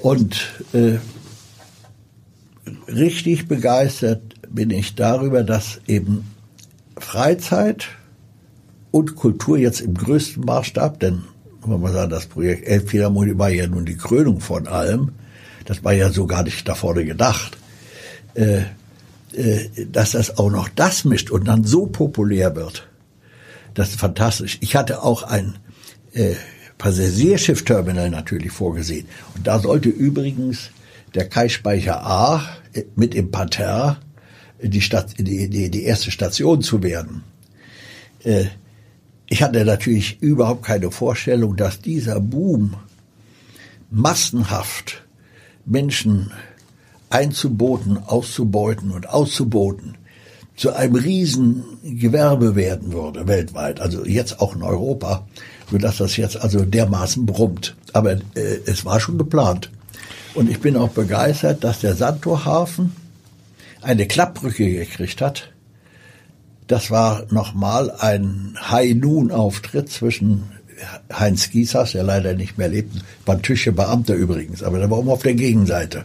Und 0.00 0.64
äh, 0.72 0.98
richtig 2.88 3.46
begeistert 3.46 4.22
bin 4.50 4.70
ich 4.70 4.96
darüber, 4.96 5.44
dass 5.44 5.80
eben 5.86 6.24
Freizeit 6.98 7.88
und 8.90 9.14
Kultur 9.14 9.56
jetzt 9.56 9.80
im 9.80 9.94
größten 9.94 10.44
Maßstab, 10.44 11.00
denn 11.00 11.22
wenn 11.64 11.80
man 11.80 11.92
sagen, 11.92 12.10
das 12.10 12.26
Projekt 12.26 12.66
Elbphilharmonie 12.66 13.38
war 13.38 13.50
ja 13.50 13.66
nun 13.66 13.86
die 13.86 13.96
Krönung 13.96 14.40
von 14.40 14.66
allem, 14.66 15.12
das 15.64 15.84
war 15.84 15.92
ja 15.92 16.10
so 16.10 16.26
gar 16.26 16.42
nicht 16.42 16.68
da 16.68 16.74
vorne 16.74 17.04
gedacht, 17.04 17.56
äh, 18.34 18.62
äh, 19.32 19.86
dass 19.90 20.12
das 20.12 20.38
auch 20.38 20.50
noch 20.50 20.68
das 20.68 21.04
mischt 21.04 21.30
und 21.30 21.46
dann 21.46 21.64
so 21.64 21.86
populär 21.86 22.54
wird. 22.56 22.88
Das 23.74 23.90
ist 23.90 24.00
fantastisch. 24.00 24.58
Ich 24.60 24.76
hatte 24.76 25.02
auch 25.02 25.22
ein 25.22 25.58
äh, 26.12 26.34
Passagierschiffterminal 26.78 28.10
natürlich 28.10 28.52
vorgesehen. 28.52 29.06
Und 29.34 29.46
da 29.46 29.58
sollte 29.58 29.88
übrigens 29.88 30.70
der 31.14 31.28
Kai-Speicher 31.28 32.04
A 32.04 32.44
äh, 32.72 32.84
mit 32.94 33.14
im 33.14 33.30
Parterre 33.30 33.98
die, 34.62 34.80
Stadt, 34.80 35.18
die, 35.18 35.48
die, 35.48 35.70
die 35.70 35.82
erste 35.84 36.10
Station 36.10 36.62
zu 36.62 36.82
werden. 36.82 37.24
Äh, 38.22 38.46
ich 39.26 39.42
hatte 39.42 39.64
natürlich 39.64 40.20
überhaupt 40.20 40.64
keine 40.64 40.90
Vorstellung, 40.90 41.56
dass 41.56 41.80
dieser 41.80 42.20
Boom 42.20 42.74
massenhaft 43.90 45.03
Menschen 45.66 46.32
einzuboten, 47.10 47.98
auszubeuten 47.98 48.90
und 48.90 49.08
auszuboten 49.08 49.96
zu 50.56 50.72
einem 50.72 50.94
riesen 50.94 51.64
Gewerbe 51.82 52.54
werden 52.54 52.92
würde 52.92 53.26
weltweit, 53.26 53.80
also 53.80 54.04
jetzt 54.04 54.40
auch 54.40 54.54
in 54.54 54.62
Europa, 54.62 55.26
so 55.70 55.78
dass 55.78 55.98
das 55.98 56.16
jetzt 56.16 56.40
also 56.40 56.64
dermaßen 56.64 57.26
brummt. 57.26 57.74
Aber 57.92 58.12
äh, 58.12 58.60
es 58.66 58.84
war 58.84 59.00
schon 59.00 59.18
geplant. 59.18 59.70
Und 60.34 60.50
ich 60.50 60.60
bin 60.60 60.76
auch 60.76 60.90
begeistert, 60.90 61.64
dass 61.64 61.80
der 61.80 61.94
Santorhafen 61.94 62.94
eine 63.82 64.06
Klappbrücke 64.06 64.70
gekriegt 64.70 65.20
hat. 65.20 65.50
Das 66.66 66.90
war 66.90 67.26
nochmal 67.30 67.90
ein 67.90 68.56
High-Noon-Auftritt 68.70 69.90
zwischen 69.90 70.50
Heinz 71.12 71.50
Giesers, 71.50 71.92
der 71.92 72.02
leider 72.02 72.34
nicht 72.34 72.58
mehr 72.58 72.68
lebt, 72.68 72.94
war 73.26 73.36
ein 73.36 73.42
Tische 73.42 73.72
Beamter 73.72 74.14
übrigens, 74.14 74.62
aber 74.62 74.78
der 74.78 74.90
war 74.90 75.00
immer 75.00 75.12
auf 75.12 75.22
der 75.22 75.34
Gegenseite. 75.34 76.04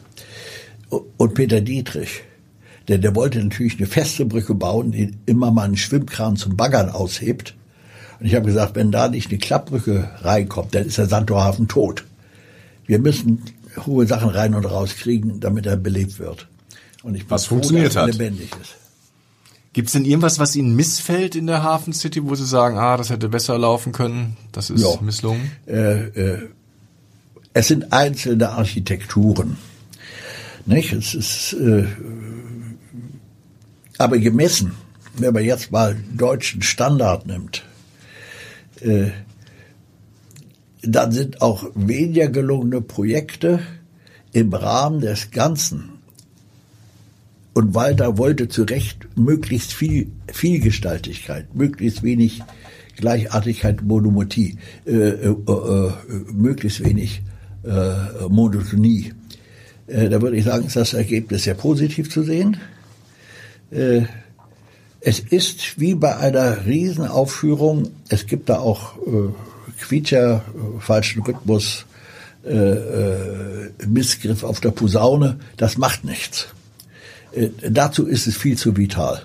Und 0.89 1.33
Peter 1.35 1.61
Dietrich, 1.61 2.21
denn 2.87 3.01
der 3.01 3.15
wollte 3.15 3.41
natürlich 3.43 3.77
eine 3.77 3.85
feste 3.85 4.25
Brücke 4.25 4.55
bauen, 4.55 4.91
die 4.91 5.11
immer 5.25 5.51
mal 5.51 5.65
einen 5.65 5.77
Schwimmkran 5.77 6.35
zum 6.35 6.57
Baggern 6.57 6.89
aushebt. 6.89 7.55
Und 8.19 8.25
ich 8.25 8.35
habe 8.35 8.47
gesagt, 8.47 8.75
wenn 8.75 8.91
da 8.91 9.07
nicht 9.07 9.29
eine 9.29 9.37
Klappbrücke 9.37 10.09
reinkommt, 10.21 10.73
dann 10.73 10.85
ist 10.85 10.97
der 10.97 11.05
Santorhafen 11.05 11.67
tot. 11.67 12.03
Wir 12.87 12.99
müssen 12.99 13.43
hohe 13.85 14.07
Sachen 14.07 14.29
rein 14.29 14.55
und 14.55 14.65
raus 14.65 14.95
kriegen, 14.95 15.39
damit 15.39 15.67
er 15.67 15.77
belebt 15.77 16.17
wird. 16.17 16.47
Und 17.03 17.15
ich 17.15 17.21
bin 17.21 17.31
was 17.31 17.45
froh, 17.45 17.55
funktioniert 17.55 17.95
hat. 17.95 18.11
lebendig 18.11 18.49
ist. 18.59 18.78
Gibt 19.71 19.87
es 19.87 19.93
denn 19.93 20.05
irgendwas, 20.05 20.39
was 20.39 20.55
Ihnen 20.55 20.75
missfällt 20.75 21.35
in 21.35 21.45
der 21.45 21.61
Hafen 21.61 21.93
City, 21.93 22.23
wo 22.25 22.33
Sie 22.33 22.45
sagen, 22.45 22.77
ah, 22.77 22.97
das 22.97 23.11
hätte 23.11 23.29
besser 23.29 23.57
laufen 23.57 23.91
können, 23.91 24.35
das 24.51 24.69
ist 24.69 24.81
ja. 24.81 24.99
misslungen? 25.01 25.51
Äh, 25.67 26.05
äh, 26.07 26.49
es 27.53 27.67
sind 27.67 27.93
einzelne 27.93 28.49
Architekturen. 28.49 29.57
Nicht? 30.65 30.93
Es 30.93 31.13
ist, 31.13 31.53
äh, 31.53 31.85
aber 33.97 34.17
gemessen, 34.17 34.73
wenn 35.17 35.33
man 35.33 35.43
jetzt 35.43 35.71
mal 35.71 35.95
deutschen 36.15 36.61
Standard 36.61 37.27
nimmt, 37.27 37.63
äh, 38.81 39.11
dann 40.81 41.11
sind 41.11 41.41
auch 41.41 41.65
weniger 41.75 42.29
gelungene 42.29 42.81
Projekte 42.81 43.59
im 44.31 44.53
Rahmen 44.53 45.01
des 45.01 45.31
Ganzen 45.31 45.88
und 47.59 47.75
Walter 47.75 48.17
wollte 48.17 48.47
zu 48.47 48.63
Recht 48.63 49.17
möglichst 49.17 49.73
viel 49.73 50.07
Vielgestaltigkeit, 50.31 51.53
möglichst 51.53 52.03
wenig 52.03 52.41
Gleichartigkeit, 52.95 53.81
Monomotie, 53.81 54.57
äh, 54.85 54.91
äh, 54.91 55.27
äh, 55.27 55.91
möglichst 56.31 56.81
wenig 56.85 57.21
äh, 57.65 58.29
Monotonie. 58.29 59.11
Äh, 59.87 60.07
da 60.07 60.21
würde 60.21 60.37
ich 60.37 60.45
sagen, 60.45 60.67
ist 60.67 60.77
das 60.77 60.93
Ergebnis 60.93 61.43
sehr 61.43 61.53
positiv 61.53 62.09
zu 62.09 62.23
sehen. 62.23 62.55
Äh, 63.71 64.03
es 65.01 65.19
ist 65.19 65.81
wie 65.81 65.95
bei 65.95 66.15
einer 66.15 66.65
Riesenaufführung, 66.65 67.89
es 68.07 68.25
gibt 68.25 68.47
da 68.47 68.59
auch 68.59 68.95
äh, 69.05 69.33
Quietscher, 69.81 70.45
äh, 70.55 70.79
falschen 70.79 71.23
Rhythmus, 71.23 71.85
äh, 72.45 72.53
äh, 72.53 73.71
Missgriff 73.85 74.45
auf 74.45 74.61
der 74.61 74.71
Posaune, 74.71 75.39
das 75.57 75.77
macht 75.77 76.05
nichts. 76.05 76.47
Äh, 77.31 77.49
dazu 77.69 78.05
ist 78.05 78.27
es 78.27 78.37
viel 78.37 78.57
zu 78.57 78.77
vital. 78.77 79.21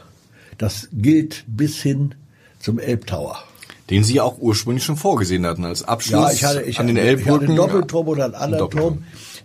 Das 0.59 0.89
gilt 0.93 1.45
bis 1.47 1.83
hin 1.83 2.15
zum 2.61 2.79
Elbtower. 2.79 3.43
Den 3.91 4.03
Sie 4.03 4.21
auch 4.21 4.39
ursprünglich 4.39 4.85
schon 4.85 4.97
vorgesehen 4.97 5.45
hatten 5.45 5.65
als 5.65 5.83
Abschluss 5.83 6.13
ja, 6.13 6.31
ich 6.31 6.45
hatte, 6.45 6.63
ich 6.63 6.81
an 6.81 6.87
den 6.87 6.97
Elbbrücken. 6.97 7.27
Ich 7.27 7.33
hatte 7.35 7.47
einen 7.47 7.57
Doppelturm 7.57 8.09
oder 8.09 8.25
einen 8.25 8.35
anderen 8.35 8.71
Turm. 8.71 9.05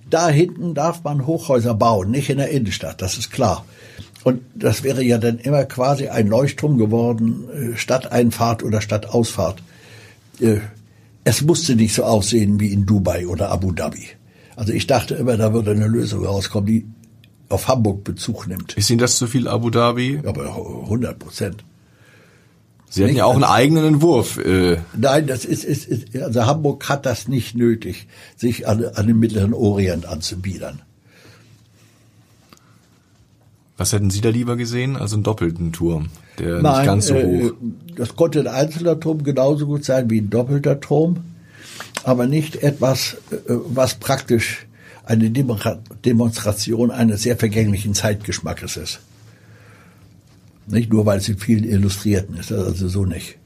Da 0.09 0.29
hinten 0.29 0.73
darf 0.73 1.03
man 1.03 1.27
Hochhäuser 1.27 1.73
bauen, 1.73 2.09
nicht 2.11 2.29
in 2.29 2.37
der 2.37 2.49
Innenstadt, 2.49 3.01
das 3.01 3.17
ist 3.17 3.31
klar. 3.31 3.65
Und 4.23 4.41
das 4.55 4.83
wäre 4.83 5.03
ja 5.03 5.17
dann 5.17 5.39
immer 5.39 5.65
quasi 5.65 6.07
ein 6.07 6.27
Leuchtturm 6.27 6.77
geworden, 6.77 7.73
äh, 7.73 7.77
Stadteinfahrt 7.77 8.63
oder 8.63 8.81
Stadtausfahrt. 8.81 9.61
Äh, 10.39 10.57
es 11.23 11.41
musste 11.41 11.75
nicht 11.75 11.93
so 11.93 12.03
aussehen 12.03 12.59
wie 12.59 12.71
in 12.71 12.85
Dubai 12.85 13.27
oder 13.27 13.49
Abu 13.51 13.71
Dhabi. 13.71 14.07
Also 14.55 14.73
ich 14.73 14.87
dachte 14.87 15.15
immer, 15.15 15.37
da 15.37 15.53
würde 15.53 15.71
eine 15.71 15.87
Lösung 15.87 16.25
rauskommen, 16.25 16.65
die 16.65 16.85
auf 17.49 17.67
Hamburg 17.67 18.03
Bezug 18.03 18.47
nimmt. 18.47 18.73
Ist 18.73 18.89
Ihnen 18.89 18.99
das 18.99 19.17
zu 19.17 19.27
viel 19.27 19.47
Abu 19.47 19.69
Dhabi? 19.69 20.21
Aber 20.25 20.55
100 20.55 21.17
Prozent. 21.19 21.63
Sie 22.89 23.03
hatten 23.03 23.15
ja 23.15 23.25
auch 23.25 23.35
einen 23.35 23.43
eigenen 23.43 23.85
Entwurf. 23.85 24.37
Äh. 24.37 24.77
Nein, 24.97 25.27
das 25.27 25.45
ist, 25.45 25.63
ist, 25.63 25.85
ist, 25.85 26.15
also 26.17 26.45
Hamburg 26.45 26.89
hat 26.89 27.05
das 27.05 27.27
nicht 27.27 27.55
nötig, 27.55 28.07
sich 28.35 28.67
an, 28.67 28.83
an 28.83 29.05
den 29.05 29.19
Mittleren 29.19 29.53
Orient 29.53 30.07
anzubiedern. 30.07 30.81
Was 33.77 33.93
hätten 33.93 34.09
Sie 34.09 34.21
da 34.21 34.29
lieber 34.29 34.57
gesehen? 34.57 34.97
Also 34.97 35.15
einen 35.15 35.23
doppelten 35.23 35.71
Turm, 35.71 36.09
der 36.37 36.61
Nein, 36.61 36.77
nicht 36.77 36.85
ganz 36.85 37.07
so 37.07 37.13
äh, 37.13 37.49
hoch. 37.49 37.51
das 37.95 38.15
konnte 38.15 38.39
ein 38.41 38.47
einzelner 38.47 38.99
Turm 38.99 39.23
genauso 39.23 39.67
gut 39.67 39.85
sein 39.85 40.09
wie 40.09 40.19
ein 40.19 40.29
doppelter 40.29 40.81
Turm, 40.81 41.17
aber 42.03 42.27
nicht 42.27 42.57
etwas, 42.57 43.17
äh, 43.31 43.37
was 43.47 43.95
praktisch 43.95 44.65
eine 45.09 45.31
Demonstration 45.31 46.91
eines 46.91 47.23
sehr 47.23 47.35
vergänglichen 47.35 47.95
Zeitgeschmackes 47.95 48.77
ist. 48.77 48.99
Nicht 50.67 50.93
nur, 50.93 51.07
weil 51.07 51.17
es 51.17 51.27
in 51.27 51.39
vielen 51.39 51.63
Illustrierten 51.63 52.37
ist, 52.37 52.51
also 52.51 52.87
so 52.87 53.05
nicht. 53.05 53.37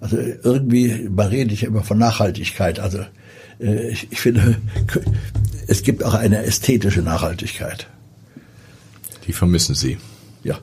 Also 0.00 0.18
irgendwie, 0.18 1.08
man 1.08 1.26
redet 1.26 1.60
ja 1.60 1.66
immer 1.66 1.82
von 1.82 1.98
Nachhaltigkeit. 1.98 2.78
Also 2.78 2.98
äh, 3.58 3.88
ich, 3.88 4.12
ich 4.12 4.20
finde, 4.20 4.60
es 5.66 5.82
gibt 5.82 6.04
auch 6.04 6.14
eine 6.14 6.44
ästhetische 6.44 7.02
Nachhaltigkeit. 7.02 7.88
Die 9.26 9.32
vermissen 9.32 9.74
Sie. 9.74 9.98
Ja. 10.44 10.60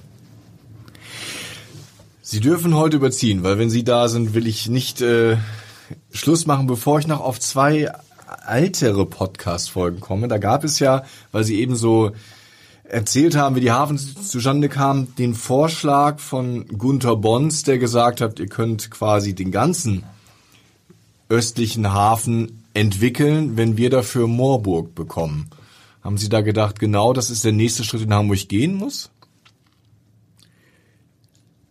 Sie 2.22 2.40
dürfen 2.40 2.76
heute 2.76 2.96
überziehen, 2.96 3.44
weil 3.44 3.60
wenn 3.60 3.70
Sie 3.70 3.84
da 3.84 4.08
sind, 4.08 4.34
will 4.34 4.48
ich 4.48 4.70
nicht 4.70 5.02
äh, 5.02 5.36
Schluss 6.14 6.46
machen, 6.46 6.68
bevor 6.68 7.00
ich 7.00 7.08
noch 7.08 7.20
auf 7.20 7.38
zwei 7.38 7.92
ältere 8.48 9.06
Podcast-Folgen 9.06 10.00
komme. 10.00 10.28
Da 10.28 10.38
gab 10.38 10.64
es 10.64 10.80
ja, 10.80 11.04
weil 11.32 11.44
Sie 11.44 11.60
eben 11.60 11.76
so 11.76 12.12
erzählt 12.84 13.36
haben, 13.36 13.56
wie 13.56 13.62
die 13.62 13.72
Hafen 13.72 13.98
zustande 13.98 14.68
kam, 14.68 15.16
den 15.16 15.34
Vorschlag 15.34 16.20
von 16.20 16.68
Gunther 16.68 17.16
Bons, 17.16 17.64
der 17.64 17.78
gesagt 17.78 18.20
hat, 18.22 18.40
ihr 18.40 18.48
könnt 18.48 18.92
quasi 18.92 19.34
den 19.34 19.52
ganzen 19.52 20.04
östlichen 21.30 21.94
Hafen 21.94 22.64
entwickeln, 22.74 23.56
wenn 23.56 23.78
wir 23.78 23.90
dafür 23.90 24.28
Moorburg 24.28 24.94
bekommen. 24.94 25.50
Haben 26.04 26.18
Sie 26.18 26.30
da 26.30 26.42
gedacht, 26.42 26.80
genau 26.80 27.14
das 27.14 27.30
ist 27.30 27.46
der 27.46 27.54
nächste 27.54 27.84
Schritt, 27.84 28.02
den 28.02 28.14
Hamburg 28.14 28.50
gehen 28.50 28.76
muss? 28.76 29.12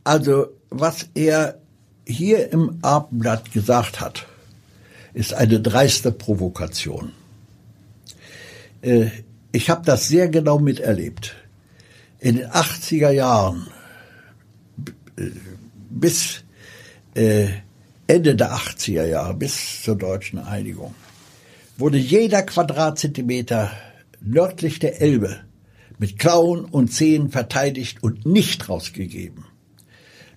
Also, 0.04 0.46
was 0.70 1.08
er 1.14 1.61
hier 2.06 2.50
im 2.52 2.78
Abendblatt 2.82 3.52
gesagt 3.52 4.00
hat, 4.00 4.26
ist 5.12 5.34
eine 5.34 5.61
dreiste 5.61 6.12
Provokation. 6.12 7.12
Äh, 8.82 9.06
ich 9.52 9.70
habe 9.70 9.84
das 9.84 10.08
sehr 10.08 10.28
genau 10.28 10.58
miterlebt. 10.58 11.34
In 12.18 12.36
den 12.36 12.48
80er 12.48 13.11
Jahren 13.11 13.66
bis 15.90 16.44
äh, 17.14 17.48
Ende 18.06 18.34
der 18.34 18.52
80er 18.52 19.06
Jahre, 19.06 19.34
bis 19.34 19.82
zur 19.82 19.96
deutschen 19.96 20.38
Einigung, 20.38 20.94
wurde 21.76 21.98
jeder 21.98 22.42
Quadratzentimeter 22.42 23.70
nördlich 24.20 24.78
der 24.78 25.00
Elbe 25.00 25.40
mit 25.98 26.18
Klauen 26.18 26.64
und 26.64 26.92
Zehen 26.92 27.30
verteidigt 27.30 28.02
und 28.02 28.26
nicht 28.26 28.68
rausgegeben. 28.68 29.44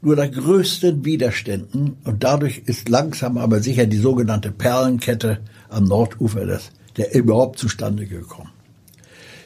Nur 0.04 0.18
der 0.18 0.28
größten 0.28 1.06
Widerständen 1.06 1.96
und 2.04 2.26
dadurch 2.26 2.64
ist 2.66 2.90
langsam 2.90 3.38
aber 3.38 3.62
sicher 3.62 3.86
die 3.86 3.98
sogenannte 3.98 4.52
Perlenkette 4.52 5.40
am 5.70 5.86
Nordufer 5.86 6.46
des, 6.46 6.72
der 6.98 7.16
überhaupt 7.16 7.58
zustande 7.58 8.06
gekommen. 8.06 8.52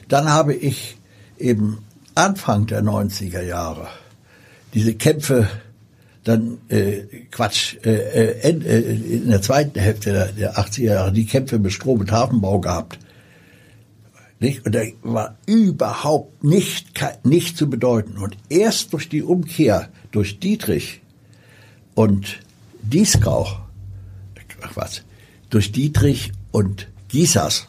Dann 0.08 0.28
habe 0.28 0.54
ich 0.54 0.98
eben 1.38 1.78
Anfang 2.16 2.66
der 2.66 2.82
90er 2.82 3.42
Jahre 3.42 3.86
diese 4.74 4.94
Kämpfe 4.94 5.48
dann 6.24 6.58
äh, 6.68 7.02
Quatsch 7.30 7.76
äh, 7.84 7.90
äh, 7.90 8.50
äh, 8.50 9.14
in 9.14 9.30
der 9.30 9.40
zweiten 9.40 9.78
Hälfte 9.78 10.12
der, 10.12 10.32
der 10.32 10.58
80er 10.58 10.82
Jahre 10.82 11.12
die 11.12 11.24
Kämpfe 11.26 11.58
mit 11.58 11.72
Strom- 11.72 12.00
und 12.00 12.10
Hafenbau 12.10 12.58
gehabt. 12.58 12.98
Nicht? 14.40 14.64
Und 14.64 14.74
da 14.74 14.82
war 15.02 15.36
überhaupt 15.46 16.44
nicht, 16.44 16.88
nicht 17.24 17.56
zu 17.56 17.68
bedeuten. 17.68 18.18
Und 18.18 18.36
erst 18.48 18.92
durch 18.92 19.08
die 19.08 19.22
Umkehr 19.22 19.88
durch 20.12 20.38
Dietrich 20.38 21.00
und 21.94 22.40
Dieskau, 22.82 23.46
ach 24.62 24.76
was, 24.76 25.02
durch 25.50 25.72
Dietrich 25.72 26.32
und 26.52 26.88
Giesers, 27.08 27.66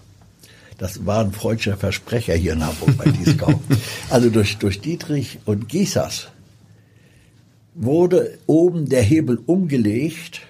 das 0.77 1.05
war 1.05 1.25
ein 1.25 1.33
freudscher 1.33 1.75
Versprecher 1.75 2.35
hier 2.35 2.53
in 2.53 2.65
Hamburg 2.65 2.97
bei 2.97 3.09
Dieskau. 3.11 3.59
also 4.09 4.29
durch, 4.29 4.57
durch 4.57 4.79
Dietrich 4.79 5.39
und 5.45 5.67
Giesers 5.67 6.29
wurde 7.75 8.37
oben 8.45 8.87
der 8.87 9.01
Hebel 9.01 9.39
umgelegt 9.45 10.41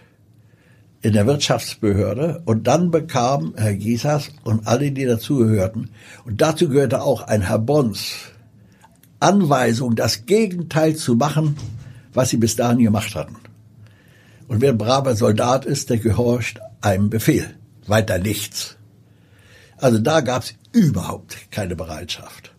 in 1.02 1.14
der 1.14 1.26
Wirtschaftsbehörde 1.26 2.42
und 2.46 2.68
dann 2.68 2.92
bekam 2.92 3.54
Herr 3.56 3.76
Giesers 3.76 4.32
und 4.44 4.68
alle, 4.68 4.92
die 4.92 5.06
dazugehörten, 5.06 5.90
und 6.26 6.42
dazu 6.42 6.68
gehörte 6.68 7.02
auch 7.02 7.22
ein 7.22 7.42
Herr 7.42 7.60
Bons, 7.60 8.14
Anweisung, 9.20 9.96
das 9.96 10.26
Gegenteil 10.26 10.96
zu 10.96 11.16
machen, 11.16 11.58
was 12.14 12.30
sie 12.30 12.38
bis 12.38 12.56
dahin 12.56 12.80
gemacht 12.80 13.16
hatten. 13.16 13.36
Und 14.48 14.62
wer 14.62 14.72
ein 14.72 14.78
braver 14.78 15.16
Soldat 15.16 15.66
ist, 15.66 15.90
der 15.90 15.98
gehorcht 15.98 16.60
einem 16.82 17.10
Befehl, 17.10 17.54
weiter 17.88 18.18
nichts. 18.18 18.78
Also 19.78 20.00
da 20.00 20.22
gab 20.22 20.44
es 20.44 20.56
überhaupt 20.72 21.38
keine 21.52 21.76
Bereitschaft. 21.76 22.54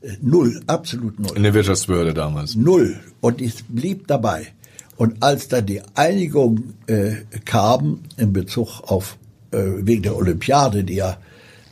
Äh, 0.00 0.16
null, 0.20 0.62
absolut 0.66 1.18
null. 1.20 1.36
In 1.36 1.42
der 1.42 1.54
Wirtschaftsbehörde 1.54 2.14
damals. 2.14 2.54
Null. 2.54 2.98
Und 3.20 3.40
es 3.40 3.62
blieb 3.68 4.06
dabei. 4.06 4.48
Und 4.96 5.22
als 5.22 5.48
dann 5.48 5.66
die 5.66 5.82
Einigung 5.94 6.74
äh, 6.86 7.16
kam 7.44 8.00
in 8.16 8.32
Bezug 8.32 8.80
auf 8.82 9.16
äh, 9.50 9.58
wegen 9.58 10.02
der 10.02 10.16
Olympiade, 10.16 10.84
die 10.84 10.94
ja 10.94 11.18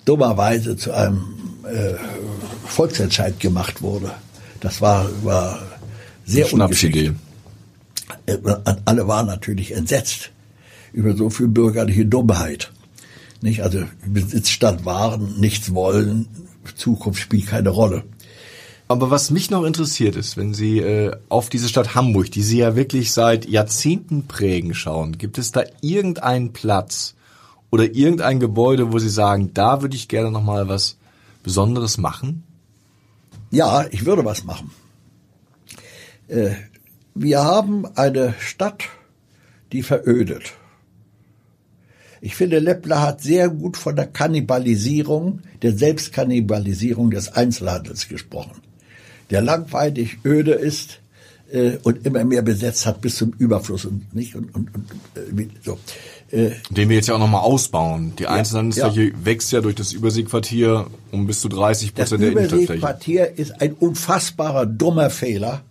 dummerweise 0.04 0.76
zu 0.76 0.92
einem 0.92 1.24
äh, 1.64 1.94
Volksentscheid 2.66 3.40
gemacht 3.40 3.80
wurde, 3.80 4.12
das 4.60 4.80
war, 4.80 5.08
war 5.22 5.60
sehr 6.26 6.46
Schnapsidee. 6.46 7.12
Äh, 8.26 8.38
alle 8.84 9.08
waren 9.08 9.26
natürlich 9.26 9.72
entsetzt 9.72 10.30
über 10.92 11.16
so 11.16 11.30
viel 11.30 11.48
bürgerliche 11.48 12.06
Dummheit. 12.06 12.72
Nicht? 13.40 13.62
Also 13.62 13.84
Besitzstand 14.06 14.84
wahren, 14.84 15.40
nichts 15.40 15.74
wollen, 15.74 16.28
Zukunft 16.76 17.20
spielt 17.20 17.48
keine 17.48 17.70
Rolle. 17.70 18.04
Aber 18.87 19.11
was 19.11 19.30
mich 19.30 19.51
noch 19.51 19.64
interessiert 19.64 20.14
ist, 20.14 20.37
wenn 20.37 20.53
Sie 20.53 20.78
äh, 20.78 21.16
auf 21.28 21.49
diese 21.49 21.68
Stadt 21.68 21.95
Hamburg, 21.95 22.30
die 22.30 22.43
Sie 22.43 22.59
ja 22.59 22.76
wirklich 22.76 23.12
seit 23.12 23.47
Jahrzehnten 23.47 24.26
prägen, 24.26 24.74
schauen, 24.74 25.16
gibt 25.16 25.39
es 25.39 25.53
da 25.53 25.64
irgendeinen 25.80 26.53
Platz 26.53 27.14
oder 27.70 27.95
irgendein 27.95 28.41
Gebäude, 28.41 28.93
wo 28.93 28.99
Sie 28.99 29.09
sagen, 29.09 29.53
da 29.55 29.80
würde 29.82 29.97
ich 29.97 30.09
gerne 30.09 30.30
noch 30.30 30.43
mal 30.43 30.68
was 30.68 30.99
Besonderes 31.43 31.99
machen? 31.99 32.45
Ja, 33.51 33.87
ich 33.91 34.05
würde 34.05 34.24
was 34.24 34.45
machen. 34.45 34.70
Äh, 36.28 36.51
wir 37.14 37.43
haben 37.45 37.87
eine 37.97 38.35
Stadt, 38.39 38.85
die 39.72 39.82
verödet. 39.82 40.53
Ich 42.20 42.35
finde, 42.35 42.59
Leppler 42.59 43.03
hat 43.03 43.20
sehr 43.20 43.49
gut 43.51 43.76
von 43.76 43.97
der 43.97 44.07
Kannibalisierung, 44.07 45.41
der 45.62 45.76
Selbstkannibalisierung 45.76 47.11
des 47.11 47.28
Einzelhandels 47.28 48.09
gesprochen, 48.09 48.62
der 49.30 49.42
langweilig 49.42 50.18
öde 50.24 50.52
ist 50.52 51.00
äh, 51.52 51.78
und 51.82 52.06
immer 52.06 52.24
mehr 52.24 52.42
besetzt 52.42 52.86
hat 52.86 53.00
bis 53.00 53.16
zum 53.16 53.32
Überfluss 53.38 53.84
und 53.84 54.14
nicht 54.14 54.34
und, 54.34 54.54
und, 54.54 54.70
und 54.74 55.40
äh, 55.40 55.48
so. 55.62 55.78
Äh, 56.30 56.50
Den 56.70 56.88
wir 56.88 56.96
jetzt 56.96 57.08
ja 57.08 57.14
auch 57.14 57.18
nochmal 57.18 57.42
ausbauen. 57.42 58.14
Die 58.18 58.26
Einzelhandelsfläche 58.26 59.02
ja. 59.02 59.24
wächst 59.24 59.52
ja 59.52 59.60
durch 59.60 59.74
das 59.74 59.92
Überseequartier 59.92 60.86
um 61.12 61.26
bis 61.26 61.40
zu 61.40 61.48
30 61.48 61.94
Prozent 61.94 62.22
der 62.22 62.30
Innenstadtfläche. 62.30 62.66
Das 62.66 62.76
Überseequartier 62.76 63.38
ist 63.38 63.60
ein 63.60 63.74
unfassbarer 63.74 64.66
dummer 64.66 65.10
Fehler. 65.10 65.62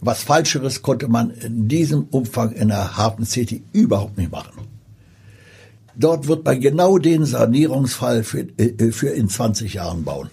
Was 0.00 0.22
Falscheres 0.22 0.82
konnte 0.82 1.08
man 1.08 1.30
in 1.30 1.68
diesem 1.68 2.08
Umfang 2.10 2.52
in 2.52 2.68
der 2.68 2.98
Hafen 2.98 3.24
City 3.24 3.62
überhaupt 3.72 4.18
nicht 4.18 4.30
machen. 4.30 4.68
Dort 5.96 6.28
wird 6.28 6.44
man 6.44 6.60
genau 6.60 6.98
den 6.98 7.24
Sanierungsfall 7.24 8.22
für, 8.22 8.46
äh, 8.58 8.92
für 8.92 9.08
in 9.08 9.28
20 9.28 9.74
Jahren 9.74 10.04
bauen. 10.04 10.28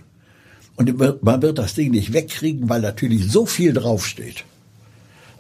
Und 0.76 1.24
man 1.24 1.42
wird 1.42 1.58
das 1.58 1.74
Ding 1.74 1.92
nicht 1.92 2.14
wegkriegen, 2.14 2.70
weil 2.70 2.82
natürlich 2.82 3.32
so 3.32 3.46
viel 3.46 3.74
draufsteht 3.74 4.44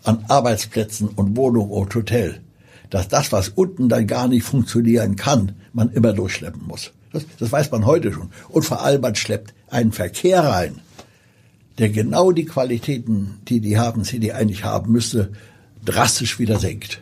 an 0.03 0.23
Arbeitsplätzen 0.27 1.09
und 1.09 1.35
Wohnung 1.35 1.69
und 1.69 1.93
Hotel, 1.93 2.39
dass 2.89 3.07
das, 3.07 3.31
was 3.31 3.49
unten 3.49 3.89
dann 3.89 4.07
gar 4.07 4.27
nicht 4.27 4.43
funktionieren 4.43 5.15
kann, 5.15 5.53
man 5.73 5.91
immer 5.91 6.13
durchschleppen 6.13 6.65
muss. 6.67 6.91
Das, 7.11 7.25
das 7.39 7.51
weiß 7.51 7.71
man 7.71 7.85
heute 7.85 8.13
schon. 8.13 8.29
Und 8.49 8.63
vor 8.63 8.81
allem, 8.81 9.01
man 9.01 9.15
schleppt 9.15 9.53
einen 9.67 9.91
Verkehr 9.91 10.43
rein, 10.43 10.79
der 11.79 11.89
genau 11.89 12.31
die 12.31 12.45
Qualitäten, 12.45 13.39
die 13.47 13.59
die 13.59 13.77
Hafen 13.77 14.03
City 14.03 14.31
eigentlich 14.31 14.63
haben 14.63 14.91
müsste, 14.91 15.31
drastisch 15.83 16.39
wieder 16.39 16.59
senkt. 16.59 17.01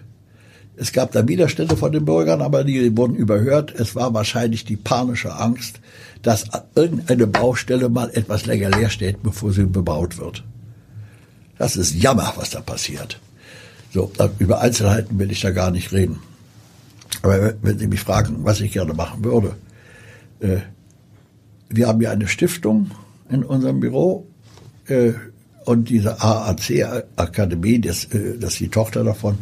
Es 0.76 0.92
gab 0.92 1.12
da 1.12 1.28
Widerstände 1.28 1.78
von 1.78 1.92
den 1.92 2.06
Bürgern, 2.06 2.42
aber 2.42 2.64
die 2.64 2.98
wurden 2.98 3.16
überhört. 3.16 3.74
Es 3.76 3.96
war 3.96 4.14
wahrscheinlich 4.14 4.66
die 4.66 4.76
panische 4.76 5.36
Angst, 5.36 5.80
dass 6.24 6.46
irgendeine 6.74 7.28
Baustelle 7.28 7.90
mal 7.90 8.10
etwas 8.14 8.46
länger 8.46 8.70
leer 8.70 8.90
steht, 8.90 9.22
bevor 9.22 9.52
sie 9.52 9.66
bebaut 9.66 10.18
wird. 10.18 10.44
Das 11.58 11.76
ist 11.76 11.94
Jammer, 11.94 12.34
was 12.38 12.50
da 12.50 12.62
passiert. 12.62 13.20
So, 13.92 14.12
über 14.40 14.62
Einzelheiten 14.62 15.20
will 15.20 15.32
ich 15.32 15.42
da 15.42 15.52
gar 15.52 15.70
nicht 15.70 15.92
reden. 15.92 16.20
Aber 17.22 17.54
wenn 17.62 17.78
Sie 17.78 17.88
mich 17.88 18.00
fragen, 18.00 18.38
was 18.40 18.60
ich 18.60 18.72
gerne 18.72 18.94
machen 18.94 19.24
würde, 19.24 19.56
äh, 20.40 20.58
wir 21.70 21.88
haben 21.88 22.02
ja 22.02 22.12
eine 22.12 22.28
Stiftung 22.28 22.90
in 23.30 23.44
unserem 23.44 23.80
Büro 23.80 24.26
äh, 24.88 25.12
und 25.66 25.90
diese 25.90 26.22
AAC-Akademie, 26.22 27.82
das, 27.82 28.06
äh, 28.06 28.38
das 28.40 28.54
ist 28.54 28.60
die 28.62 28.70
Tochter 28.70 29.04
davon, 29.04 29.38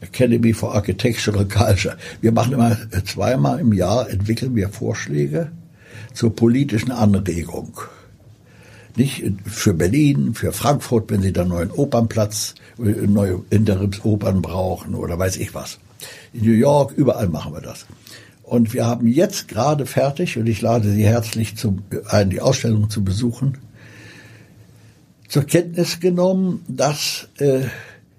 Academy 0.00 0.52
for 0.52 0.74
Architectural 0.74 1.46
Culture. 1.46 1.96
Wir 2.20 2.32
machen 2.32 2.52
immer 2.52 2.76
zweimal 3.04 3.60
im 3.60 3.72
Jahr, 3.72 4.10
entwickeln 4.10 4.54
wir 4.54 4.68
Vorschläge 4.68 5.50
zur 6.14 6.34
politischen 6.34 6.90
Anregung. 6.90 7.80
Nicht 8.96 9.24
für 9.44 9.74
Berlin, 9.74 10.34
für 10.34 10.52
Frankfurt, 10.52 11.10
wenn 11.10 11.20
sie 11.20 11.32
da 11.32 11.44
neuen 11.44 11.70
Opernplatz, 11.70 12.54
neue 12.78 13.42
Interimsopern 13.50 14.40
brauchen 14.40 14.94
oder 14.94 15.18
weiß 15.18 15.36
ich 15.36 15.52
was. 15.52 15.78
In 16.32 16.44
New 16.44 16.52
York, 16.52 16.92
überall 16.92 17.28
machen 17.28 17.52
wir 17.52 17.60
das. 17.60 17.86
Und 18.42 18.72
wir 18.72 18.86
haben 18.86 19.08
jetzt 19.08 19.48
gerade 19.48 19.86
fertig, 19.86 20.38
und 20.38 20.46
ich 20.46 20.60
lade 20.60 20.90
Sie 20.90 21.04
herzlich 21.04 21.56
zum, 21.56 21.82
ein, 22.08 22.30
die 22.30 22.40
Ausstellung 22.40 22.88
zu 22.90 23.02
besuchen, 23.02 23.58
zur 25.28 25.44
Kenntnis 25.44 25.98
genommen, 25.98 26.64
dass 26.68 27.28
äh, 27.38 27.62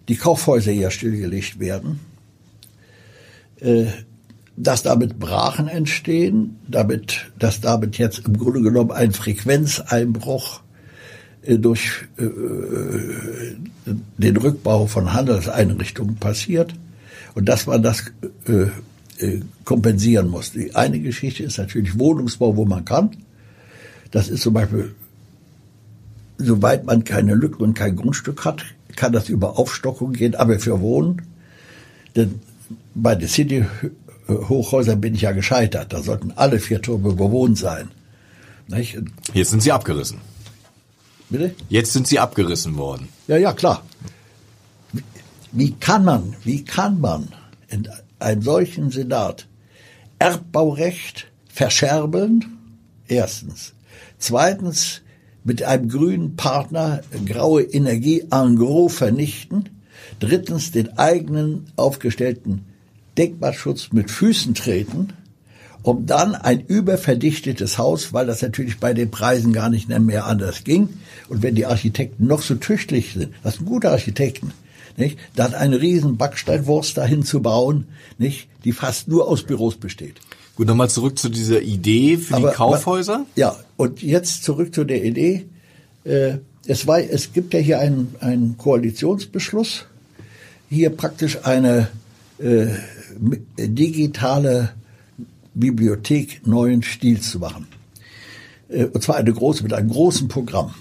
die 0.09 0.15
Kaufhäuser 0.15 0.71
ja 0.71 0.91
stillgelegt 0.91 1.59
werden. 1.59 1.99
äh, 3.59 3.85
dass 4.57 4.83
damit 4.83 5.19
Brachen 5.19 5.67
entstehen, 5.67 6.57
damit, 6.67 7.31
dass 7.37 7.61
damit 7.61 7.97
jetzt 7.97 8.19
im 8.25 8.37
Grunde 8.37 8.61
genommen 8.61 8.91
ein 8.91 9.11
Frequenzeinbruch 9.11 10.61
äh, 11.43 11.57
durch 11.57 12.05
äh, 12.17 12.25
den 14.17 14.37
Rückbau 14.37 14.87
von 14.87 15.13
Handelseinrichtungen 15.13 16.15
passiert 16.15 16.73
und 17.33 17.49
dass 17.49 17.67
man 17.67 17.83
das 17.83 18.05
äh, 18.47 18.67
äh, 19.17 19.41
kompensieren 19.65 20.29
muss. 20.29 20.51
Die 20.51 20.73
eine 20.75 20.99
Geschichte 20.99 21.43
ist 21.43 21.57
natürlich 21.57 21.99
Wohnungsbau, 21.99 22.55
wo 22.55 22.65
man 22.65 22.85
kann. 22.85 23.11
Das 24.11 24.29
ist 24.29 24.41
zum 24.41 24.53
Beispiel, 24.53 24.95
soweit 26.37 26.85
man 26.85 27.03
keine 27.03 27.35
Lücken 27.35 27.61
und 27.61 27.73
kein 27.73 27.97
Grundstück 27.97 28.45
hat, 28.45 28.63
kann 28.95 29.11
das 29.11 29.27
über 29.27 29.59
Aufstockung 29.59 30.13
gehen, 30.13 30.35
aber 30.35 30.59
für 30.59 30.79
Wohnen, 30.79 31.21
denn 32.15 32.39
bei 32.93 33.15
den 33.15 33.27
City-Hochhäusern 34.27 35.01
bin 35.01 35.15
ich 35.15 35.21
ja 35.21 35.31
gescheitert. 35.31 35.93
Da 35.93 36.01
sollten 36.01 36.31
alle 36.35 36.59
vier 36.59 36.81
Türme 36.81 37.13
bewohnt 37.13 37.57
sein. 37.57 37.89
Nicht? 38.67 38.97
Jetzt 39.33 39.51
sind 39.51 39.61
sie 39.61 39.71
abgerissen. 39.71 40.19
Bitte? 41.29 41.55
Jetzt 41.69 41.93
sind 41.93 42.07
sie 42.07 42.19
abgerissen 42.19 42.77
worden. 42.77 43.09
Ja, 43.27 43.37
ja, 43.37 43.53
klar. 43.53 43.83
Wie 45.51 45.71
kann 45.73 46.03
man, 46.03 46.35
wie 46.43 46.63
kann 46.63 46.99
man 46.99 47.29
in 47.69 47.87
einem 48.19 48.41
solchen 48.41 48.91
Senat 48.91 49.47
Erbbaurecht 50.19 51.27
verscherbeln? 51.47 52.45
Erstens. 53.07 53.73
Zweitens, 54.17 55.01
mit 55.43 55.63
einem 55.63 55.89
grünen 55.89 56.35
Partner 56.35 57.01
graue 57.25 57.63
Energie 57.63 58.23
en 58.31 58.55
gros 58.55 58.95
vernichten. 58.95 59.69
Drittens, 60.19 60.71
den 60.71 60.97
eigenen 60.97 61.67
aufgestellten 61.75 62.65
Denkmalschutz 63.17 63.89
mit 63.91 64.11
Füßen 64.11 64.53
treten, 64.53 65.13
um 65.83 66.05
dann 66.05 66.35
ein 66.35 66.61
überverdichtetes 66.61 67.77
Haus, 67.77 68.11
weil 68.11 68.25
das 68.25 68.41
natürlich 68.41 68.79
bei 68.79 68.93
den 68.93 69.11
Preisen 69.11 69.53
gar 69.53 69.69
nicht 69.69 69.87
mehr 69.87 70.25
anders 70.25 70.63
ging. 70.63 70.89
Und 71.29 71.43
wenn 71.43 71.55
die 71.55 71.65
Architekten 71.65 72.25
noch 72.27 72.41
so 72.41 72.55
tüchtig 72.55 73.13
sind, 73.13 73.33
das 73.43 73.55
sind 73.55 73.65
gute 73.65 73.91
Architekten, 73.91 74.51
nicht? 74.97 75.17
Dann 75.35 75.53
eine 75.53 75.81
riesen 75.81 76.17
Backsteinwurst 76.17 76.97
dahin 76.97 77.23
zu 77.23 77.41
bauen, 77.41 77.85
nicht? 78.17 78.47
Die 78.63 78.71
fast 78.71 79.07
nur 79.07 79.27
aus 79.27 79.43
Büros 79.43 79.75
besteht. 79.75 80.15
Gut, 80.55 80.67
nochmal 80.67 80.89
zurück 80.89 81.19
zu 81.19 81.29
dieser 81.29 81.61
Idee 81.61 82.17
für 82.17 82.35
aber, 82.35 82.49
die 82.49 82.55
Kaufhäuser. 82.55 83.25
Ja, 83.35 83.57
und 83.75 84.01
jetzt 84.01 84.43
zurück 84.43 84.73
zu 84.73 84.85
der 84.85 85.03
Idee. 85.03 85.45
Äh, 86.05 86.37
es, 86.65 86.87
war, 86.87 86.99
es 86.99 87.33
gibt 87.33 87.53
ja 87.53 87.59
hier 87.59 87.79
einen, 87.79 88.15
einen 88.21 88.57
Koalitionsbeschluss, 88.57 89.85
hier 90.69 90.91
praktisch 90.91 91.39
eine 91.43 91.89
äh, 92.39 92.67
digitale 93.57 94.71
Bibliothek 95.53 96.45
neuen 96.45 96.83
Stils 96.83 97.31
zu 97.31 97.39
machen. 97.39 97.67
Äh, 98.69 98.85
und 98.85 99.01
zwar 99.01 99.15
eine 99.15 99.33
große, 99.33 99.63
mit 99.63 99.73
einem 99.73 99.89
großen 99.89 100.27
Programm. 100.27 100.73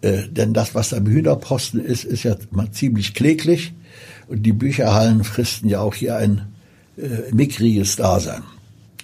Äh, 0.00 0.28
denn 0.28 0.52
das, 0.54 0.74
was 0.74 0.92
am 0.94 1.06
Hühnerposten 1.06 1.84
ist, 1.84 2.04
ist 2.04 2.24
ja 2.24 2.36
mal 2.50 2.70
ziemlich 2.70 3.14
kläglich. 3.14 3.72
Und 4.28 4.44
die 4.44 4.52
Bücherhallen 4.52 5.24
fristen 5.24 5.68
ja 5.68 5.80
auch 5.80 5.94
hier 5.94 6.16
ein 6.16 6.46
äh, 6.96 7.32
mickriges 7.32 7.96
Dasein. 7.96 8.42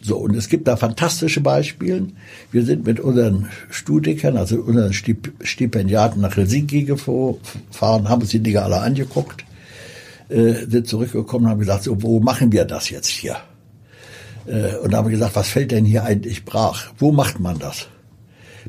So, 0.00 0.16
und 0.16 0.36
es 0.36 0.48
gibt 0.48 0.68
da 0.68 0.76
fantastische 0.76 1.40
Beispiele. 1.40 2.06
Wir 2.52 2.64
sind 2.64 2.86
mit 2.86 3.00
unseren 3.00 3.48
Studikern, 3.68 4.36
also 4.36 4.56
unseren 4.60 4.92
Stipendiaten 4.92 6.20
nach 6.20 6.36
Helsinki 6.36 6.84
gefahren, 6.84 8.08
haben 8.08 8.22
uns 8.22 8.30
die 8.30 8.40
Dinge 8.40 8.62
alle 8.62 8.80
angeguckt, 8.80 9.44
äh, 10.28 10.66
sind 10.68 10.88
zurückgekommen 10.88 11.46
und 11.46 11.50
haben 11.50 11.60
gesagt, 11.60 11.84
so, 11.84 12.02
wo 12.02 12.20
machen 12.20 12.52
wir 12.52 12.64
das 12.64 12.90
jetzt 12.90 13.08
hier? 13.08 13.36
Äh, 14.46 14.76
und 14.76 14.94
haben 14.94 15.10
gesagt, 15.10 15.36
was 15.36 15.48
fällt 15.48 15.70
denn 15.70 15.84
hier 15.84 16.04
eigentlich 16.04 16.44
brach? 16.44 16.88
Wo 16.98 17.12
macht 17.12 17.40
man 17.40 17.58
das? 17.58 17.88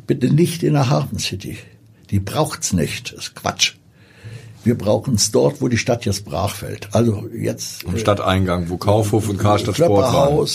Bitte 0.08 0.34
nicht 0.34 0.64
in 0.64 0.74
der 0.74 0.90
Hafen 0.90 1.20
City. 1.20 1.58
Die 2.10 2.20
braucht's 2.20 2.74
nicht. 2.74 3.14
Das 3.14 3.28
ist 3.28 3.36
Quatsch. 3.36 3.76
Wir 4.64 4.78
brauchen 4.78 5.16
es 5.16 5.32
dort, 5.32 5.62
wo 5.62 5.68
die 5.68 5.78
Stadt 5.78 6.06
jetzt 6.06 6.26
brach 6.26 6.54
fällt. 6.54 6.90
Also 6.94 7.28
jetzt. 7.34 7.86
Am 7.86 7.98
Stadteingang, 7.98 8.70
wo 8.70 8.78
Kaufhof 8.78 9.30
und 9.30 9.38
Karstadt 9.38 9.76
Sport 9.76 10.14
waren. 10.14 10.48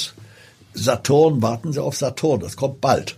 Saturn, 0.75 1.41
warten 1.41 1.73
Sie 1.73 1.81
auf 1.81 1.97
Saturn, 1.97 2.41
das 2.41 2.57
kommt 2.57 2.81
bald. 2.81 3.17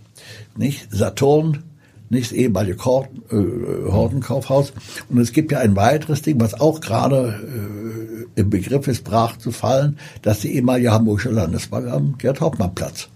Nicht? 0.56 0.88
Saturn, 0.90 1.64
nicht 2.08 2.30
das 2.30 2.36
ehemalige 2.36 2.84
Horten, 2.84 3.22
äh, 3.30 3.90
Hortenkaufhaus. 3.90 4.72
Und 5.08 5.18
es 5.18 5.32
gibt 5.32 5.52
ja 5.52 5.58
ein 5.58 5.76
weiteres 5.76 6.22
Ding, 6.22 6.40
was 6.40 6.54
auch 6.54 6.80
gerade 6.80 7.40
äh, 7.42 8.40
im 8.40 8.50
Begriff 8.50 8.86
ist, 8.86 9.04
brach 9.04 9.36
zu 9.38 9.50
fallen, 9.50 9.98
dass 10.22 10.40
die 10.40 10.54
ehemalige 10.54 10.92
Hamburgische 10.92 11.30
Landesbank 11.30 11.88
am 11.88 12.18
Gerd-Hauptmann-Platz. 12.18 13.08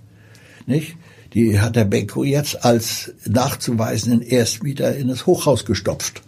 Nicht? 0.66 0.96
Die 1.34 1.60
hat 1.60 1.76
der 1.76 1.84
Benko 1.84 2.24
jetzt 2.24 2.64
als 2.64 3.12
nachzuweisenden 3.24 4.22
Erstmieter 4.22 4.96
in 4.96 5.08
das 5.08 5.26
Hochhaus 5.26 5.64
gestopft. 5.64 6.22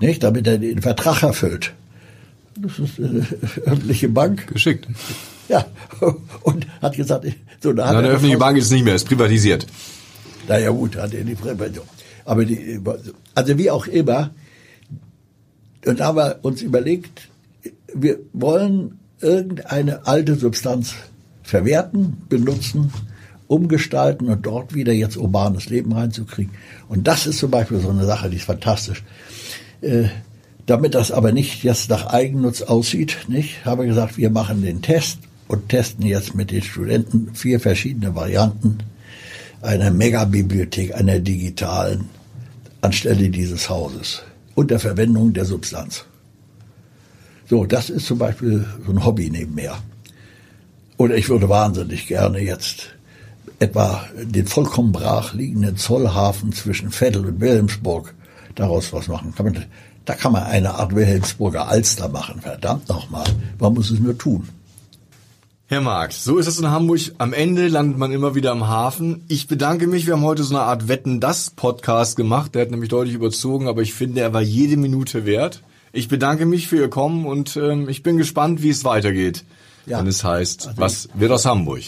Nicht? 0.00 0.22
Damit 0.22 0.46
er 0.46 0.58
den 0.58 0.82
Vertrag 0.82 1.22
erfüllt. 1.22 1.72
Das 2.56 2.78
ist 2.78 2.98
eine 2.98 3.26
öffentliche 3.64 4.08
Bank. 4.08 4.48
Geschickt. 4.48 4.88
Ja, 5.48 5.66
und 6.42 6.66
hat 6.82 6.96
gesagt, 6.96 7.26
so, 7.60 7.72
da 7.72 7.86
hat 7.86 7.92
Na, 7.92 7.98
eine 8.00 8.08
öffentliche 8.08 8.38
Bank 8.38 8.56
ist 8.56 8.70
nicht 8.70 8.84
mehr, 8.84 8.94
ist 8.94 9.06
privatisiert. 9.06 9.66
Naja 10.50 10.70
gut, 10.70 10.96
hat 10.96 11.14
er 11.14 11.22
die 11.22 11.36
Privatisierung. 11.36 11.88
Aber 12.24 12.44
die, 12.44 12.80
also 13.36 13.56
wie 13.56 13.70
auch 13.70 13.86
immer, 13.86 14.30
und 15.86 16.00
da 16.00 16.06
haben 16.06 16.16
wir 16.16 16.40
uns 16.42 16.60
überlegt, 16.60 17.28
wir 17.94 18.18
wollen 18.32 18.98
irgendeine 19.20 20.08
alte 20.08 20.34
Substanz 20.34 20.94
verwerten, 21.44 22.22
benutzen 22.28 22.92
umgestalten 23.46 24.28
und 24.28 24.44
dort 24.44 24.74
wieder 24.74 24.92
jetzt 24.92 25.16
urbanes 25.16 25.68
Leben 25.68 25.92
reinzukriegen. 25.92 26.52
Und 26.88 27.06
das 27.06 27.28
ist 27.28 27.38
zum 27.38 27.52
Beispiel 27.52 27.78
so 27.78 27.90
eine 27.90 28.04
Sache, 28.04 28.28
die 28.28 28.36
ist 28.36 28.44
fantastisch. 28.44 29.04
Äh, 29.82 30.06
damit 30.66 30.96
das 30.96 31.12
aber 31.12 31.30
nicht 31.30 31.62
jetzt 31.62 31.90
nach 31.90 32.06
Eigennutz 32.06 32.62
aussieht, 32.62 33.18
nicht, 33.28 33.64
habe 33.64 33.84
ich 33.84 33.90
gesagt, 33.90 34.18
wir 34.18 34.30
machen 34.30 34.62
den 34.62 34.82
Test 34.82 35.20
und 35.46 35.68
testen 35.68 36.06
jetzt 36.06 36.34
mit 36.34 36.50
den 36.50 36.62
Studenten 36.62 37.34
vier 37.34 37.60
verschiedene 37.60 38.16
Varianten 38.16 38.78
einer 39.62 39.90
Megabibliothek, 39.90 40.94
einer 40.94 41.18
digitalen, 41.18 42.08
anstelle 42.80 43.28
dieses 43.28 43.68
Hauses. 43.68 44.22
Unter 44.54 44.78
Verwendung 44.78 45.32
der 45.32 45.44
Substanz. 45.44 46.04
So, 47.48 47.64
das 47.64 47.90
ist 47.90 48.06
zum 48.06 48.18
Beispiel 48.18 48.64
so 48.86 48.92
ein 48.92 49.04
Hobby 49.04 49.30
nebenher. 49.30 49.76
Oder 50.96 51.16
ich 51.16 51.28
würde 51.28 51.48
wahnsinnig 51.48 52.06
gerne 52.06 52.40
jetzt 52.40 52.90
etwa 53.58 54.04
den 54.22 54.46
vollkommen 54.46 54.92
brach 54.92 55.34
liegenden 55.34 55.76
Zollhafen 55.76 56.52
zwischen 56.52 56.90
Veddel 56.90 57.26
und 57.26 57.40
Wilhelmsburg 57.40 58.14
daraus 58.54 58.92
was 58.92 59.08
machen. 59.08 59.34
Da 60.04 60.14
kann 60.14 60.32
man 60.32 60.44
eine 60.44 60.74
Art 60.74 60.94
Wilhelmsburger 60.94 61.68
Alster 61.68 62.08
machen, 62.08 62.40
verdammt 62.40 62.88
nochmal. 62.88 63.26
Man 63.58 63.74
muss 63.74 63.90
es 63.90 64.00
nur 64.00 64.16
tun. 64.16 64.48
Herr 65.70 65.80
Marx, 65.80 66.24
so 66.24 66.38
ist 66.38 66.48
es 66.48 66.58
in 66.58 66.68
Hamburg. 66.68 67.12
Am 67.18 67.32
Ende 67.32 67.68
landet 67.68 67.96
man 67.96 68.10
immer 68.10 68.34
wieder 68.34 68.50
am 68.50 68.66
Hafen. 68.66 69.24
Ich 69.28 69.46
bedanke 69.46 69.86
mich. 69.86 70.04
Wir 70.04 70.14
haben 70.14 70.24
heute 70.24 70.42
so 70.42 70.56
eine 70.56 70.64
Art 70.64 70.88
Wetten 70.88 71.20
das 71.20 71.50
Podcast 71.50 72.16
gemacht. 72.16 72.56
Der 72.56 72.62
hat 72.62 72.72
nämlich 72.72 72.88
deutlich 72.88 73.14
überzogen, 73.14 73.68
aber 73.68 73.80
ich 73.80 73.94
finde, 73.94 74.20
er 74.20 74.32
war 74.32 74.42
jede 74.42 74.76
Minute 74.76 75.26
wert. 75.26 75.62
Ich 75.92 76.08
bedanke 76.08 76.44
mich 76.44 76.66
für 76.66 76.78
Ihr 76.78 76.90
Kommen 76.90 77.24
und 77.24 77.56
ähm, 77.56 77.88
ich 77.88 78.02
bin 78.02 78.16
gespannt, 78.16 78.64
wie 78.64 78.70
es 78.70 78.84
weitergeht. 78.84 79.44
Ja. 79.86 80.00
Wenn 80.00 80.08
es 80.08 80.24
heißt, 80.24 80.66
also 80.66 80.80
was 80.80 81.08
wird 81.14 81.30
aus 81.30 81.46
Hamburg? 81.46 81.82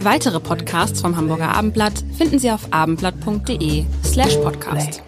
Weitere 0.00 0.38
Podcasts 0.38 1.00
vom 1.00 1.16
Hamburger 1.16 1.52
Abendblatt 1.52 2.04
finden 2.16 2.38
Sie 2.38 2.52
auf 2.52 2.72
abendblatt.de 2.72 3.84
slash 4.04 4.36
podcast. 4.36 5.02